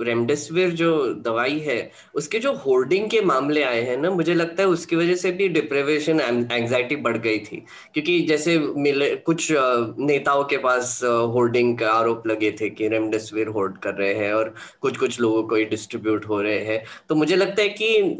[0.00, 0.90] रेमडेसिविर जो
[1.24, 1.78] दवाई है
[2.14, 5.48] उसके जो होर्डिंग के मामले आए हैं ना मुझे लगता है उसकी वजह से भी
[5.48, 6.20] डिप्रेवेशन
[6.52, 7.56] एंजाइटी बढ़ गई थी
[7.94, 11.00] क्योंकि जैसे मिले कुछ नेताओं के पास
[11.34, 15.42] होर्डिंग का आरोप लगे थे कि रेमडेसिविर होर्ड कर रहे हैं और कुछ कुछ लोगों
[15.42, 18.18] को डिस्ट्रीब्यूट हो रहे हैं तो मुझे लगता है कि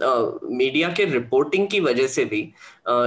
[0.56, 2.42] मीडिया के रिपोर्टिंग की वजह से भी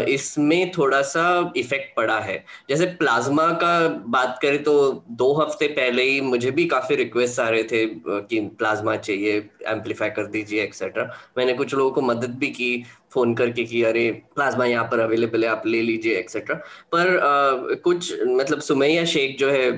[0.09, 6.03] इसमें थोड़ा सा इफ़ेक्ट पड़ा है। जैसे प्लाज्मा का बात करें तो दो हफ़्ते पहले
[6.03, 11.09] ही मुझे भी काफ़ी रिक्वेस्ट आ रहे थे कि प्लाज्मा चाहिए एम्पलीफाई कर दीजिए एक्सेट्रा
[11.37, 15.43] मैंने कुछ लोगों को मदद भी की फ़ोन करके कि अरे प्लाज्मा यहाँ पर अवेलेबल
[15.43, 16.55] है आप ले लीजिए एक्सेट्रा
[16.91, 19.69] पर आ, कुछ मतलब सुमैया शेख जो है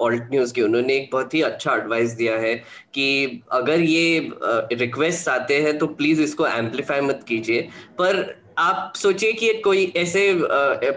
[0.00, 2.54] ऑल्ट न्यूज़ की उन्होंने एक बहुत ही अच्छा एडवाइस दिया है
[2.94, 4.30] कि अगर ये
[4.72, 10.22] रिक्वेस्ट आते हैं तो प्लीज़ इसको एम्पलीफाई मत कीजिए। पर आप सोचिए कि कोई ऐसे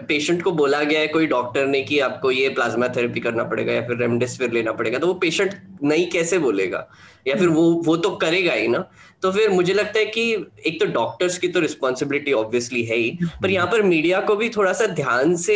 [0.08, 3.72] पेशेंट को बोला गया है, कोई डॉक्टर ने कि आपको ये प्लाज्मा थेरेपी करना पड़ेगा
[3.72, 6.86] या फिर रेमडेसिविर लेना पड़ेगा तो वो पेशेंट नहीं कैसे बोलेगा?
[7.26, 8.88] या फिर वो वो तो करेगा ही ना।
[9.22, 10.22] तो फिर मुझे लगता है कि
[10.66, 13.10] एक तो डॉक्टर्स की तो रिस्पॉन्सिबिलिटी ऑब्वियसली है ही
[13.42, 15.54] पर यहाँ पर मीडिया को भी थोड़ा सा ध्यान से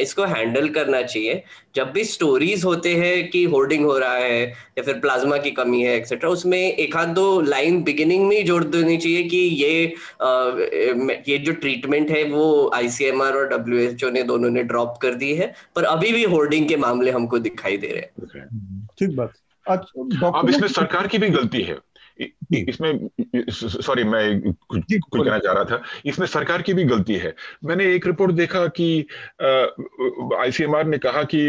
[0.00, 1.42] इसको हैंडल करना चाहिए।
[1.74, 4.42] जब भी स्टोरीज होते हैं कि होर्डिंग हो रहा है
[4.78, 8.42] या फिर प्लाज्मा की कमी है एक्सेट्रा उसमें एक आध दो लाइन बिगिनिंग में ही
[8.42, 9.94] जोड़ देनी चाहिए कि ये
[11.28, 15.52] ये जो ट्रीटमेंट है वो आईसीएमआर और WHO ने दोनों ने ड्रॉप कर दी है
[15.76, 19.34] पर अभी भी होर्डिंग के मामले हमको दिखाई दे रहे हैं। ठीक बात।
[19.68, 21.78] अब इसमें सरकार की भी गलती है।
[22.54, 23.10] इसमें
[23.60, 27.94] सॉरी मैं कुछ कुछ कहना चाह रहा था। इसमें सरकार की भी गलती है। मैंने
[27.94, 29.06] एक रिपोर्ट देखा कि
[30.36, 31.48] आईसीएमआर ने कहा कि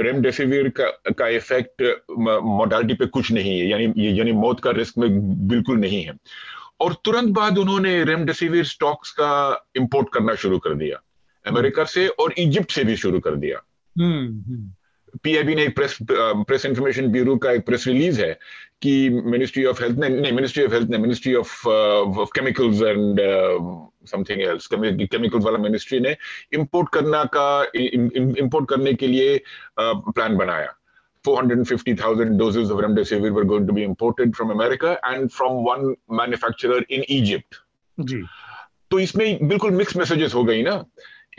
[0.00, 2.02] रेमडेसिविर का का इफ़ेक्ट
[2.42, 5.08] मोर्टालिटी पे कुछ नहीं है। यानी यानी मौत का रिस्क में
[5.48, 6.12] बिल्कुल नहीं है।
[6.80, 11.02] और तुरंत बाद उन्होंने रेमडेसिविर स्टॉक्स का इंपोर्ट करना शुरू कर दिया।
[11.46, 13.58] अमेरिका से और इजिप्ट से भी शुरू कर दिया।
[13.98, 14.74] हम्म, हम्म।
[15.22, 18.32] पीआईबी ने एक प्रेस प्रेस इंफॉर्मेशन ब्यूरो का एक प्रेस रिलीज़ है
[18.82, 21.62] कि मिनिस्ट्री ऑफ़ हेल्थ ने नहीं मिनिस्ट्री ऑफ़ हेल्थ ने ministry of
[22.34, 23.20] chemicals and
[24.10, 26.16] something else chemicals वाला मिनिस्ट्री ने
[26.52, 29.40] इंपोर्ट करना का इंपोर्ट करने के लिए
[29.80, 30.76] प्लान बनाया
[31.24, 36.82] 450,000 doses of remdesivir were going to be imported from America and from one manufacturer
[36.88, 37.58] in Egypt.
[37.98, 38.22] जी.
[38.90, 40.84] तो इसमें बिल्कुल मिक्स मैसेजेस हो गई ना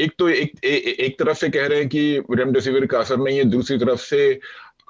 [0.02, 3.38] एक तो एक ए, एक तरफ़ से कह रहे हैं कि रेमडेसिविर का असर नहीं
[3.38, 4.39] है दूसरी तरफ़ से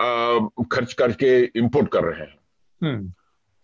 [0.02, 0.40] आ,
[0.72, 2.38] खर्च करके इंपोर्ट कर रहे हैं
[2.82, 3.12] हम्म।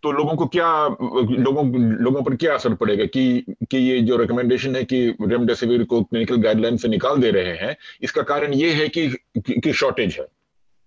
[0.04, 1.66] तो लोगों को क्या लोगों
[2.02, 6.38] लोगों पर क्या असर पड़ेगा कि कि ये जो रिकमेंडेशन है कि रेमडेसिविर को क्लिनिकल
[6.42, 9.08] गाइडलाइन से निकाल दे रहे हैं इसका कारण ये है कि
[9.40, 10.28] कि शॉर्टेज है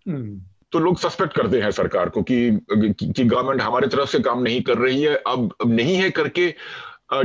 [0.07, 0.41] हम्म।
[0.73, 2.37] तो लोग सस्पेक्ट करते हैं सरकार को कि
[2.73, 6.55] कि गवर्नमेंट हमारे तरफ़ से काम नहीं कर रही है अब नहीं है करके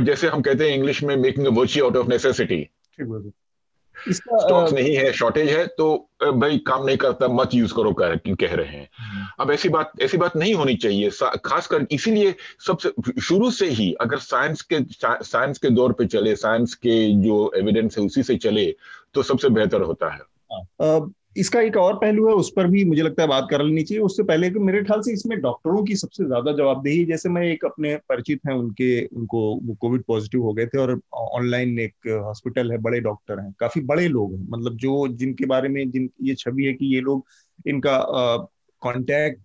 [0.02, 2.66] जैसे हम कहते हैं इंग्लिश में making a virtue out of necessity
[3.96, 5.86] इसका स्टॉक्स नहीं है शॉर्टेज है तो
[6.22, 9.92] भाई काम नहीं करता मत यूज़ करो कह, कह रहे हैं हम्म। अब ऐसी बात
[10.02, 11.10] ऐसी बात नहीं होनी चाहिए
[11.44, 12.34] खासकर इसीलिए
[12.66, 14.80] सबसे शुरू से ही अगर साइंस के
[15.24, 18.74] साइंस के दौर पे चले साइंस के जो एविडेंस है उसी से चले
[19.14, 20.20] तो सबसे बेहतर होता है
[20.52, 21.00] हाँ।
[21.36, 24.02] इसका एक और पहलू है, उस पर भी मुझे लगता है बात कर लेनी चाहिए।
[24.04, 27.64] उससे पहले कि मेरे ख्याल से इसमें डॉक्टरों की सबसे ज़्यादा जवाबदेही, जैसे मैं एक
[27.64, 32.72] अपने परिचित हैं, उनके, उनको, वो कोविड पॉजिटिव हो गए थे और ऑनलाइन एक हॉस्पिटल
[32.72, 36.34] है, बड़े डॉक्टर हैं, काफ़ी बड़े लोग हैं। मतलब जो, जिनके बारे में, जिन, ये
[36.34, 37.26] छवि है कि ये लोग,
[37.66, 37.98] इनका
[38.82, 39.40] कॉन्टैक्ट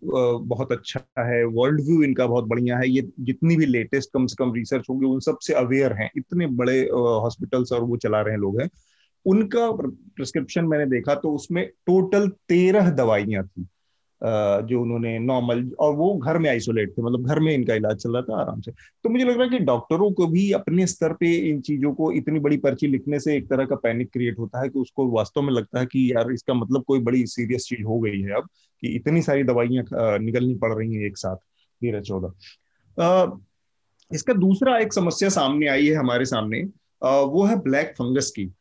[0.45, 4.35] बहुत अच्छा है वर्ल्ड व्यू इनका बहुत बढ़िया है। ये जितनी भी लेटेस्ट कम से
[4.39, 8.59] कम रिसर्च होंगे, उन सबसे अवेयर हैं। इतने बड़े हॉस्पिटल्स और वो चला रहे लोग
[8.61, 8.69] हैं।
[9.25, 13.67] उनका प्रिस्क्रिप्शन मैंने देखा तो उसमें टोटल तेरह दवाइयाँ थी
[14.21, 18.13] जो उन्होंने नॉर्मल और वो घर में आइसोलेट थे मतलब घर में इनका इलाज चल
[18.13, 21.13] रहा था आराम से। तो मुझे लग रहा है कि डॉक्टरों को भी अपने स्तर
[21.13, 24.61] पे इन चीज़ों को इतनी बड़ी पर्ची लिखने से एक तरह का पैनिक क्रिएट होता
[24.61, 27.83] है कि उसको वास्तव में लगता है कि यार इसका मतलब कोई बड़ी सीरियस चीज़
[27.83, 28.47] हो गई है अब,
[28.81, 29.83] कि इतनी सारी दवाइयाँ
[30.19, 33.39] निकलनी पड़ रही हैं एक साथ तेरह चौदह
[34.11, 36.61] इसका दूसरा एक समस्या सामने आई है हमारे सामने
[37.01, 38.51] वो है ब्लैक फंगस की।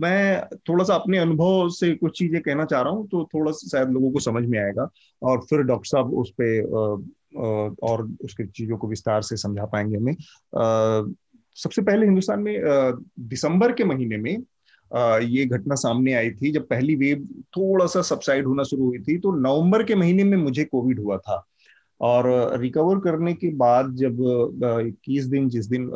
[0.00, 3.68] मैं थोड़ा सा अपने अनुभव से कुछ चीज़ें कहना चाह रहा हूँ तो थोड़ा सा
[3.68, 4.88] शायद लोगों को समझ में आएगा
[5.22, 7.06] और फिर डॉक्टर साहब उस पर
[7.82, 10.14] और उसके चीज़ों को विस्तार से समझा पाएँगे हमें।
[11.56, 12.60] सबसे पहले हिंदुस्तान में
[13.28, 14.36] दिसंबर के महीने में
[15.22, 17.26] ये घटना सामने आई थी, जब पहली वेव
[17.56, 21.16] थोड़ा सा सबसाइड होना शुरू हुई थी तो नवंबर के महीने में मुझे कोविड हुआ
[21.18, 21.44] था।
[22.00, 24.18] और रिकवर करने के बाद जब
[24.86, 25.90] इक्कीस दिन, जिस दिन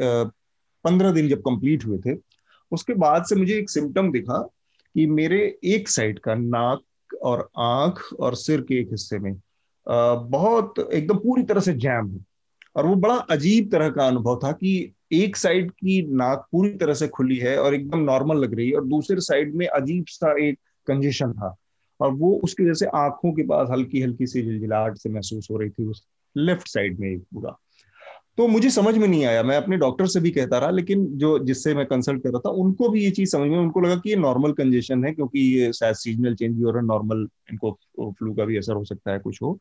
[0.00, 2.14] पंद्रह दिन जब कंप्लीट हुए थे
[2.72, 4.38] उसके बाद से मुझे एक सिम्टम दिखा
[4.94, 9.34] कि मेरे एक साइड का नाक और आँख और सिर के एक हिस्से में
[9.86, 12.24] बहुत एकदम पूरी तरह से जैम है।
[12.76, 16.94] और वो बड़ा अजीब तरह का अनुभव था कि एक साइड की नाक पूरी तरह
[16.94, 20.34] से खुली है और एकदम नॉर्मल लग रही है और दूसरे साइड में अजीब सा
[20.46, 21.54] एक कंजेशन था।
[22.00, 25.56] और वो उसकी वजह से आँखों के पास हल्की हल्की सी झिलझिलाहट से महसूस हो
[25.56, 26.04] रही थी उस
[26.36, 27.56] लेफ़्ट साइड में एक पूरा।
[28.38, 31.38] तो मुझे समझ में नहीं आया। मैं अपने डॉक्टर से भी कहता रहा, लेकिन जो
[31.38, 34.10] जिससे मैं कंसल्ट कर रहा था, उनको भी ये चीज़ समझ में, उनको लगा कि
[34.10, 37.72] ये नॉर्मल कंजेशन है, क्योंकि ये शायद सीजनल चेंज भी हो रहा है नॉर्मल इनको
[38.00, 39.58] फ्लू का भी असर हो सकता है, कुछ हो।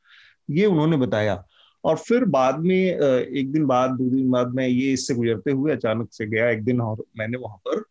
[0.50, 1.44] ये उन्होंने बताया।
[1.84, 5.72] और फिर बाद में एक दिन बाद, दो दिन बाद मैं ये इससे गुजरते हुए
[5.72, 7.84] अचानक से गया, एक दिन और मैंने वहाँ पर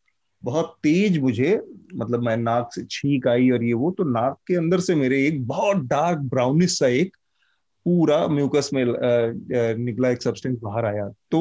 [0.43, 1.61] बहुत तेज मुझे
[1.95, 5.26] मतलब मैं नाक से छींक आई और ये वो तो नाक के अंदर से मेरे
[5.26, 7.16] एक बहुत डार्क ब्राउनिश सा एक
[7.87, 8.84] पूरा म्यूकस में
[9.78, 11.41] निकला एक सब्सटेंस बाहर आया। तो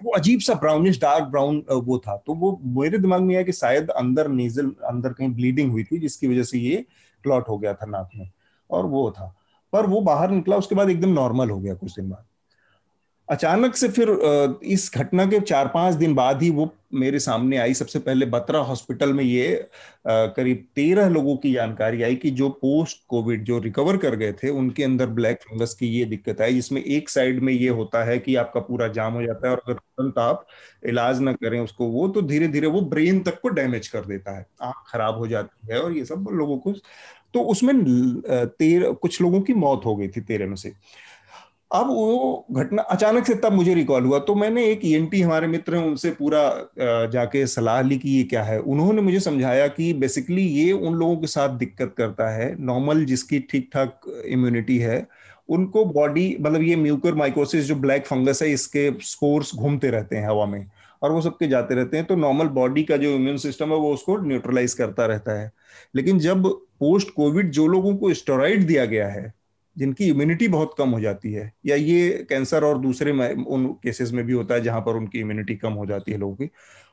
[0.00, 3.52] वो अजीब सा ब्राउनिश डार्क ब्राउन वो था। तो वो मेरे दिमाग में आया कि
[3.52, 6.84] शायद अंदर नीजल अंदर कहीं ब्लीडिंग हुई थी, जिसकी वजह से ये
[7.24, 8.30] क्लॉट हो गया था नाक में।
[8.70, 9.34] और वो था।
[9.72, 12.24] पर वो बाहर निकला, उसके बाद एकदम नॉर्मल हो गया कुछ दिन बाद।
[13.28, 14.10] अचानक से फिर
[14.64, 18.58] इस घटना के चार पाँच दिन बाद ही वो मेरे सामने आई सबसे पहले बत्रा
[18.60, 19.48] हॉस्पिटल में ये
[20.06, 24.48] करीब तेरह लोगों की जानकारी आई कि जो पोस्ट कोविड जो रिकवर कर गए थे,
[24.50, 28.18] उनके अंदर ब्लैक फंगस की ये दिक्कत आई, जिसमें एक साइड में ये होता है
[28.18, 30.46] कि आपका पूरा जाम हो जाता है और अगर तुरंत आप
[30.86, 34.36] इलाज ना करें उसको, वो तो धीरे धीरे वो ब्रेन तक को डैमेज कर देता
[34.38, 36.72] है, आँख खराब हो जाती है और ये सब लोगों को
[37.34, 37.74] तो उसमें
[38.58, 40.72] तेरह कुछ लोगों की मौत हो गई थी तेरह में से।
[41.70, 45.46] अब वो घटना अचानक से तब मुझे रिकॉल हुआ। तो मैंने एक ईएनटी e हमारे
[45.46, 46.42] मित्र हैं, उनसे पूरा
[47.12, 51.16] जाके सलाह ली कि ये क्या है। उन्होंने मुझे समझाया कि बेसिकली ये उन लोगों
[51.16, 55.06] के साथ दिक्कत करता है नॉर्मल जिसकी ठीक ठाक इम्यूनिटी है,
[55.48, 60.28] उनको बॉडी मतलब ये म्यूकर माइकोसिस जो ब्लैक फंगस है, इसके स्कोर्स घूमते रहते हैं
[60.28, 60.66] हवा में,
[61.02, 63.92] और वो सबके जाते रहते हैं। तो नॉर्मल बॉडी का जो इम्यून सिस्टम है, वो
[63.94, 65.50] उसको न्यूट्रलाइज करता रहता है।
[65.94, 66.48] लेकिन जब
[66.80, 69.32] पोस्ट कोविड जो लोगों को स्टोराइड दिया गया है
[69.78, 74.24] जिनकी इम्यूनिटी बहुत कम हो जाती है। या ये कैंसर और दूसरे उन केसेस में
[74.26, 76.50] भी होता है जहाँ पर उनकी इम्यूनिटी कम हो जाती है लोगों की।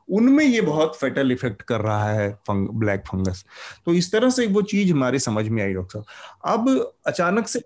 [0.09, 3.45] उनमें ये बहुत फेटल इफ़ेक्ट कर रहा है फंग, ब्लैक फंगस
[3.85, 7.61] तो इस तरह से वो चीज़ हमारे समझ में आई डॉक्टर साहब। अब अचानक से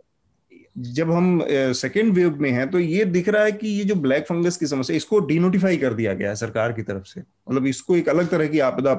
[0.78, 1.40] जब हम
[1.76, 4.68] सेकेंड वेव में हैं तो ये दिख रहा है कि ये जो ब्लैक फंगस की
[4.68, 8.30] समस्या इसको डिनोटिफाई कर दिया गया है सरकार की तरफ़ से। मतलब इसको एक अलग
[8.30, 8.94] तरह की आपदा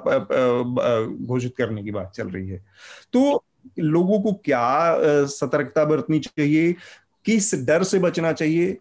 [1.26, 2.64] घोषित करने की बात चल रही है।
[3.12, 3.44] तो
[3.78, 6.72] लोगों को क्या सतर्कता बरतनी चाहिए,
[7.26, 8.76] किस डर से बचना चाहिए?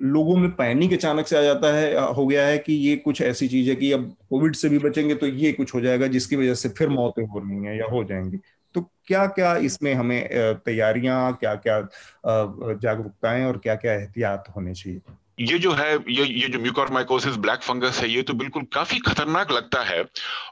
[0.00, 3.48] लोगों में पैनिक अचानक से आ जाता है हो गया है कि ये कुछ ऐसी
[3.48, 6.54] चीज़ है कि अब कोविड से भी बचेंगे तो ये कुछ हो जाएगा, जिसकी वजह
[6.54, 8.38] से फिर मौतें हो रही हैं या हो जाएँगी।
[8.74, 10.28] तो क्या क्या इसमें हमें
[10.64, 11.80] तैयारियाँ क्या क्या
[12.26, 15.00] जागरूकताएँ और क्या क्या एहतियात होने चाहिए?
[15.38, 19.50] ये जो है ये ये जो म्यूकोरमाइकोसिस ब्लैक फंगस है ये तो बिल्कुल काफ़ी खतरनाक
[19.52, 20.04] लगता है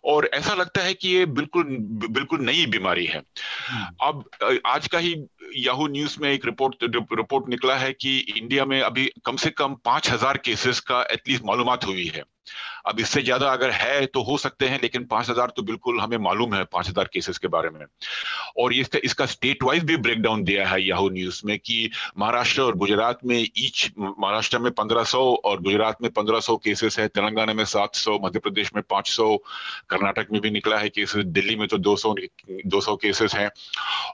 [0.04, 1.76] और ऐसा लगता है कि ये बिल्कुल
[2.08, 3.22] बिल्कुल नई बीमारी है
[3.68, 5.14] हम्म। अब आज का ही
[5.56, 9.74] याहू न्यूज़ में एक रिपोर्ट रिपोर्ट निकला है कि इंडिया में अभी कम से कम
[9.84, 12.22] पाँच हज़ार केसेस का एटलीस्ट मालूम हुई है।
[12.86, 16.16] अब इससे ज़्यादा अगर है तो हो सकते हैं, लेकिन पाँच हज़ार तो बिल्कुल हमें
[16.18, 17.84] मालूम है पाँच हज़ार केसेस के बारे में।
[18.58, 22.62] और इसका इसका स्टेट वाइज भी ब्रेक डाउन दिया है याहू न्यूज़ में कि महाराष्ट्र
[22.62, 27.06] और गुजरात में ईच महाराष्ट्र में पंद्रह सौ और गुजरात में पंद्रह सौ केसेस है,
[27.08, 29.36] तेलंगाना में सात सौ, मध्य प्रदेश में पाँच सौ,
[29.90, 32.14] कर्नाटक में भी निकला है केसेस दिल्ली में तो दो सौ
[32.66, 33.50] दो सौ केसेस हैं।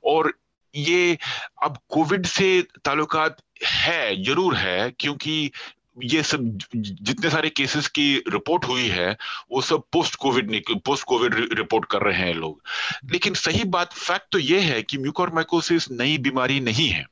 [0.06, 0.32] और
[0.74, 1.18] ये
[1.64, 5.50] अब कोविड से ताल्लुकात है ज़रूर है क्योंकि
[6.04, 9.10] ये सब जितने सारे केसेस की रिपोर्ट हुई है
[9.52, 12.62] वो सब post covid post covid report कर रहे हैं लोग।
[13.12, 17.04] लेकिन सही बात फैक्ट तो ये है कि म्यूकोरमाइकोसिस नई बीमारी नहीं है।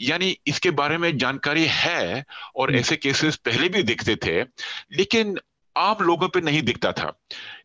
[0.00, 2.24] यानी इसके बारे में जानकारी है
[2.56, 4.40] और हम्म। ऐसे केसेस पहले भी दिखते थे
[4.96, 5.38] लेकिन
[5.76, 7.12] आम लोगों पे नहीं दिखता था।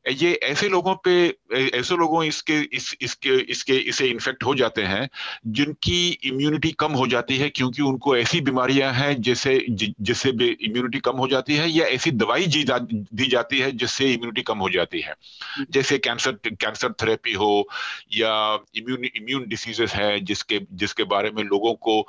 [0.05, 1.13] ये ऐसे लोगों पे
[1.55, 5.09] ऐसे लोगों इसके इस इसके इसके इसे इन्फेक्ट हो जाते हैं
[5.47, 11.17] जिनकी इम्यूनिटी कम हो जाती है क्योंकि उनको ऐसी बीमारियाँ हैं जैसे जिससे इम्यूनिटी कम
[11.17, 14.69] हो जाती है या ऐसी दवाई दी, जा, दी जाती है जिससे इम्यूनिटी कम हो
[14.69, 15.15] जाती है।
[15.71, 17.67] जैसे कैंसर कैंसर थेरेपी हो
[18.13, 18.33] या
[18.75, 22.07] इम्यून इम्यून डिसीजेस है जिसके जिसके बारे में लोगों को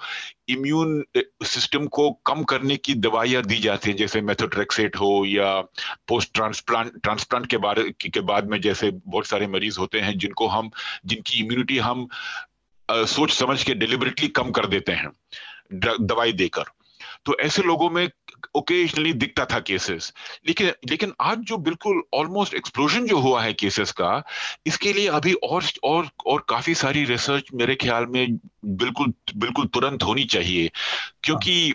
[0.49, 1.05] इम्यून
[1.45, 5.61] सिस्टम को कम करने की दवाइयाँ दी जाती हैं जैसे मेथोट्रेक्सेट हो या
[6.09, 10.47] पोस्ट ट्रांसप्लांट ट्रांसप्लांट के बारे के बाद में जैसे बहुत सारे मरीज़ होते हैं जिनको
[10.47, 10.71] हम
[11.07, 12.09] जिनकी इम्यूनिटी हम
[12.91, 15.11] आ, सोच समझ के डिलिबरेटली कम कर देते हैं
[16.01, 16.65] दवाई देकर।
[17.25, 18.11] तो ऐसे लोगों में
[18.55, 20.13] ओकेजनली दिखता था केसेस
[20.47, 24.23] लेकिन लेकिन आज जो बिल्कुल ऑलमोस्ट एक्सप्लोजन जो हुआ है केसेस का
[24.67, 30.03] इसके लिए अभी और और और काफ़ी सारी रिसर्च मेरे ख्याल में बिल्कुल बिल्कुल तुरंत
[30.03, 30.71] होनी चाहिए।
[31.23, 31.71] क्योंकि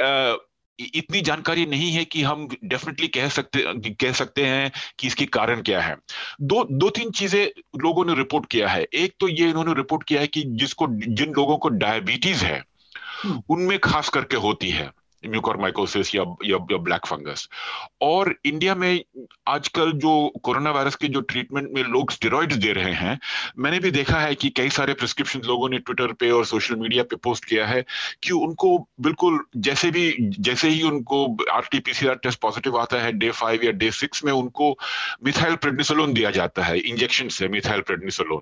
[0.00, 0.36] आ,
[0.80, 5.62] इतनी जानकारी नहीं है कि हम डेफिनेटली कह सकते कह सकते हैं कि इसके कारण
[5.62, 5.96] क्या है।
[6.40, 7.46] दो दो तीन चीज़ें
[7.80, 11.32] लोगों ने रिपोर्ट किया है। एक तो ये इन्होंने रिपोर्ट किया है कि जिसको जिन
[11.32, 12.64] लोगों को डायबिटीज़ है
[13.22, 14.90] हम्म। उनमें खास करके होती है।
[15.24, 17.48] म्यूकोरमाइकोसिस या, या या ब्लैक फंगस
[18.02, 19.04] और इंडिया में
[19.48, 23.18] आजकल जो कोरोना वायरस के जो ट्रीटमेंट में लोग स्टेरॉइड्स दे रहे हैं
[23.58, 27.02] मैंने भी देखा है कि कई सारे प्रिस्क्रिप्शन लोगों ने ट्विटर पे और सोशल मीडिया
[27.02, 27.84] पे पोस्ट किया है
[28.22, 33.30] कि उनको बिल्कुल जैसे भी जैसे ही उनको आर टी टेस्ट पॉजिटिव आता है डे
[33.30, 34.78] फाइव या डे सिक्स में उनको
[35.24, 38.40] मिथाइल प्रेडनिसोलोन दिया जाता है इंजेक्शन से मिथाइल प्रेडनिसोलोन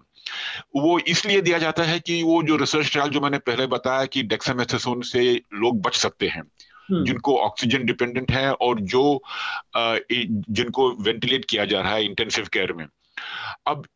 [0.77, 4.23] वो इसलिए दिया जाता है कि वो जो रिसर्च ट्रायल जो मैंने पहले बताया कि
[4.23, 6.43] डेक्सामेथासोन से लोग बच सकते हैं।
[6.93, 9.23] जिनको ऑक्सीजन डिपेंडेंट है और जो
[9.77, 12.87] जिनको वेंटिलेट किया जा रहा है इंटेंसिव केयर में।
[13.67, 13.87] अब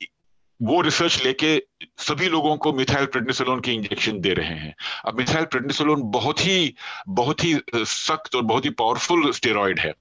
[0.63, 1.63] वो रिसर्च लेके
[1.99, 4.75] सभी लोगों को मिथाइल प्रेडनिसोलोन के इंजेक्शन दे रहे हैं।
[5.07, 6.75] अब मिथाइल प्रेडनिसोलोन बहुत ही
[7.09, 9.95] बहुत ही सख्त और बहुत ही पावरफुल स्टेरॉइड है।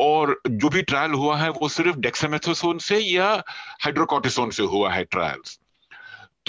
[0.00, 3.32] और जो भी ट्रायल हुआ है वो सिर्फ़ डेक्सामेथोसोन से या
[3.80, 5.59] हाइड्रोकॉटिसोन से हुआ है ट्रायल्स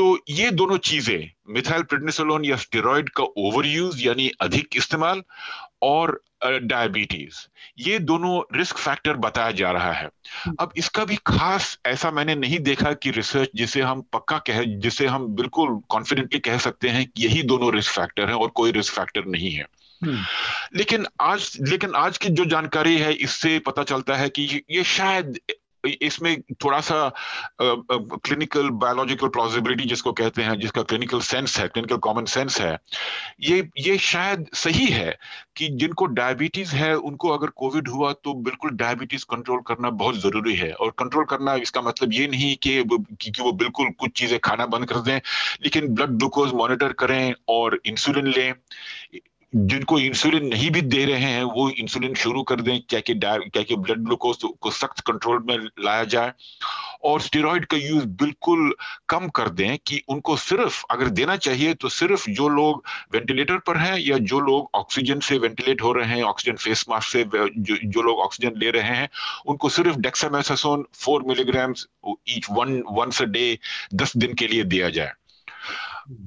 [0.01, 5.21] तो ये दोनों चीज़ें मिथाइल प्रेडनिसोलोन या स्टेरॉइड का ओवर यूज़ यानी अधिक इस्तेमाल
[5.81, 7.35] और डायबिटीज़
[7.79, 10.09] ये दोनों रिस्क फैक्टर बताया जा रहा है।
[10.59, 15.07] अब इसका भी खास ऐसा मैंने नहीं देखा कि रिसर्च जिसे हम पक्का कह जिसे
[15.07, 18.93] हम बिल्कुल कॉन्फिडेंटली कह सकते हैं कि यही दोनों रिस्क फैक्टर हैं और कोई रिस्क
[18.93, 19.65] फैक्टर नहीं है।
[20.75, 25.39] लेकिन आज लेकिन आज की जो जानकारी है इससे पता चलता है कि ये शायद
[25.85, 27.11] इसमें थोड़ा सा
[27.61, 32.77] क्लिनिकल बायोलॉजिकल प्लॉजिबिलिटी जिसको कहते हैं जिसका क्लिनिकल सेंस है क्लिनिकल कॉमन सेंस है
[33.41, 35.17] ये ये शायद सही है
[35.57, 40.55] कि जिनको डायबिटीज़ है उनको अगर कोविड हुआ तो बिल्कुल डायबिटीज़ कंट्रोल करना बहुत ज़रूरी
[40.55, 42.83] है। और कंट्रोल करना इसका मतलब ये नहीं कि,
[43.21, 45.15] कि, वो बिल्कुल कुछ चीज़ें खाना बंद कर दें
[45.63, 48.53] लेकिन ब्लड ग्लूकोज मॉनिटर करें और इंसुलिन लें।
[49.55, 53.63] जिनको इंसुलिन नहीं भी दे रहे हैं वो इंसुलिन शुरू कर दें क्या कि क्या
[53.63, 56.33] कि ब्लड ग्लूकोज को सख्त कंट्रोल में लाया जाए
[57.03, 58.73] और स्टेरॉइड का यूज़ बिल्कुल
[59.09, 62.83] कम कर दें कि उनको सिर्फ़ अगर देना चाहिए तो सिर्फ़ जो लोग
[63.13, 67.09] वेंटिलेटर पर हैं या जो लोग ऑक्सीजन से वेंटिलेट हो रहे हैं ऑक्सीजन फेस मास्क
[67.09, 69.09] से जो, जो लोग ऑक्सीजन ले रहे हैं
[69.47, 71.73] उनको सिर्फ़ dexamethasone four milligram
[72.29, 73.57] each one once a day
[73.95, 75.11] दस दिन के लिए दिया जाए।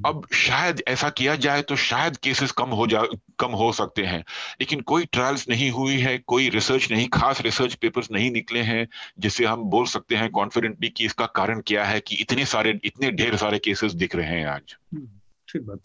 [0.06, 3.02] अब शायद ऐसा किया जाए तो शायद केसेस कम हो जा
[3.38, 4.20] कम हो सकते हैं।
[4.60, 8.88] लेकिन कोई ट्रायल्स नहीं हुई है कोई रिसर्च नहीं खास रिसर्च पेपर्स नहीं निकले हैं
[9.18, 13.10] जिससे हम बोल सकते हैं कॉन्फिडेंटली कि इसका कारण क्या है कि इतने सारे इतने
[13.10, 15.06] ढेर सारे केसेस दिख रहे हैं आज। हम्म,
[15.48, 15.80] ठीक बात।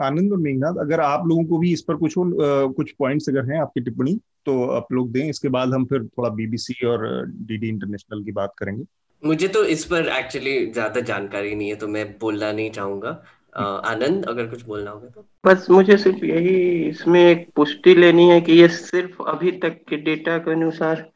[0.00, 3.52] आनंद और मेघनाथ अगर आप लोगों को भी इस पर कुछ और कुछ पॉइंट्स अगर
[3.52, 7.68] हैं आपकी टिप्पणी तो आप लोग दें इसके बाद हम फिर थोड़ा बीबीसी और डीडी
[7.68, 8.84] इंटरनेशनल की बात करेंगे।
[9.22, 13.10] मुझे तो इस पर एक्चुअली ज़्यादा जानकारी नहीं है तो मैं बोलना नहीं चाहूँगा।
[13.56, 16.54] आनंद, अगर कुछ बोलना होगा तो। बस मुझे सिर्फ़ यही
[16.88, 21.10] इसमें एक पुष्टि लेनी है कि ये सिर्फ़ अभी तक के डेटा के अनुसार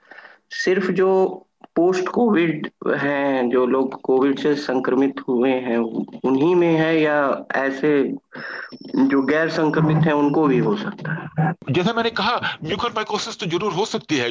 [0.54, 1.08] सिर्फ़ जो
[1.76, 5.78] पोस्ट कोविड हैं जो लोग कोविड से संक्रमित हुए हैं
[6.24, 8.02] उन्हीं में है या ऐसे
[8.96, 11.52] जो गैर संक्रमित हैं उनको भी हो सकता है?
[11.70, 14.28] जैसा मैंने कहा म्यूकोरमाइकोसिस तो ज़रूर हो सकती है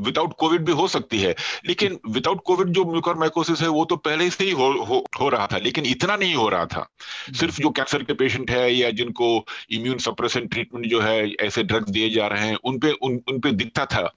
[0.00, 1.34] विदाउट कोविड भी हो सकती है
[1.66, 5.46] लेकिन विदाउट कोविड जो म्यूकोरमाइकोसिस है वो तो पहले से ही हो, हो, हो रहा
[5.46, 6.86] था लेकिन इतना नहीं हो रहा था।
[7.32, 11.90] सिर्फ़ जो कैंसर के पेशेंट है या जिनको इम्यून सप्रेशन ट्रीटमेंट जो है ऐसे ड्रग्स
[11.90, 14.10] दिए जा रहे हैं उनपे उन, उन पे दिखता था।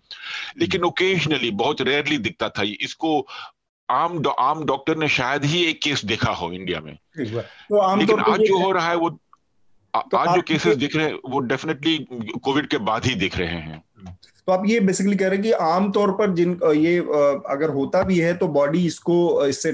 [0.59, 3.19] लेकिन ओकेजनली बहुत रेयरली दिखता था। इसको
[3.89, 7.99] आम डॉ, आम डॉक्टर ने शायद ही एक केस देखा हो इंडिया में। तो आम
[7.99, 9.17] लेकिन आज जो हो रहा है वो
[9.93, 11.97] तो आज जो केसेस दिख रहे हैं वो डेफिनेटली
[12.43, 13.83] कोविड के बाद ही दिख रहे हैं।
[14.47, 16.97] तो आप ये बेसिकली कह रहे हैं कि आमतौर पर जिन ये
[17.49, 19.69] अगर होता भी है तो बॉडी इसको इससे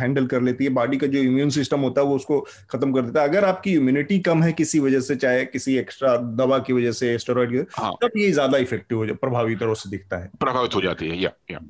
[0.00, 2.40] हैंडल कर लेती है। बॉडी का जो इम्यून सिस्टम होता है वो उसको
[2.70, 6.16] खत्म कर देता है। अगर आपकी इम्यूनिटी कम है किसी वजह से चाहे किसी एक्स्ट्रा
[6.16, 9.74] दवा की वजह से स्टेरॉइड की हाँ। तब ये ज़्यादा इफ़ेक्टिव हो जाए प्रभावी तरह
[9.74, 11.60] से दिखता है। प्रभावित हो जाती है या, या।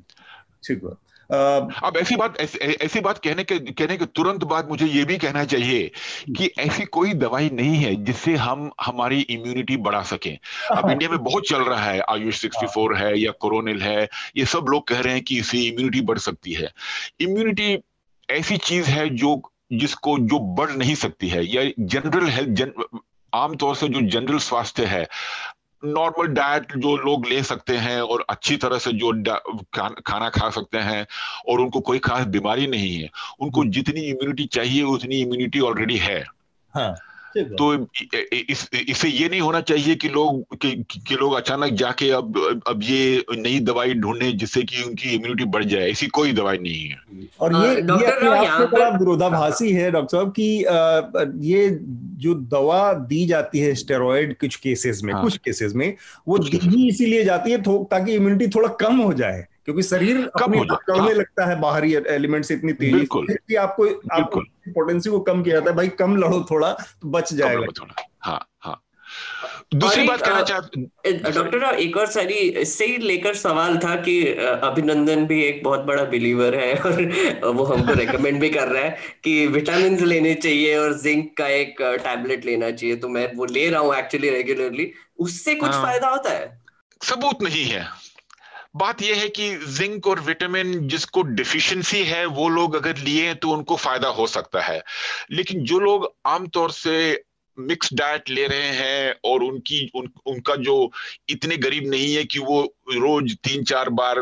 [0.63, 0.97] ठीक बात।
[1.83, 5.17] अब ऐसी बात ऐसी, ऐसी बात कहने के कहने के तुरंत बाद मुझे ये भी
[5.17, 5.91] कहना चाहिए
[6.37, 10.37] कि ऐसी कोई दवाई नहीं है जिससे हम हमारी इम्यूनिटी बढ़ा सकें।
[10.71, 14.65] अब इंडिया में बहुत चल रहा है आयुष 64 है या कोरोनिल है ये सब
[14.69, 16.71] लोग कह रहे हैं कि इससे इम्यूनिटी बढ़ सकती है।
[17.19, 17.77] इम्यूनिटी
[18.29, 19.41] ऐसी चीज़ है जो
[19.73, 22.71] जिसको जो बढ़ नहीं सकती है। या जनरल हेल्थ जन,
[23.33, 25.07] आमतौर से जो जनरल स्वास्थ्य है
[25.85, 29.23] नॉर्मल डाइट जो लोग ले सकते हैं और अच्छी तरह से जो
[30.05, 31.07] खाना खा सकते हैं
[31.49, 33.09] और उनको कोई खास बीमारी नहीं है,
[33.39, 36.25] उनको जितनी इम्यूनिटी चाहिए, उतनी इम्यूनिटी ऑलरेडी है।
[36.75, 36.95] हाँ।
[37.37, 37.87] तो
[38.49, 42.79] इस इससे ये नहीं होना चाहिए कि लोग कि, कि लोग अचानक जाके अब अब
[42.83, 46.97] ये नई दवाई ढूँढने जिससे कि उनकी इम्यूनिटी बढ़ जाए। ऐसी कोई दवाई नहीं है।
[47.39, 50.65] और ये, ये अपने आप में बड़ा विरोधाभासी है डॉक्टर साहब कि
[51.47, 51.79] ये
[52.17, 55.95] जो दवा दी जाती है स्टेरॉयड कुछ केसेस में हाँ, कुछ केसेस में
[56.27, 61.45] वो दी इसीलिए जाती है ताकि इम्यूनिटी थोड़ा कम हो जाए। क्योंकि शरीर हाँ। लगता
[61.45, 64.39] है बाहरी एलिमेंट से इतनी तेज़ी कि आपको आपको
[64.69, 68.39] पोटेंसी को कम किया जाता है। भाई कम लड़ो थोड़ा तो बच जाएगा। थोड़ा। हाँ
[68.59, 68.81] हाँ।
[69.75, 74.15] दूसरी बात कहना चाहते डॉक्टर एक और सारी इससे ही लेकर सवाल था कि
[74.63, 78.97] अभिनंदन भी एक बहुत बड़ा बिलीवर है और वो हमको रेकमेंड भी कर रहा है
[79.23, 83.69] कि विटामिन लेने चाहिए और जिंक का एक टैबलेट लेना चाहिए। तो मैं वो ले
[83.69, 86.59] रहा हूँ एक्चुअली रेगुलरली उससे कुछ हाँ। फ़ायदा होता है?
[87.01, 87.85] सबूत नहीं है।
[88.75, 93.49] बात यह है कि जिंक और विटामिन जिसको डिफिशियंसी है वो लोग अगर लिए तो
[93.49, 94.83] उनको फ़ायदा हो सकता है।
[95.31, 97.23] लेकिन जो लोग आमतौर से
[97.59, 100.91] मिक्स डाइट ले रहे हैं और उनकी उन, उनका जो
[101.29, 104.21] इतने गरीब नहीं है कि वो रोज तीन चार बार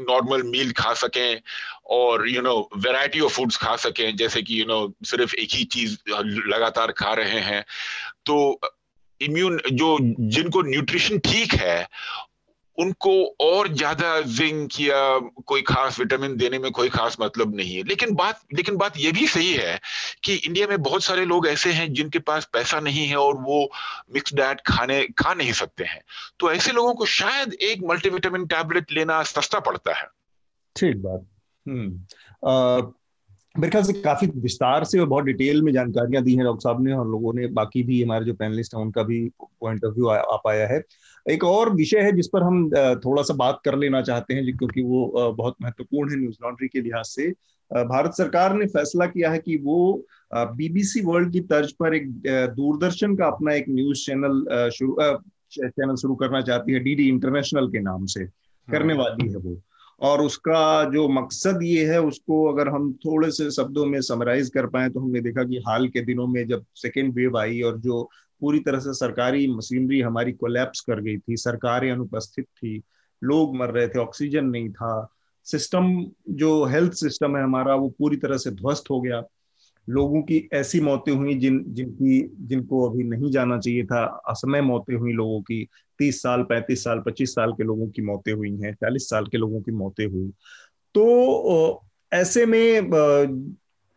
[0.00, 1.40] नॉर्मल मील खा सकें
[1.86, 5.64] और you know variety of foods खा सकें जैसे कि यू नो सिर्फ़ एक ही
[5.64, 5.98] चीज़
[6.48, 7.64] लगातार खा रहे हैं।
[8.26, 8.60] तो
[9.20, 11.88] इम्यून जो जिनको न्यूट्रिशन ठीक है
[12.78, 17.82] उनको और ज़्यादा जिंक या कोई खास विटामिन देने में कोई खास मतलब नहीं है।
[17.82, 19.80] लेकिन बात लेकिन बात यह भी सही है
[20.24, 23.70] कि इंडिया में बहुत सारे लोग ऐसे हैं जिनके पास पैसा नहीं है और वो
[24.14, 26.00] मिक्स डाइट खाने, खा नहीं सकते हैं।
[26.40, 30.06] तो ऐसे लोगों को शायद एक मल्टीविटामिन टैबलेट लेना सस्ता पड़ता है।
[30.76, 31.26] ठीक बात।
[31.68, 32.92] हम्म।
[33.60, 36.84] मेरे ख्याल से काफ़ी विस्तार से और बहुत डिटेल में जानकारियाँ दी हैं डॉक्टर साहब
[36.84, 40.06] ने और लोगों ने, बाकी भी हमारे जो पैनलिस्ट हैं, उनका भी पॉइंट ऑफ़ व्यू
[40.06, 40.82] आ पाया है।
[41.30, 44.82] एक और विषय है जिस पर हम थोड़ा सा बात कर लेना चाहते हैं क्योंकि
[44.82, 47.30] वो बहुत महत्वपूर्ण है न्यूज़ लॉन्ड्री के लिहाज से।
[47.70, 50.04] भारत सरकार ने फैसला किया है कि वो
[50.34, 52.10] बीबीसी वर्ल्ड की तर्ज पर एक
[52.56, 54.96] दूरदर्शन का अपना एक न्यूज़ चैनल शुरू
[55.52, 58.24] चैनल शुरू करना चाहती है डीडी इंटरनेशनल के नाम से।
[58.70, 59.60] करने हाँ। वाली है वो।
[60.00, 64.66] और उसका जो मकसद ये है उसको अगर हम थोड़े से शब्दों में समराइज कर
[64.66, 68.10] पाए तो हमने देखा कि हाल के दिनों में जब सेकेंड वेव आई और जो
[68.40, 72.82] पूरी तरह से सरकारी मशीनरी हमारी कोलैप्स कर गई थी, सरकारें अनुपस्थित थी,
[73.24, 75.08] लोग मर रहे थे ऑक्सीजन नहीं था।
[75.44, 79.22] सिस्टम जो हेल्थ सिस्टम है हमारा, वो पूरी तरह से ध्वस्त हो गया।
[79.88, 84.94] लोगों की ऐसी मौतें हुई जिन, जिनकी, जिनको अभी नहीं जाना चाहिए था। असमय मौतें
[84.94, 85.68] हुई लोगों की।
[85.98, 89.38] तीस साल, पैंतीस साल, पच्चीस साल के लोगों की मौतें हुई हैं, चालीस साल के
[89.38, 90.32] लोगों की मौतें हुई।
[90.94, 91.82] तो
[92.12, 92.78] ऐसे में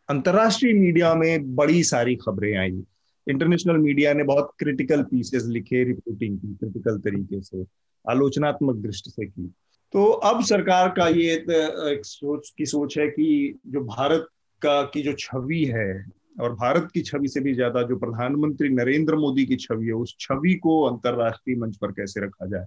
[0.09, 2.83] अंतर्राष्ट्रीय मीडिया में बड़ी सारी खबरें आई।
[3.27, 7.63] इंटरनेशनल मीडिया ने बहुत क्रिटिकल पीसेस लिखे रिपोर्टिंग की क्रिटिकल तरीके से,
[8.05, 9.47] आलोचनात्मक दृष्टि से की।
[9.93, 14.27] तो अब सरकार का ये एक सोच की सोच है कि जो भारत
[14.61, 16.05] का, की जो छवि है,
[16.41, 20.15] और भारत की छवि से भी ज़्यादा जो प्रधानमंत्री नरेंद्र मोदी की छवि है, उस
[20.19, 22.65] छवि को अंतरराष्ट्रीय मंच पर कैसे रखा जाए?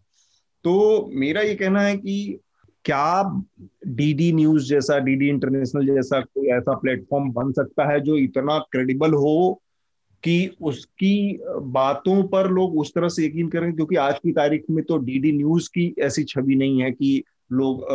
[0.64, 2.38] तो मेरा ये कहना है कि
[2.84, 3.22] क्या
[3.86, 9.14] डीडी न्यूज़ जैसा डीडी इंटरनेशनल जैसा कोई ऐसा प्लेटफॉर्म बन सकता है जो इतना क्रेडिबल
[9.14, 9.62] हो
[10.25, 11.41] कि उसकी
[11.73, 15.33] बातों पर लोग उस तरह से यकीन करें क्योंकि आज की तारीख में तो डीडी
[15.33, 17.87] न्यूज़ की ऐसी छवि नहीं है कि लोग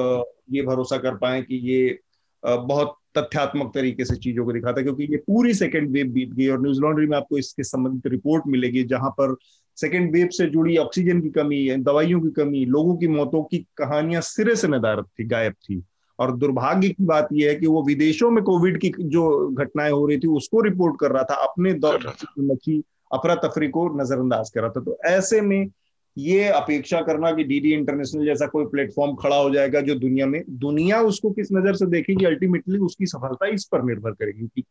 [0.51, 1.99] ये भरोसा कर पाए कि ये
[2.43, 6.47] बहुत तथ्यात्मक तरीके से चीज़ों को दिखाता है, क्योंकि ये पूरी सेकेंड वेव बीत गई
[6.47, 9.35] और न्यूज़ लॉन्ड्री में आपको इसके संबंधित रिपोर्ट मिलेगी, जहाँ पर
[9.77, 14.21] सेकेंड वेव से जुड़ी ऑक्सीजन की कमी, दवाइयों की कमी, लोगों की मौतों की कहानियाँ
[14.21, 15.83] सिरे से नदारत थी, गायब थी।
[16.19, 20.05] और दुर्भाग्य की बात यह है कि वो विदेशों में कोविड की जो घटनाएँ हो
[20.07, 24.61] रही थी उसको रिपोर्ट कर रहा था अपने दौर मची अफरा तफरी को नजरअंदाज कर
[24.61, 25.67] रहा था। तो ऐसे में
[26.17, 30.43] ये अपेक्षा करना कि डीडी इंटरनेशनल जैसा कोई प्लेटफॉर्म खड़ा हो जाएगा जो दुनिया में
[30.49, 34.63] दुनिया उसको किस नज़र से देखेगी अल्टीमेटली उसकी सफलता इस पर निर्भर करेगी। कि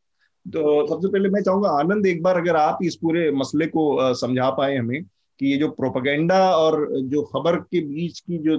[0.46, 4.50] तो सबसे पहले मैं चाहूँगा आनंद एक बार अगर आप इस पूरे मसले को समझा
[4.50, 5.02] पाए हमें
[5.40, 8.56] कि ये जो प्रोपागेंडा और जो खबर के बीच की जो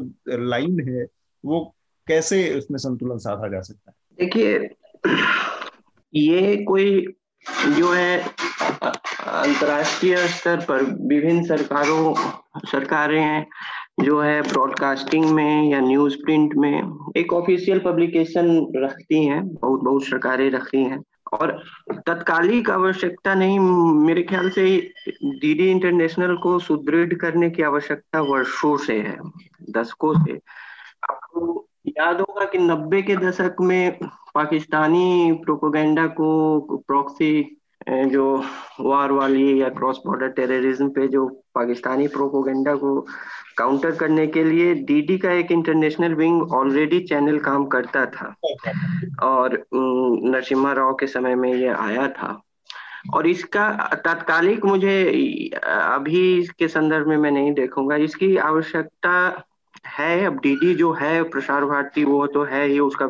[0.47, 1.05] लाइन है
[1.43, 1.73] वो
[2.07, 4.25] कैसे उसमें संतुलन साधा जा सकता है?
[4.25, 4.69] देखिए,
[6.15, 7.07] ये कोई
[7.77, 8.21] जो है,
[9.27, 12.13] अंतर्राष्ट्रीय स्तर पर विभिन्न सरकारों,
[12.65, 13.47] सरकारें हैं,
[14.03, 20.03] जो है ब्रॉडकास्टिंग में या न्यूज़ प्रिंट में, एक ऑफिशियल पब्लिकेशन रखती हैं, बहुत बहुत
[20.03, 21.03] सरकारें रखती हैं।
[21.33, 23.59] और तत्कालिक आवश्यकता नहीं,
[24.05, 24.93] मेरे ख्याल से
[25.23, 29.17] डीडी इंटरनेशनल को सुदृढ़ करने की आवश्यकता वर्षों से है,
[29.69, 30.39] दशकों से।
[31.09, 31.66] आपको
[31.97, 33.97] याद होगा कि नब्बे के दशक में
[34.35, 36.27] पाकिस्तानी प्रोपोगेंडा को
[36.87, 37.57] प्रॉक्सी
[37.89, 38.25] जो
[38.81, 41.25] वार वाली या क्रॉस बॉर्डर टेररिज्म पे जो
[41.55, 42.99] पाकिस्तानी प्रोपोगेंडा को
[43.57, 48.33] काउंटर करने के लिए डीडी का एक इंटरनेशनल विंग ऑलरेडी चैनल काम करता था।
[49.23, 52.39] और नरसिम्हा राव के समय में ये आया था।
[53.13, 53.69] और इसका
[54.05, 59.43] तात्कालिक मुझे, अभी इसके संदर्भ में मैं नहीं देखूँगा। इसकी आवश्यकता
[59.97, 63.07] है अब डीडी जो है प्रसार भारती वो तो है ही उसका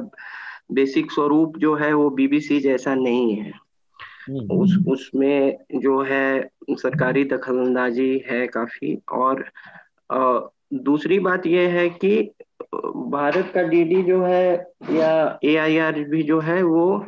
[0.71, 3.51] बेसिक स्वरूप जो है वो बीबीसी जैसा नहीं है
[4.29, 9.45] हम्म। उस उसमें जो है सरकारी दखलंदाजी है काफ़ी और
[10.11, 10.39] आ,
[10.73, 12.31] दूसरी बात यह है कि
[13.09, 14.53] भारत का डीडी जो है
[14.91, 17.05] या एआईआर भी जो है वो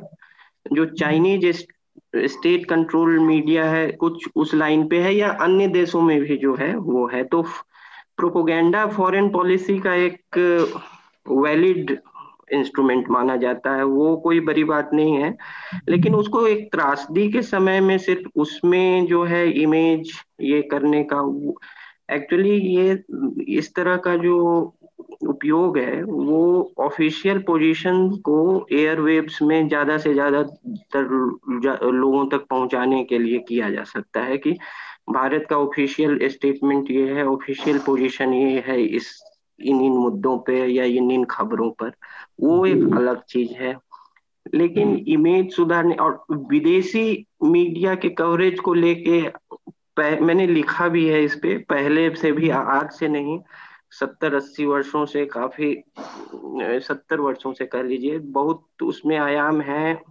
[0.74, 1.46] जो चाइनीज़
[2.28, 6.56] स्टेट कंट्रोल मीडिया है कुछ उस लाइन पे है या अन्य देशों में भी जो
[6.56, 7.42] है वो है तो
[8.20, 10.38] प्रोपोगेंडा फॉरेन पॉलिसी का एक
[11.26, 11.98] वैलिड
[12.54, 15.36] इंस्ट्रूमेंट माना जाता है, वो कोई बड़ी बात नहीं है।
[15.90, 20.12] लेकिन उसको एक त्रासदी के समय में सिर्फ़ उसमें जो है इमेज
[20.42, 21.22] ये करने का
[22.12, 22.98] एक्चुअली ये,
[23.58, 24.38] इस तरह का जो
[25.30, 30.40] उपयोग है, वो ऑफिशियल पोजीशन को एयरवेव्स में ज़्यादा से ज़्यादा
[31.92, 34.56] लोगों तक पहुँचाने के लिए किया जा सकता है कि
[35.12, 39.24] भारत का ऑफिशियल स्टेटमेंट ये है ऑफिशियल पोजीशन ये है इस
[39.60, 41.92] इन इन मुद्दों पे या इन इन खबरों पर।
[42.42, 43.78] वो एक अलग चीज़ है।
[44.54, 49.22] लेकिन इमेज सुधारने और विदेशी मीडिया के कवरेज को लेके
[50.00, 53.40] मैंने लिखा भी है इस पे पहले से भी आज से नहीं
[53.92, 55.84] सत्तर अस्सी वर्षों से काफ़ी
[56.88, 60.02] सत्तर वर्षों से कह लीजिए बहुत उसमें आयाम है।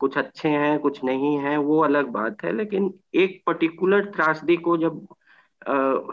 [0.00, 4.76] कुछ अच्छे हैं कुछ नहीं है वो अलग बात है। लेकिन एक पर्टिकुलर त्रासदी को
[4.76, 5.06] जब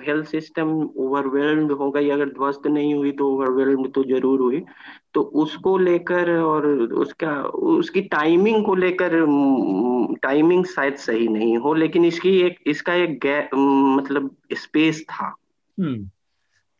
[0.04, 4.62] हेल्थ सिस्टम ओवरवेल्ड हो गई अगर ध्वस्त नहीं हुई तो ओवरवेल्ड तो ज़रूर हुई
[5.14, 7.34] तो उसको लेकर और उसका
[7.74, 9.12] उसकी टाइमिंग को लेकर
[10.22, 13.26] टाइमिंग शायद सही नहीं हो लेकिन इसकी एक इसका एक
[13.98, 15.36] मतलब स्पेस था।
[15.78, 16.10] हम्म,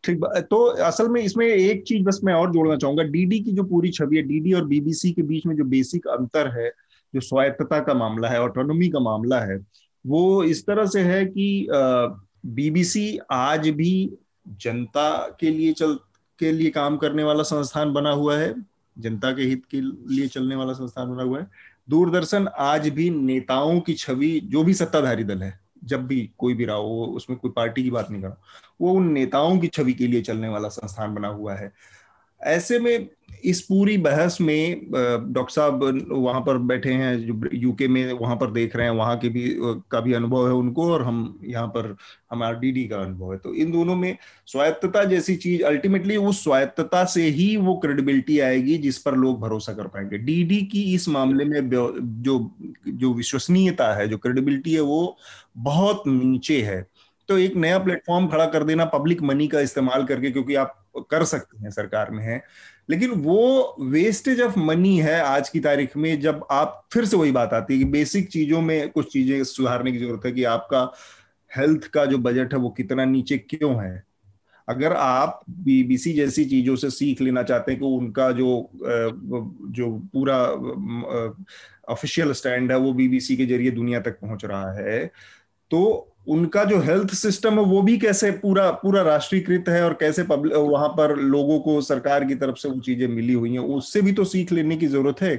[0.04, 3.64] ठीक तो असल में इसमें एक चीज़ बस मैं और जोड़ना चाहूँगा। डीडी की जो
[3.64, 6.72] पूरी छवि है डीडी और बीबीसी के बीच में जो बेसिक अंतर है
[7.14, 9.58] जो स्वायत्तता का मामला है ऑटोनोमी का मामला है,
[10.06, 11.68] वो इस तरह से है कि
[12.46, 15.94] बीबीसी आज भी जनता के लिए चल,
[16.40, 18.54] के लिए काम करने वाला संस्थान बना हुआ है,
[18.98, 21.48] जनता के हित के लिए चलने वाला संस्थान बना हुआ है।
[21.90, 26.66] दूरदर्शन आज भी नेताओं की छवि, जो भी सत्ताधारी दल है, जब भी कोई भी
[26.66, 28.42] रहा हो, उसमें कोई पार्टी की बात नहीं कर रहा,
[28.82, 31.72] वो उन नेताओं की छवि के लिए चलने वाला संस्थान बना हुआ है।
[32.42, 33.08] ऐसे में
[33.44, 38.52] इस पूरी बहस में डॉक्टर साहब वहाँ पर बैठे हैं, जो यूके में वहाँ पर
[38.52, 39.56] देख रहे हैं, वहाँ के भी
[39.92, 41.96] का भी अनुभव है उनको और हम यहाँ पर
[42.32, 44.18] हमारा डीडी का अनुभव है। तो इन दोनों में
[44.48, 49.74] स्वायत्तता जैसी चीज़ अल्टीमेटली उस स्वायत्तता से ही वो क्रेडिबिलिटी आएगी जिस पर लोग भरोसा
[49.74, 52.50] कर पाएँगे। डीडी की इस मामले में जो
[52.88, 55.18] जो विश्वसनीयता है, जो क्रेडिबिलिटी है, वो
[55.58, 56.86] बहुत नीचे है।
[57.30, 60.80] तो एक नया प्लेटफॉर्म खड़ा कर देना पब्लिक मनी का इस्तेमाल करके, क्योंकि आप
[61.12, 62.42] कर सकते हैं, सरकार में है।
[62.90, 67.32] लेकिन वो वेस्टेज ऑफ़ मनी है आज की तारीख में, जब आप फिर से वही
[67.32, 70.92] बात आती है कि बेसिक चीज़ों में कुछ चीज़ें सुधारने की ज़रूरत है कि आपका
[71.52, 74.04] हेल्थ का जो बजट है वो कितना नीचे क्यों है।
[74.68, 78.70] अगर आप बीबीसी जैसी चीज़ों से सीख लेना चाहते हैं कि उनका जो
[79.72, 80.38] जो पूरा
[81.94, 85.06] ऑफिशियल स्टैंड है वो बीबीसी के ज़रिए दुनिया तक पहुँच रहा है
[85.72, 90.22] तो उनका जो हेल्थ सिस्टम है वो भी कैसे पूरा पूरा राष्ट्रीयकृत है और कैसे
[90.24, 94.12] वहाँ पर लोगों को सरकार की तरफ़ से वो चीज़ें मिली हुई हैं उससे भी
[94.12, 95.36] तो सीख लेने की ज़रूरत है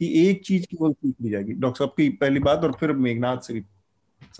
[0.00, 2.92] कि एक चीज़ की वो सीख ली जाएगी। डॉक्टर साहब की पहली बात और फिर
[2.92, 3.64] मेघनाथ से भी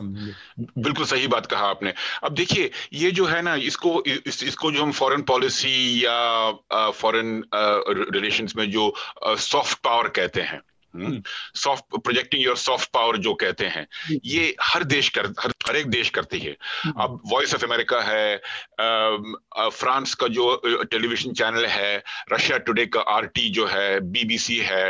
[0.01, 1.93] बिल्कुल सही बात कहा आपने।
[2.25, 7.43] अब देखिए ये जो है ना इसको इस, इसको जो हम फॉरेन पॉलिसी या फॉरेन
[7.55, 8.93] रिलेशंस में जो
[9.27, 10.61] सॉफ्ट पावर कहते हैं
[11.55, 13.87] soft projecting your soft power जो कहते हैं
[14.25, 18.01] ये हर देश कर हर हर एक देश करती है। हम्म। अब वॉइस ऑफ़ अमेरिका
[18.03, 18.37] है
[19.71, 20.57] फ्रांस का जो
[20.91, 24.85] टेलीविज़न चैनल है रशिया टुडे का आरटी जो है बीबीसी है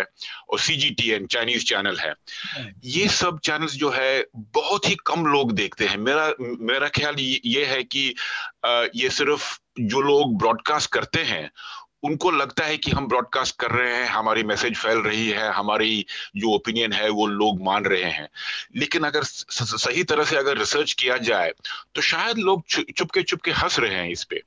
[0.50, 5.52] और सीजीटीएन चाइनीज़ चैनल है। हाँ। ये सब चैनल्स जो है बहुत ही कम लोग
[5.52, 8.08] देखते हैं। मेरा मेरा ख्याल ये है कि
[9.00, 11.50] ये सिर्फ़ जो लोग ब्रॉडकास्ट करते हैं
[12.04, 16.04] उनको लगता है कि हम ब्रॉडकास्ट कर रहे हैं हमारी मैसेज फैल रही है हमारी
[16.36, 18.28] जो ओपिनियन है वो लोग मान रहे हैं।
[18.76, 21.52] लेकिन अगर सही तरह से अगर रिसर्च किया जाए
[21.94, 24.42] तो शायद लोग चुपके चुपके हंस रहे हैं इस पे।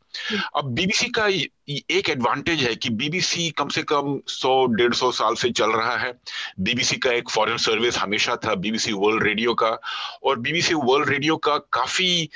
[0.55, 5.36] अब बीबीसी का एक एडवांटेज है कि बीबीसी कम से कम 100 डेढ़ सौ साल
[5.36, 6.14] से चल रहा है।
[6.60, 9.78] बीबीसी का एक फॉरेन सर्विस हमेशा था बीबीसी वर्ल्ड रेडियो का।
[10.24, 12.30] और बीबीसी वर्ल्ड रेडियो का काफ़ी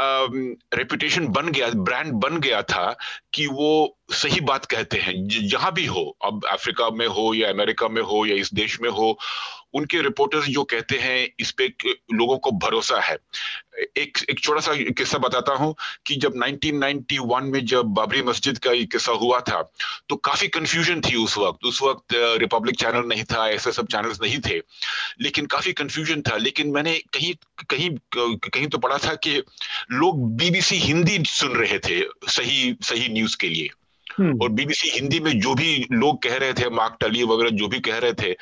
[0.00, 2.96] रेपुटेशन बन गया ब्रांड बन गया था
[3.34, 5.14] कि वो सही बात कहते हैं।
[5.48, 8.90] जहाँ भी हो, अब अफ्रीका में हो या अमेरिका में हो या इस देश में
[8.90, 9.18] हो,
[9.74, 11.66] उनके रिपोर्टर्स जो कहते हैं, इस पे
[12.14, 13.16] लोगों को भरोसा है।
[13.96, 15.74] एक एक छोटा सा किस्सा बताता हूँ
[16.06, 19.72] कि जब 1991 में जब बाबरी मस्जिद का किस्सा हुआ था
[20.08, 24.20] तो काफ़ी कंफ्यूजन थी उस वक्त। उस वक्त रिपब्लिक चैनल नहीं था, ऐसे सब चैनल्स
[24.22, 24.62] नहीं थे।
[25.20, 27.34] लेकिन काफ़ी कंफ्यूजन था। लेकिन मैंने कहीं
[27.70, 27.90] कहीं
[28.38, 29.42] कहीं तो पढ़ा था कि
[29.90, 33.68] लोग बीबीसी हिंदी सुन रहे थे सही सही न्यूज़ के लिए।
[34.20, 37.80] और बीबीसी हिंदी में जो भी लोग कह रहे थे मार्क टली वगैरह जो भी
[37.80, 38.34] कह रहे थे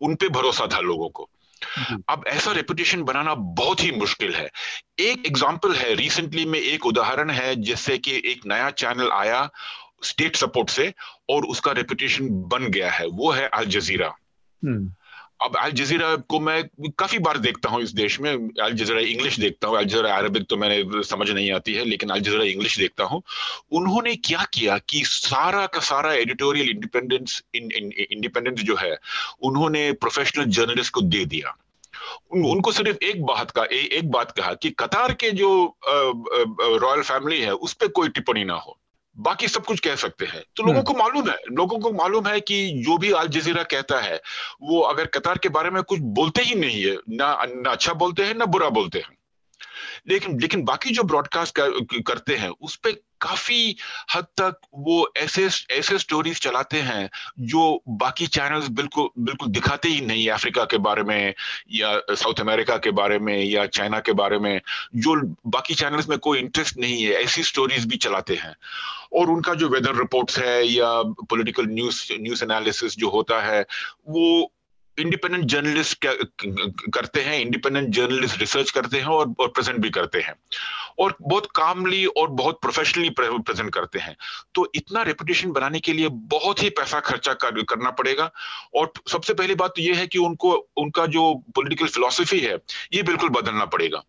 [0.00, 1.28] उन पे भरोसा था लोगों को।
[2.08, 4.48] अब ऐसा रेपुटेशन बनाना बहुत ही मुश्किल है।
[5.00, 9.48] एक एग्ज़ाम्पल है रिसेंटली में एक उदाहरण है जिससे कि एक नया चैनल आया
[10.04, 10.92] स्टेट सपोर्ट से
[11.30, 14.14] और उसका रेपुटेशन बन गया है वो है अल जजीरा
[14.62, 14.92] हम्म।
[15.40, 16.62] अब अल जजीरा को मैं
[16.98, 18.30] काफ़ी बार देखता हूँ इस देश में।
[18.62, 22.10] अल जजीरा इंग्लिश देखता हूँ। अल जजीरा अरबिक तो मैंने समझ नहीं आती है लेकिन
[22.10, 23.22] अल जजीरा इंग्लिश देखता हूँ।
[23.72, 28.96] उन्होंने क्या किया कि सारा का सारा एडिटोरियल इंडिपेंडेंस इंडिपेंडेंस जो है
[29.42, 31.56] उन्होंने प्रोफेशनल जर्नलिस्ट को दे दिया।
[32.32, 37.02] उन, उनको सिर्फ़ एक बात का ए, एक बात कहा कि कतार के जो रॉयल
[37.02, 38.76] फैमिली है उस पर कोई टिप्पणी ना हो।
[39.16, 42.40] बाकी सब कुछ कह सकते हैं। तो लोगों को मालूम है लोगों को मालूम है
[42.40, 44.20] कि जो भी अल जजीरा कहता है
[44.62, 48.24] वो अगर कतार के बारे में कुछ बोलते ही नहीं है ना ना अच्छा बोलते
[48.24, 49.16] हैं ना बुरा बोलते हैं।
[50.08, 52.90] लेकिन लेकिन बाकी जो ब्रॉडकास्ट कर, करते हैं उस पर
[53.20, 53.76] काफ़ी
[54.14, 57.10] हद तक वो ऐसे ऐसे स्टोरीज चलाते हैं
[57.40, 61.34] जो बाकी चैनल्स बिल्कुल बिल्कुल दिखाते ही नहीं अफ्रीका के बारे में
[61.72, 64.60] या साउथ अमेरिका के बारे में या चाइना के बारे में
[64.96, 68.54] जो बाकी चैनल्स में कोई इंटरेस्ट नहीं है ऐसी स्टोरीज भी चलाते हैं।
[69.12, 73.66] और उनका जो वेदर रिपोर्ट्स है या पॉलिटिकल न्यूज़ न्यूज़ एनालिसिस जो होता है
[74.08, 74.52] वो
[74.98, 76.04] इंडिपेंडेंट जर्नलिस्ट
[76.94, 80.34] करते हैं इंडिपेंडेंट जर्नलिस्ट रिसर्च करते हैं और, और प्रेजेंट भी करते हैं।
[80.98, 84.16] और बहुत कामली और बहुत प्रोफेशनली प्रेजेंट करते हैं।
[84.54, 88.30] तो इतना रेपुटेशन बनाने के लिए बहुत ही पैसा खर्चा कर, करना पड़ेगा।
[88.74, 92.58] और सबसे पहली बात तो यह है कि उनको उनका जो पॉलिटिकल फिलोसफी है
[92.92, 94.02] ये बिल्कुल बदलना पड़ेगा।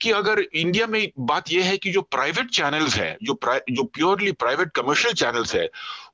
[0.00, 3.38] कि अगर इंडिया में बात यह है कि जो प्राइवेट चैनल्स है जो
[3.70, 5.68] जो प्योरली प्राइवेट कमर्शियल चैनल्स है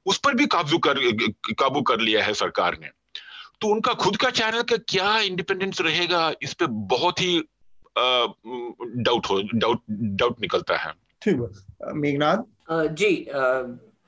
[0.06, 0.94] उस पर भी काबू कर
[1.58, 2.88] काबू कर लिया है सरकार ने।
[3.60, 7.38] तो उनका खुद का चैनल का क्या इंडिपेंडेंस रहेगा इस पे बहुत ही
[7.98, 10.92] डाउट हो डाउट डाउट निकलता है।
[11.22, 12.38] ठीक है। मेघनाथ
[12.88, 13.14] जी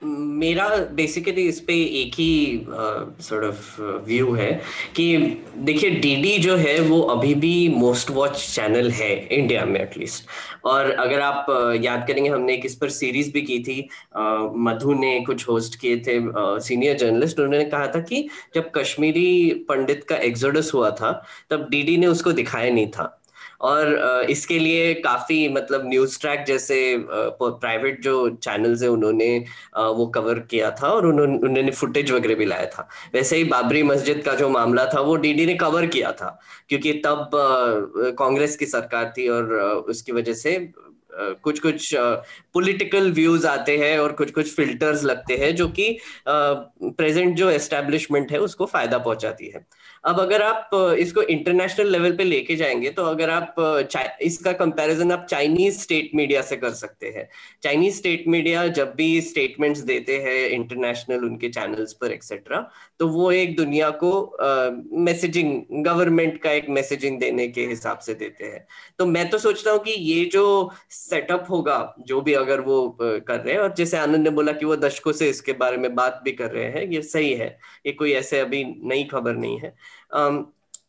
[0.04, 4.50] मेरा बेसिकली इस पे एक ही सॉर्ट ऑफ़ व्यू है
[4.96, 5.16] कि
[5.58, 10.26] देखिए डीडी जो है, वो अभी भी मोस्ट वॉच चैनल है इंडिया में एटलीस्ट
[10.64, 11.46] और अगर आप
[11.82, 13.88] याद करेंगे, हमने एक इस पर सीरीज़ भी की थी
[14.58, 16.18] मधु ने कुछ होस्ट किए थे
[16.62, 21.12] सीनियर जर्नलिस्ट उन्होंने कहा था कि जब कश्मीरी पंडित का एग्जोडस हुआ था,
[21.50, 23.18] तब डीडी ने उसको दिखाया नहीं था।
[23.62, 26.78] और इसके लिए काफ़ी मतलब न्यूज़ ट्रैक जैसे
[27.08, 29.38] प्राइवेट जो चैनल्स है उन्होंने
[29.96, 33.82] वो कवर किया था और उन्होंने उन्होंने फुटेज वगैरह भी लाया था। वैसे ही बाबरी
[33.82, 37.30] मस्जिद का जो मामला था, वो डीडी ने कवर किया था, क्योंकि तब
[38.18, 39.52] कांग्रेस की सरकार थी और
[39.88, 40.58] उसकी वजह से
[41.14, 41.94] कुछ कुछ
[42.54, 45.96] पॉलिटिकल व्यूज़ आते हैं और कुछ कुछ फिल्टर्स लगते हैं जो कि
[46.28, 49.64] प्रेजेंट जो एस्टेब्लिशमेंट है, उसको फ़ायदा पहुंचाती है।
[50.04, 53.54] अब अगर आप इसको इंटरनेशनल लेवल पे लेके जाएँगे तो अगर आप
[54.22, 57.28] इसका कंपैरिजन आप चाइनीज़ स्टेट मीडिया से कर सकते हैं।
[57.62, 62.60] चाइनीज़ स्टेट मीडिया जब भी स्टेटमेंट्स देते हैं इंटरनेशनल उनके चैनल्स पर एक्सेट्रा
[63.00, 64.10] तो वो एक दुनिया को
[65.00, 68.66] मैसेजिंग गवर्नमेंट का एक मैसेजिंग देने के हिसाब से देते हैं।
[68.98, 73.40] तो मैं तो सोचता हूँ कि ये जो सेटअप होगा, जो भी अगर वो कर
[73.40, 76.20] रहे हैं, और जैसे आनंद ने बोला कि वो दशकों से इसके बारे में बात
[76.24, 77.48] भी कर रहे हैं, ये सही है।
[77.86, 79.74] ये कोई ऐसे अभी नई खबर नहीं है।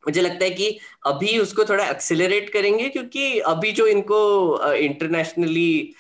[0.07, 4.19] मुझे लगता है कि अभी उसको थोड़ा एक्सेलरेट करेंगे क्योंकि अभी जो इनको
[4.73, 5.93] इंटरनेशनली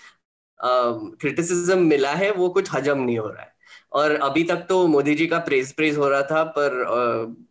[0.59, 3.51] क्रिटिसिज्म मिला है, वो कुछ हजम नहीं हो रहा है।
[3.93, 6.83] और अभी तक तो मोदी जी का प्रेज प्रेज हो रहा था, पर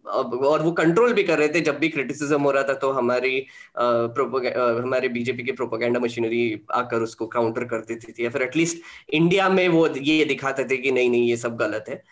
[0.07, 3.47] और वो कंट्रोल भी कर रहे थे, जब भी क्रिटिसिज्म हो रहा था तो हमारी
[3.79, 6.43] हमारे बीजेपी की प्रोपोगेंडा मशीनरी
[6.75, 10.77] आकर उसको काउंटर कर देती थी, या फिर एटलीस्ट इंडिया में वो ये दिखाते थे
[10.77, 12.03] कि नहीं नहीं, ये सब गलत है।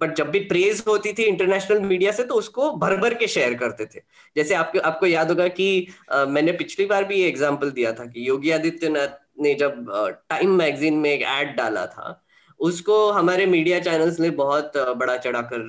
[0.00, 3.54] बट जब भी प्रेज होती थी इंटरनेशनल मीडिया से तो उसको भर भर के शेयर
[3.54, 4.00] करते थे।
[4.36, 8.06] जैसे आपको आपको याद होगा कि आ, मैंने पिछली बार भी ये एग्ज़ाम्पल दिया था
[8.06, 9.86] कि योगी आदित्यनाथ ने जब
[10.30, 12.20] टाइम मैगजीन में एक एड डाला था
[12.60, 15.60] उसको हमारे मीडिया चैनल्स ने बहुत बड़ा चढ़ाकर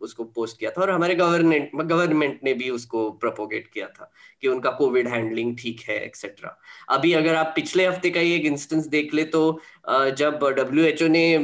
[0.00, 4.48] उसको पोस्ट किया था और हमारे गवर्नमेंट गवर्नमेंट ने भी उसको प्रपोगेट किया था कि
[4.48, 6.58] उनका कोविड हैंडलिंग ठीक है एक्सेट्रा
[6.88, 9.60] अभी अगर आप पिछले हफ़्ते का ही एक इंस्टेंस देख ले तो
[9.90, 11.36] जब डब्ल्यू एच ओ ने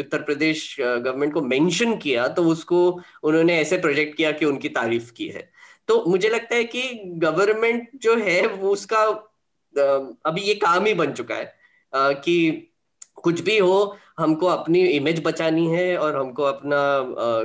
[0.00, 5.12] उत्तर प्रदेश गवर्नमेंट को मेंशन किया तो उसको उन्होंने ऐसे प्रोजेक्ट किया कि उनकी तारीफ़
[5.12, 5.50] की है।
[5.88, 9.02] तो मुझे लगता है कि गवर्नमेंट जो है वो उसका
[10.26, 11.54] अभी ये काम ही बन चुका है
[11.94, 12.66] कि
[13.22, 16.78] कुछ भी हो हमको अपनी इमेज बचानी है और हमको अपना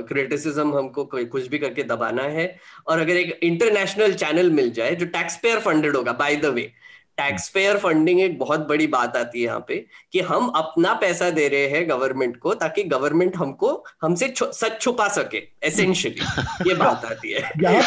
[0.08, 4.94] क्रिटिसिज्म uh, हमको कुछ भी करके दबाना है। और अगर एक इंटरनेशनल चैनल मिल जाए
[4.94, 6.72] जो टैक्स पेयर फंडेड होगा by the way
[7.18, 9.76] tax payer funding एक बहुत बड़ी बात आती है यहाँ पे
[10.12, 15.08] कि हम अपना पैसा दे रहे हैं गवर्नमेंट को ताकि गवर्नमेंट हमको हमसे सच छुपा
[15.08, 17.82] सके एसेंशियली ये बात आती है। यहाँ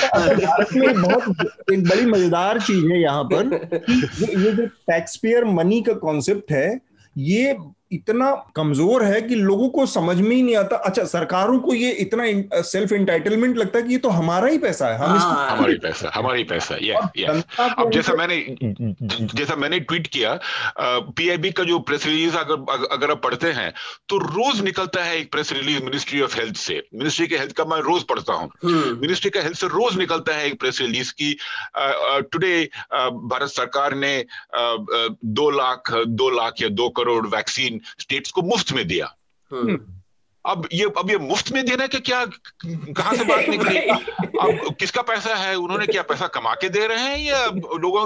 [1.02, 5.94] बहुत एक बड़ी मज़ेदार चीज़ है यहाँ पर कि ये जो टैक्स पेयर मनी का
[6.06, 6.80] कॉन्सेप्ट है
[7.18, 7.54] ये
[7.92, 11.92] इतना कमज़ोर है कि लोगों को समझ में ही नहीं आता। अच्छा सरकारों को ये
[12.02, 15.76] इतना सेल्फ इंटाइटलमेंट लगता है कि ये तो हमारा ही पैसा है। हम हाँ, हमारी
[15.78, 18.38] पैसा हमारी पैसा ये यस अब जैसा मैंने
[19.12, 20.38] जैसा मैंने ट्वीट किया
[20.80, 23.72] पीआईबी का जो प्रेस रिलीज़ अगर अगर आप पढ़ते हैं
[24.10, 27.66] तो रोज निकलता है एक press release ministry of health से। मिनिस्ट्री के हेल्थ का
[27.66, 28.50] मैं रोज पढ़ता हूँ।
[29.02, 31.34] मिनिस्ट्री का हेल्थ से रोज निकलता है एक प्रेस रिलीज़ की।
[32.32, 32.64] टुडे
[32.94, 34.14] भारत सरकार ने
[34.56, 39.16] दो लाख दो लाख या दो करोड़ वैक्सीन स्टेट्स को मुफ़्त में दिया
[39.52, 39.99] हम्म।
[40.46, 42.24] अब ये अब ये मुफ़्त में देना कि क्या
[42.66, 43.78] कहाँ से बात निकली?
[44.40, 45.56] अब किसका पैसा है?
[45.58, 47.46] उन्होंने क्या पैसा कमा के दे रहे हैं या
[47.80, 48.04] लोगों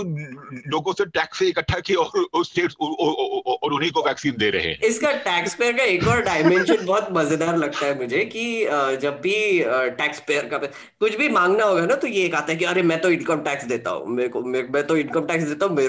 [0.68, 4.80] लोगों से टैक्स से इकट्ठा किया और स्टेट और उन्हीं को वैक्सीन दे रहे हैं?
[4.81, 8.45] इसका टैक्स पेयर का एक और डायमेंशन बहुत मज़ेदार लगता है मुझे कि
[9.01, 9.35] जब भी
[10.01, 12.81] टैक्स पेयर का कुछ भी मांगना होगा ना तो ये एक आता है कि अरे
[12.84, 15.80] मैं तो इनकम टैक्स देता हूँ मैं तो इनकम टैक्स देता हूँ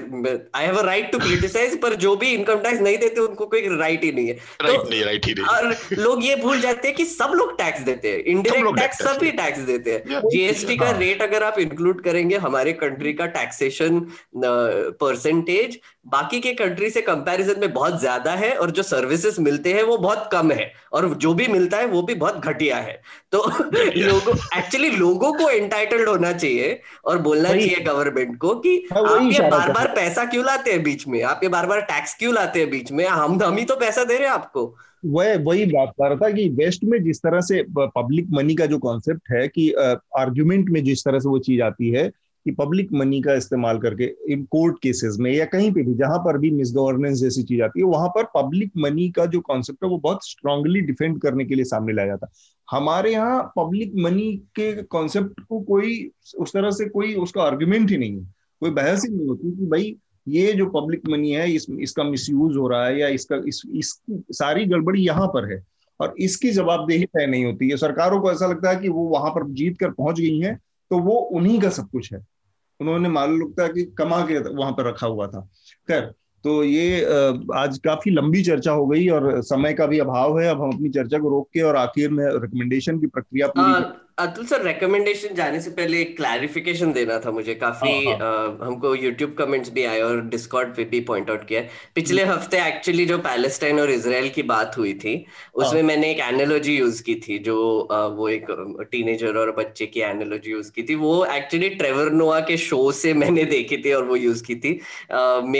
[0.57, 3.77] I have a right to criticise पर जो भी इनकम टैक्स नहीं देते उनको कोई
[3.77, 6.97] राइट ही नहीं है। राइट नहीं राइट ही नहीं। और लोग ये भूल जाते हैं
[6.97, 11.21] कि सब लोग टैक्स देते हैं। इंडायरेक्ट टैक्स सभी टैक्स देते हैं। जीएसटी का रेट
[11.21, 14.01] हाँ। अगर आप इंक्लूड करेंगे हमारे कंट्री का टैक्सेशन
[14.37, 19.83] परसेंटेज बाकी के कंट्री से कंपैरिजन में बहुत ज़्यादा है और जो सर्विसेज़ मिलते हैं
[19.83, 23.01] वो बहुत कम है। और जो भी मिलता है वो भी बहुत घटिया है।
[23.33, 23.39] तो
[23.97, 29.33] लोगों एक्चुअली लोगों को एंटाइटल्ड होना चाहिए और बोलना चाहिए गवर्नमेंट को कि हाँ, आप
[29.33, 31.23] ये बार बार पैसा क्यों लाते हैं बीच में?
[31.25, 33.07] आप ये बार बार टैक्स क्यों लाते हैं बीच में?
[33.07, 34.75] हम हम ही तो पैसा दे रहे हैं आपको।
[35.05, 38.67] वह, वही बात कर रहा था कि वेस्ट में जिस तरह से पब्लिक मनी का
[38.67, 39.71] जो कॉन्सेप्ट है कि
[40.19, 42.09] आर्ग्यूमेंट में जिस तरह से वो चीज़ आती है
[42.47, 46.19] कि पब्लिक मनी का इस्तेमाल करके इन कोर्ट केसेस में या कहीं पे भी, जहाँ
[46.19, 49.91] पर भी मिसगवर्नेंस जैसी चीज़ आती है, वहाँ पर पब्लिक मनी का जो कॉन्सेप्ट है
[49.91, 52.31] वो बहुत स्ट्रांगली डिफेंड करने के लिए सामने लाया जाता
[52.69, 57.99] हमारे यहाँ पब्लिक मनी के कॉन्सेप्ट को कोई, उस तरह से कोई उसका आर्ग्यूमेंट ही
[57.99, 59.97] नहीं है। कोई बहस ही नहीं होती कि भाई
[60.27, 64.23] ये जो पब्लिक मनी है इस, इसका मिसयूज हो रहा है या इसका इस, इसकी
[64.33, 65.63] सारी गड़बड़ी यहाँ पर है
[66.01, 69.31] और इसकी जवाबदेही तय नहीं होती है। सरकारों को ऐसा लगता है कि वो वहाँ
[69.31, 70.59] पर जीत कर पहुँच गई हैं
[70.91, 72.25] तो वो उन्हीं का सब कुछ है।
[72.81, 75.41] उन्होंने मालूम लगता है कि कमा के वहाँ पर रखा हुआ था।
[75.89, 76.13] खैर
[76.45, 77.05] तो ये
[77.55, 80.89] आज काफ़ी लंबी चर्चा हो गई और समय का भी अभाव है। अब हम अपनी
[80.89, 83.73] चर्चा को रोक के और आखिर में रिकमेंडेशन की प्रक्रिया पूरी
[84.19, 88.59] अतुल सर रिकमेंडेशन जाने से पहले एक क्लैरिफिकेशन देना था मुझे। काफ़ी हाँ, हाँ.
[88.61, 91.63] आ, हमको यूट्यूब कमेंट्स भी आए और डिस्कॉर्ड पे भी पॉइंट आउट किया
[91.95, 95.15] पिछले। हफ़्ते एक्चुअली जो पैलेस्टाइन और इसराइल की बात हुई थी
[95.55, 95.87] उसमें हाँ.
[95.89, 97.57] मैंने एक एनालॉजी यूज़ की थी जो
[97.93, 98.47] आ, वो एक
[98.93, 103.15] टीनेजर और बच्चे की एनालॉजी यूज़ की थी। वो एक्चुअली ट्रेवर नोआ के शो से
[103.15, 104.73] मैंने देखी थी और वो यूज़ की थी।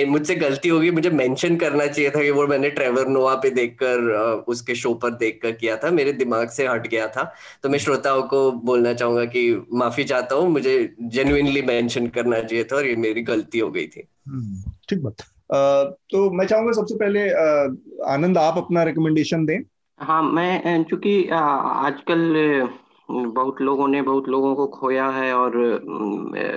[0.07, 4.45] मुझसे गलती होगी मुझे मेंशन करना चाहिए था कि वो मैंने ट्रेवर नोआ पे देखकर
[4.49, 7.33] उसके शो पर देखकर किया था। मेरे दिमाग से हट गया था।
[7.63, 12.65] तो मैं श्रोताओं को बोलना चाहूँगा कि माफ़ी चाहता हूँ मुझे जेन्युइनली मेंशन करना चाहिए
[12.65, 15.17] था और ये मेरी गलती हो गई थी। हम्म, ठीक बात।
[16.11, 17.31] तो मैं चाहूँगा सबसे पहले
[18.05, 19.61] आनंद आप अपना रिकमेंडेशन दें।
[19.99, 22.69] हाँ मैं चूँकि आजकल
[23.11, 25.53] बहुत लोगों ने बहुत लोगों को खोया है और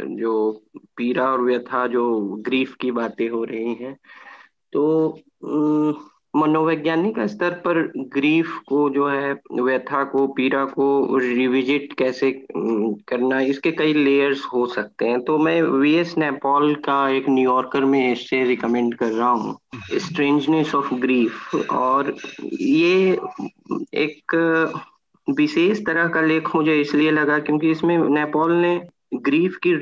[0.09, 0.64] जो
[0.97, 3.97] पीड़ा और व्यथा जो ग्रीफ की बातें हो रही हैं
[4.73, 5.19] तो
[6.38, 7.77] मनोवैज्ञानिक स्तर पर
[8.14, 12.31] ग्रीफ को जो है व्यथा को पीड़ा को रिविजिट कैसे
[13.09, 17.85] करना इसके कई लेयर्स हो सकते हैं। तो मैं वी एस नेपाल का एक न्यूयॉर्कर
[17.85, 19.57] में इससे रिकमेंड कर रहा हूँ
[19.99, 22.15] स्ट्रेंजनेस ऑफ़ ग्रीफ और
[22.53, 23.18] ये
[23.95, 24.35] एक
[25.27, 28.80] विशेष तरह का लेख मुझे इसलिए लगा क्योंकि इसमें नेपाल ने
[29.14, 29.76] ग्रीफ की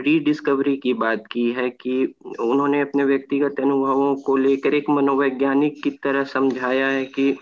[0.00, 5.90] रीडिस्कवरी की बात की है कि उन्होंने अपने व्यक्तिगत अनुभवों को लेकर एक मनोवैज्ञानिक की
[5.90, 7.36] तरह समझाया है कि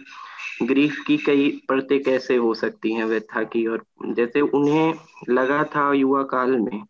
[0.63, 4.95] ग्रीफ की कई परतें कैसे हो सकती हैं व्यथा की। और जैसे उन्हें
[5.31, 6.83] लगा था युवा काल में,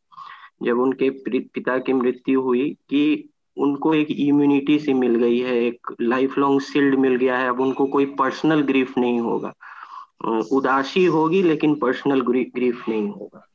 [0.63, 5.87] जब उनके पिता की मृत्यु हुई, कि उनको एक इम्यूनिटी सी मिल गई है, एक
[6.01, 9.55] लाइफ लॉन्ग शिल्ड मिल गया है। अब उनको कोई पर्सनल ग्रीफ नहीं होगा।
[10.53, 13.47] उदासी होगी, लेकिन पर्सनल ग्रीफ नहीं होगा।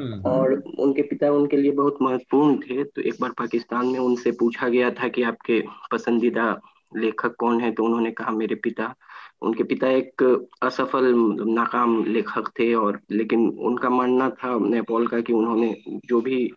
[0.00, 4.68] और उनके पिता उनके लिए बहुत महत्वपूर्ण थे। तो एक बार पाकिस्तान में उनसे पूछा
[4.68, 6.60] गया था कि आपके पसंदीदा
[6.96, 7.72] लेखक कौन है?
[7.72, 8.94] तो उन्होंने कहा मेरे पिता।
[9.42, 11.14] उनके पिता एक असफल
[11.46, 16.52] नाकाम लेखक थे और लेकिन उनका मानना था नेपाल का कि उन्होंने जो भी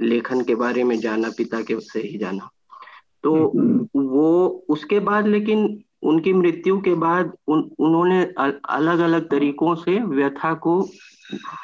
[0.00, 2.50] लेखन के बारे में जाना पिता के से ही जाना।
[3.22, 8.22] तो हम्म। वो उसके बाद लेकिन उनकी मृत्यु के बाद उन, उन्होंने
[8.68, 10.80] अलग अलग तरीकों से व्यथा को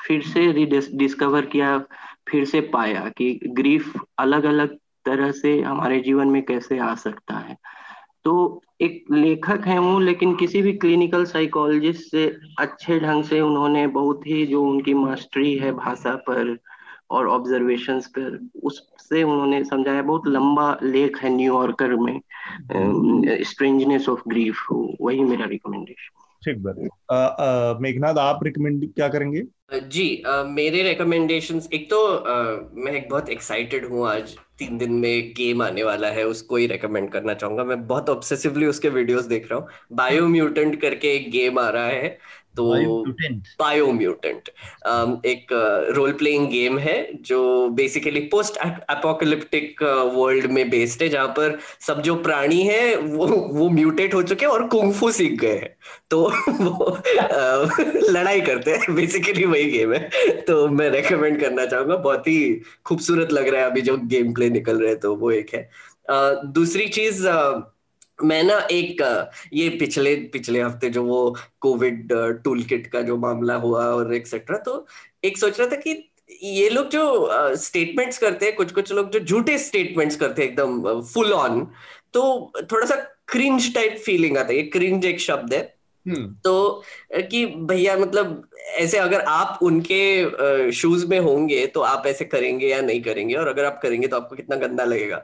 [0.07, 0.53] फिर से
[0.97, 1.79] डिस्कवर किया
[2.29, 7.35] फिर से पाया कि ग्रीफ अलग अलग तरह से हमारे जीवन में कैसे आ सकता
[7.35, 7.57] है।
[8.25, 12.27] तो एक लेखक है वो लेकिन किसी भी क्लिनिकल साइकोलॉजिस्ट से
[12.59, 16.57] अच्छे ढंग से उन्होंने बहुत ही जो उनकी मास्टरी है भाषा पर
[17.11, 22.21] और ऑब्जर्वेशन पर उससे उन्होंने समझाया। बहुत लंबा लेख है न्यूयॉर्कर में।
[23.47, 24.67] स्ट्रेंजनेस ऑफ़ ग्रीफ
[25.01, 29.43] वही मेरा रिकमेंडेशन ठीक बात मेघनाथ आप रिकमेंड क्या करेंगे?
[29.73, 32.35] जी आ, मेरे रिकमेंडेशन एक तो आ,
[32.75, 36.67] मैं एक बहुत एक्साइटेड हूँ आज तीन दिन में गेम आने वाला है उसको ही
[36.67, 41.31] रेकमेंड करना चाहूँगा। मैं बहुत ऑब्सेसिवली उसके वीडियोस देख रहा हूँ। बायो म्यूटेंट करके एक
[41.31, 42.19] गेम आ रहा है
[42.57, 42.65] तो
[43.61, 44.49] बायोम्यूटेंट
[44.89, 45.53] um, एक
[45.97, 49.83] रोल प्लेइंग गेम है जो बेसिकली पोस्ट अपोकलिप्टिक
[50.15, 54.47] वर्ल्ड में बेस्ड है जहाँ पर सब जो प्राणी है वो वो म्यूटेट हो चुके
[54.47, 55.75] हैं और कुंफू सीख गए हैं।
[56.11, 57.81] तो वो uh,
[58.11, 60.09] लड़ाई करते हैं बेसिकली वही गेम है।
[60.41, 64.51] तो मैं रेकमेंड करना चाहूँगा बहुत ही खूबसूरत लग रहा है अभी जो गेम प्ले
[64.51, 65.69] निकल रहे हैं तो वो एक है।
[66.11, 67.61] Uh, दूसरी चीज़ uh,
[68.19, 69.03] मैं ना एक,
[69.53, 72.13] ये पिछले पिछले हफ़्ते जो वो कोविड
[72.45, 74.87] टूल किट का जो मामला हुआ और एक्सेट्रा तो
[75.25, 75.97] एक सोच रहा था कि
[76.43, 81.01] ये लोग जो स्टेटमेंट्स करते हैं कुछ कुछ लोग जो झूठे स्टेटमेंट्स करते हैं एकदम
[81.03, 81.67] फुल ऑन
[82.15, 82.97] तो थोड़ा सा
[83.29, 85.63] क्रिंज टाइप फीलिंग आता है, ये क्रिंज एक शब्द है।
[86.07, 88.43] तो कि भैया मतलब
[88.79, 93.35] ऐसे अगर आप उनके शूज़ में होंगे तो आप ऐसे करेंगे या नहीं करेंगे?
[93.35, 95.17] और अगर आप करेंगे तो आपको कितना गंदा लगेगा?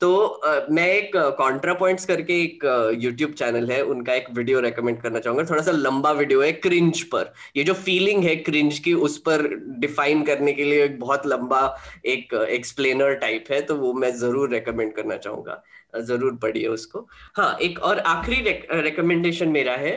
[0.00, 0.40] तो
[0.70, 2.64] मैं एक कॉन्ट्रा पॉइंट्स करके एक
[3.00, 7.02] यूट्यूब चैनल है, उनका एक वीडियो रेकमेंड करना चाहूँगा। थोड़ा सा लंबा वीडियो है क्रिंज
[7.04, 9.46] पर। ये जो फीलिंग है क्रिंज की, उस पर
[9.80, 11.62] डिफाइन करने के लिए एक बहुत लंबा
[12.06, 15.62] एक एक्सप्लेनर टाइप है तो वो मैं ज़रूर रेकमेंड करना चाहूँगा।
[16.00, 17.00] ज़रूर पढ़िए उसको
[17.36, 18.36] हाँ एक और आखिरी
[18.82, 19.92] रिकमेंडेशन मेरा है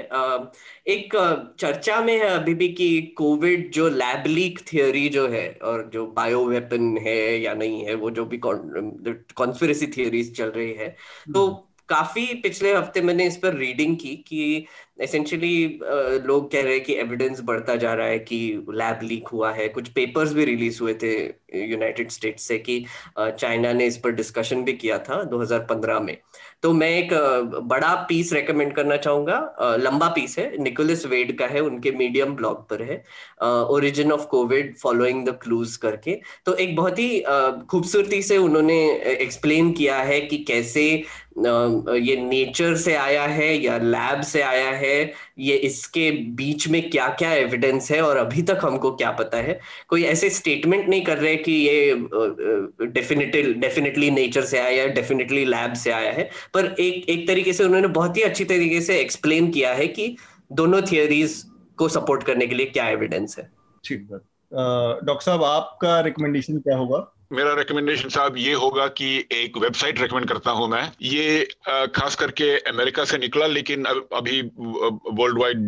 [0.87, 1.15] एक
[1.59, 6.05] चर्चा में है अभी भी कि कोविड जो लैब लीक थियोरी जो है और जो
[6.11, 10.89] बायो वेपन है या नहीं है, वो जो भी कॉन्स्पिरसी थियोरीज चल रही है
[11.33, 14.65] तो हम्म। काफ़ी पिछले हफ़्ते मैंने इस पर रीडिंग की कि
[15.01, 15.79] एसेंशियली
[16.25, 18.37] लोग कह रहे हैं कि एविडेंस बढ़ता जा रहा है कि
[18.71, 21.13] लैब लीक हुआ है। कुछ पेपर्स भी रिलीज़ हुए थे
[21.63, 22.83] यूनाइटेड स्टेट्स से कि
[23.19, 26.17] चाइना ने इस पर डिस्कशन भी किया था 2015 में।
[26.63, 27.13] तो मैं एक
[27.63, 32.67] बड़ा पीस रेकमेंड करना चाहूँगा। लंबा पीस है। निकोलस वेड का है, उनके मीडियम ब्लॉग
[32.69, 33.03] पर है।
[33.69, 37.19] Origin of covid following the clues करके। तो एक बहुत ही
[37.71, 38.79] खूबसूरती से उन्होंने
[39.11, 40.85] एक्सप्लेन किया है कि कैसे
[41.39, 47.07] ये नेचर से आया है या लैब से आया है। ये इसके बीच में क्या
[47.19, 49.59] क्या एविडेंस है और अभी तक हमको क्या पता है?
[49.87, 51.93] कोई ऐसे स्टेटमेंट नहीं कर रहे कि ये
[52.87, 57.53] डेफिनेटली डेफिनेटली नेचर से आया है डेफिनेटली लैब से आया है, पर एक एक तरीके
[57.53, 60.15] से उन्होंने बहुत ही अच्छी तरीके से एक्सप्लेन किया है कि
[60.51, 61.43] दोनों थियोरीज
[61.77, 63.49] को सपोर्ट करने के लिए क्या एविडेंस है।
[63.83, 64.17] ठीक है।
[65.05, 66.97] डॉक्टर साहब, आपका रिकमेंडेशन क्या होगा?
[67.31, 71.47] मेरा रिकमेंडेशन साहब ये होगा कि एक वेबसाइट रिकमेंड करता हूँ मैं। ये
[71.95, 75.59] खास करके अमेरिका से निकला लेकिन अभी वर्ल्ड वाइड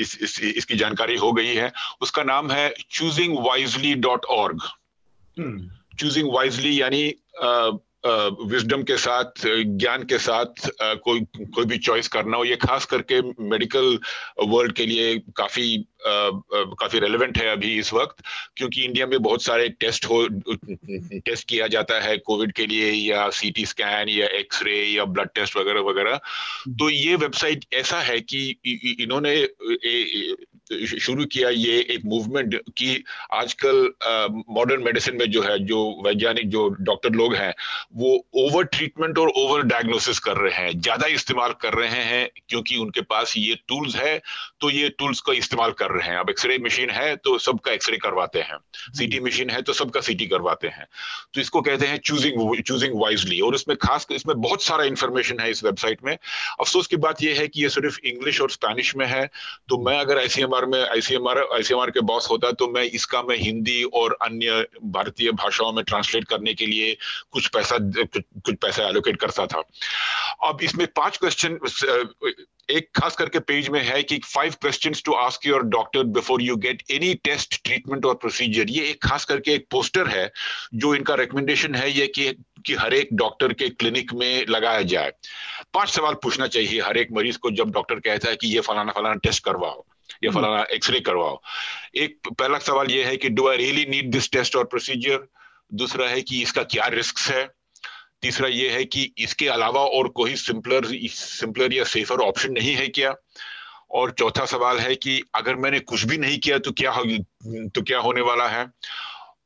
[0.00, 4.62] इस, इस, इसकी जानकारी हो गई है। उसका नाम है choosing wisely dot org
[5.98, 7.02] choosing wisely यानी
[8.06, 13.20] विजडम के साथ ज्ञान के साथ कोई कोई भी चॉइस करना हो ये खास करके
[13.22, 13.98] मेडिकल
[14.44, 18.24] वर्ल्ड के लिए काफ़ी काफ़ी रेलेवेंट है अभी इस वक्त
[18.56, 20.26] क्योंकि इंडिया में बहुत सारे टेस्ट हो
[21.26, 25.56] टेस्ट किया जाता है कोविड के लिए या सीटी स्कैन या एक्सरे या ब्लड टेस्ट
[25.56, 26.16] वगैरह वगैरह।
[26.68, 28.56] तो ये वेबसाइट ऐसा है कि
[29.00, 29.48] इन्होंने
[31.00, 33.92] शुरू किया ये एक मूवमेंट कि आजकल
[34.50, 37.54] मॉडर्न मेडिसिन में जो है, जो वैज्ञानिक, जो डॉक्टर लोग हैं,
[37.94, 42.76] वो ओवर ट्रीटमेंट और ओवर डायग्नोसिस कर रहे हैं, ज़्यादा इस्तेमाल कर रहे हैं, क्योंकि
[42.76, 44.20] उनके पास ये टूल्स है
[44.62, 47.96] तो ये टूल्स का इस्तेमाल कर रहे हैं। अब एक्सरे मशीन है तो सबका एक्सरे
[47.98, 48.58] करवाते हैं।
[48.96, 50.86] सीटी मशीन है तो सबका सीटी करवाते हैं।
[51.34, 55.50] तो इसको कहते हैं चूजिंग चूजिंग वाइजली और इसमें खास इसमें बहुत सारा इंफॉर्मेशन है
[55.50, 59.06] इस वेबसाइट में। अफसोस की बात यह है कि ये सिर्फ़ इंग्लिश और स्पेनिश में
[59.06, 59.26] है।
[59.68, 63.82] तो मैं अगर आईसीएमआर में आईसीएमआर आईसीएमआर के बॉस होता तो मैं इसका मैं हिंदी
[63.94, 66.96] और अन्य भारतीय भाषाओं में ट्रांसलेट करने के लिए
[67.32, 69.62] कुछ पैसा कुछ पैसा एलोकेट करता था।
[70.48, 71.58] अब इसमें पाँच क्वेश्चन
[72.70, 76.56] एक खास करके पेज में है कि five questions to ask your doctor before you
[76.56, 80.32] get any test treatment और प्रोसीजर ये एक खास करके एक पोस्टर है
[80.74, 82.34] जो इनका रिकमेंडेशन है ये कि
[82.66, 85.12] कि हर एक डॉक्टर के क्लिनिक में लगाया जाए।
[85.74, 88.92] पाँच सवाल पूछना चाहिए हर एक मरीज़ को जब डॉक्टर कहता है कि ये फलाना
[88.92, 89.84] फलाना टेस्ट करवाओ
[90.24, 91.42] या हम्म। फलाना एक्सरे करवाओ।
[91.96, 95.28] एक पहला सवाल ये है कि do I really need this test और प्रोसीजर
[95.74, 97.48] दूसरा है कि इसका क्या रिस्क है?
[98.22, 102.88] तीसरा ये है कि इसके अलावा और कोई सिंपलर सिंपलर या सेफर ऑप्शन नहीं है
[102.88, 103.14] क्या?
[103.90, 106.92] और चौथा सवाल है कि अगर मैंने कुछ भी नहीं किया तो क्या
[107.74, 108.66] तो क्या होने वाला है?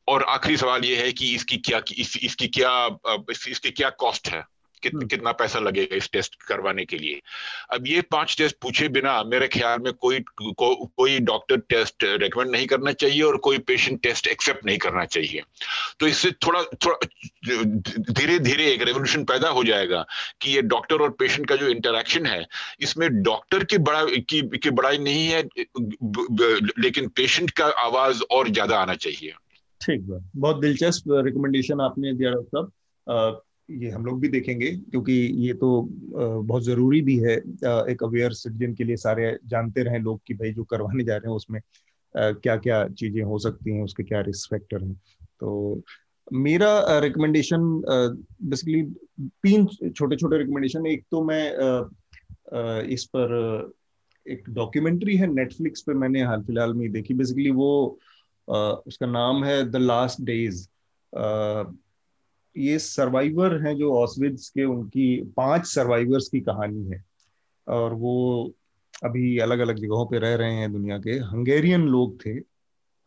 [0.08, 2.98] और आखिरी सवाल ये है कि इसकी क्या इस, इसकी क्या
[3.30, 4.44] इस, इसकी क्या कॉस्ट है?
[4.82, 7.20] कित, हम्म। कितना पैसा लगेगा इस टेस्ट करवाने के लिए?
[7.72, 12.50] अब ये पाँच टेस्ट पूछे बिना मेरे ख्याल में कोई को, कोई डॉक्टर टेस्ट रेकमेंड
[12.50, 15.42] नहीं करना चाहिए और कोई पेशेंट टेस्ट एक्सेप्ट नहीं करना चाहिए।
[16.00, 16.98] तो इससे थोड़ा थोड़ा
[18.12, 20.04] धीरे धीरे एक रेवोल्यूशन पैदा हो जाएगा
[20.40, 22.44] कि ये डॉक्टर और पेशेंट का जो इंटरेक्शन है
[22.80, 25.42] इसमें डॉक्टर की बड़ा की, की बड़ाई नहीं है
[26.78, 29.32] लेकिन पेशेंट का आवाज़ और ज़्यादा आना चाहिए।
[29.80, 32.64] ठीक है बहुत दिलचस्प रिकमेंडेशन आपने दिया डॉक्टर
[33.08, 35.12] साहब। ये हम लोग भी देखेंगे, क्योंकि
[35.46, 35.68] ये तो
[36.12, 37.36] बहुत ज़रूरी भी है
[37.90, 41.30] एक अवेयर सिटीजन के लिए सारे जानते रहे लोग कि भाई जो करवाने जा रहे
[41.30, 41.60] हैं उसमें
[42.14, 44.94] क्या क्या चीज़ें हो सकती हैं, उसके क्या रिस्क फैक्टर हैं।
[45.40, 45.82] तो
[46.32, 48.82] मेरा रिकमेंडेशन बेसिकली
[49.42, 51.44] तीन छोटे छोटे रिकमेंडेशन एक तो मैं
[52.94, 53.72] इस पर
[54.26, 57.98] एक डॉक्यूमेंट्री है नेटफ्लिक्स पे मैंने हाल फ़िलहाल में देखी। बेसिकली वो
[58.48, 60.66] उसका नाम है द लास्ट डेज़
[62.56, 67.04] ये सर्वाइवर हैं जो ऑसविड्स के, उनकी पाँच सर्वाइवर्स की कहानी है।
[67.68, 68.52] और वो
[69.04, 72.30] अभी अलग अलग जगहों पे रह रहे हैं दुनिया के। हंगेरियन लोग थे।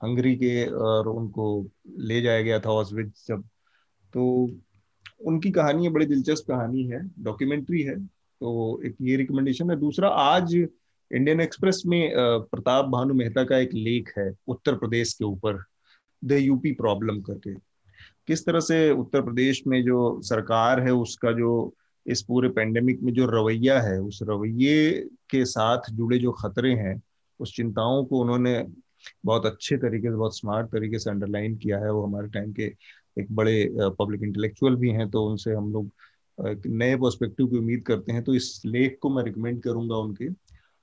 [0.04, 3.44] हंगरी के, और उनको ले जाया गया था ऑसविड्स जब।
[4.14, 4.52] तो
[5.26, 8.06] उनकी कहानी है, बड़ी दिलचस्प कहानी है। डॉक्यूमेंट्री है।
[8.42, 10.56] तो एक ये रिकमेंडेशन है। दूसरा, आज
[11.14, 15.64] इंडियन एक्सप्रेस में प्रताप भानु मेहता का एक लेख है, उत्तर प्रदेश के ऊपर।
[16.26, 17.69] द यूपी प्रॉब्लम करके।
[18.30, 21.74] किस तरह से उत्तर प्रदेश में जो सरकार है, उसका जो
[22.06, 24.92] इस पूरे पेंडेमिक में जो रवैया है, उस रवैये
[25.30, 27.02] के साथ जुड़े जो खतरे हैं,
[27.40, 28.54] उस चिंताओं को उन्होंने
[29.26, 32.64] बहुत अच्छे तरीके से, बहुत स्मार्ट तरीके से अंडरलाइन किया है। वो हमारे टाइम के
[33.20, 33.70] एक बड़े
[34.00, 38.24] पब्लिक इंटेलेक्चुअल भी हैं तो उनसे हम लोग एक नए पर्सपेक्टिव की उम्मीद करते हैं।
[38.24, 40.28] तो इस लेख को मैं रिकमेंड करूँगा उनके।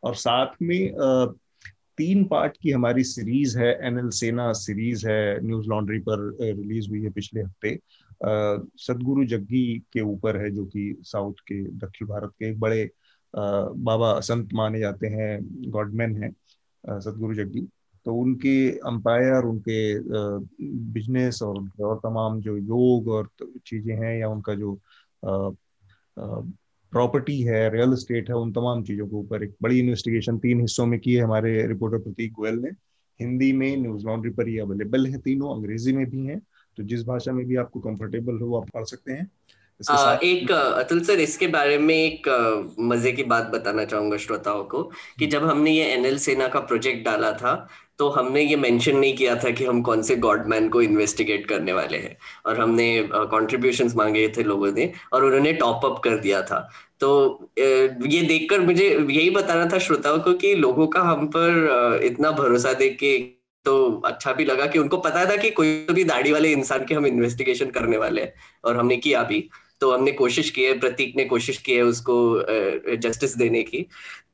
[0.02, 0.93] और साथ में
[1.98, 7.02] तीन पार्ट की हमारी सीरीज़ है एनएल सेना सीरीज़ है न्यूज़ लॉन्ड्री पर रिलीज़ हुई
[7.02, 7.78] है पिछले हफ़्ते।
[8.78, 12.90] सदगुरु जग्गी के ऊपर है जो कि साउथ के, दक्षिण भारत के एक बड़े
[13.35, 15.39] बाबा संत माने जाते हैं
[15.70, 16.31] गॉडमैन हैं
[17.01, 17.66] सदगुरु जग्गी।
[18.06, 18.56] तो उनके
[18.89, 19.78] अंपायर उनके
[20.93, 23.28] बिज़नेस और उनके और तमाम जो योग और
[23.66, 24.73] चीज़ें हैं या उनका जो
[26.92, 30.86] प्रॉपर्टी है रियल एस्टेट है उन तमाम चीज़ों के ऊपर एक बड़ी इन्वेस्टिगेशन तीन हिस्सों
[30.86, 32.70] में की है हमारे रिपोर्टर प्रतीक गोयल ने
[33.20, 36.40] हिंदी में न्यूज़ लॉन्ड्री पर ये अवेलेबल है तीनों अंग्रेज़ी में भी हैं
[36.78, 39.30] तो जिस भाषा में भी आपको कंफर्टेबल हो आप पढ़ सकते हैं
[39.90, 42.28] आ, एक अतुल सर इसके बारे में एक
[42.80, 44.82] मज़े की बात बताना चाहूँगा श्रोताओं को
[45.18, 47.68] कि। जब हमने ये एनएल सेना का प्रोजेक्ट डाला था
[47.98, 51.73] तो हमने ये मेंशन नहीं किया था कि हम कौन से गॉडमैन को इन्वेस्टिगेट करने
[51.73, 52.16] वाले हैं।
[52.47, 56.59] और हमने कॉन्ट्रीब्यूशन uh, मांगे थे लोगों ने और उन्होंने टॉप अप कर दिया था।
[57.01, 62.31] तो ये देखकर मुझे यही बताना था श्रोताओं को कि लोगों का हम पर इतना
[62.31, 63.18] भरोसा देख के
[63.64, 66.94] तो अच्छा भी लगा कि उनको पता था कि कोई भी दाढ़ी वाले इंसान के
[66.94, 68.32] हम इन्वेस्टिगेशन करने वाले हैं
[68.64, 69.48] और हमने किया भी।
[69.81, 72.16] तो हमने कोशिश की है प्रतीक ने कोशिश की है उसको
[72.97, 73.86] जस्टिस देने की।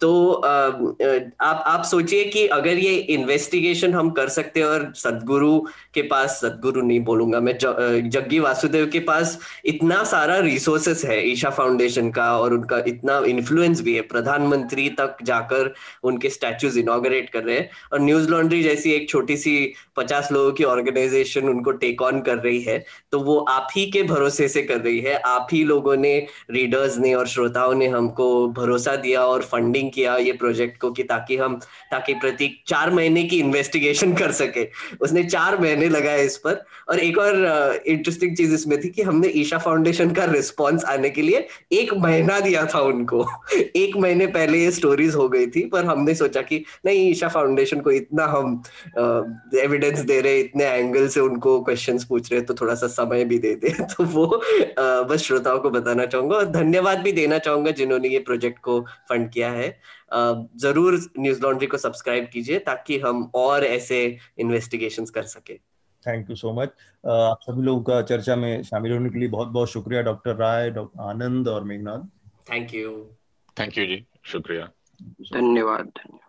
[0.02, 5.58] तो आप आप सोचिए कि अगर ये इन्वेस्टिगेशन हम कर सकते हैं और सदगुरु
[5.94, 11.50] के पास, सदगुरु नहीं बोलूँगा मैं जग्गी वासुदेव के पास इतना सारा रिसोर्सेस है ईशा
[11.50, 15.72] फाउंडेशन का और उनका इतना इन्फ्लुएंस भी है। प्रधानमंत्री तक जाकर
[16.04, 19.54] उनके स्टैचूज इनोग्रेट कर रहे हैं और न्यूज़ लॉन्ड्री जैसी एक छोटी सी
[19.96, 22.78] पचास लोगों की ऑर्गेनाइजेशन उनको टेक ऑन कर रही है
[23.12, 26.14] तो वो आप ही के भरोसे से कर रही है। आप ही लोगों ने
[26.50, 31.02] रीडर्स ने और श्रोताओं ने हमको भरोसा दिया और फंडिंग किया ये प्रोजेक्ट को कि
[31.02, 31.59] ताकि हम,
[31.90, 34.66] ताकि प्रतीक चार महीने की इन्वेस्टिगेशन कर सके।
[35.01, 39.28] उसने चार महीने लगाए इस पर। और एक और इंटरेस्टिंग चीज़ इसमें थी कि हमने
[39.40, 43.27] ईशा फाउंडेशन का रिस्पॉन्स आने के लिए एक महीना दिया था उनको।
[43.77, 47.81] एक महीने पहले ये स्टोरीज हो गई थी, पर हमने सोचा कि नहीं, ईशा फाउंडेशन
[47.81, 48.62] को इतना हम
[49.62, 53.39] एविडेंस दे रहे, इतने एंगल से उनको क्वेश्चन पूछ रहे तो थोड़ा सा समय भी
[53.39, 54.27] दे दे। तो वो
[55.09, 59.31] बस श्रोताओं को बताना चाहूँगा और धन्यवाद भी देना चाहूँगा जिन्होंने ये प्रोजेक्ट को फंड
[59.31, 59.69] किया है।
[60.14, 64.00] ज़रूर न्यूज़ लॉन्ड्री को सब्सक्राइब कीजिए ताकि हम और ऐसे
[64.38, 65.54] इन्वेस्टिगेशन कर सके।
[66.02, 66.68] थैंक यू सो मच
[67.04, 70.70] आप सभी लोगों का चर्चा में शामिल होने के लिए बहुत बहुत शुक्रिया डॉक्टर राय
[70.70, 72.09] डॉक्टर आनंद और Meghnath
[72.52, 72.90] thank you
[73.56, 74.68] thank you जी शुक्रिया।
[75.32, 76.20] धन्यवाद। धन्यवाद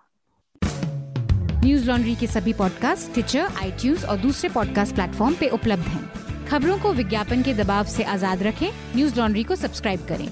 [1.65, 6.77] न्यूज़ लॉन्ड्री के सभी पॉडकास्ट ट्विटर आई और दूसरे पॉडकास्ट प्लेटफॉर्म पे उपलब्ध हैं। खबरों
[6.79, 10.27] को विज्ञापन के दबाव से आज़ाद रखें। न्यूज़ लॉन्ड्री को सब्सक्राइब करें।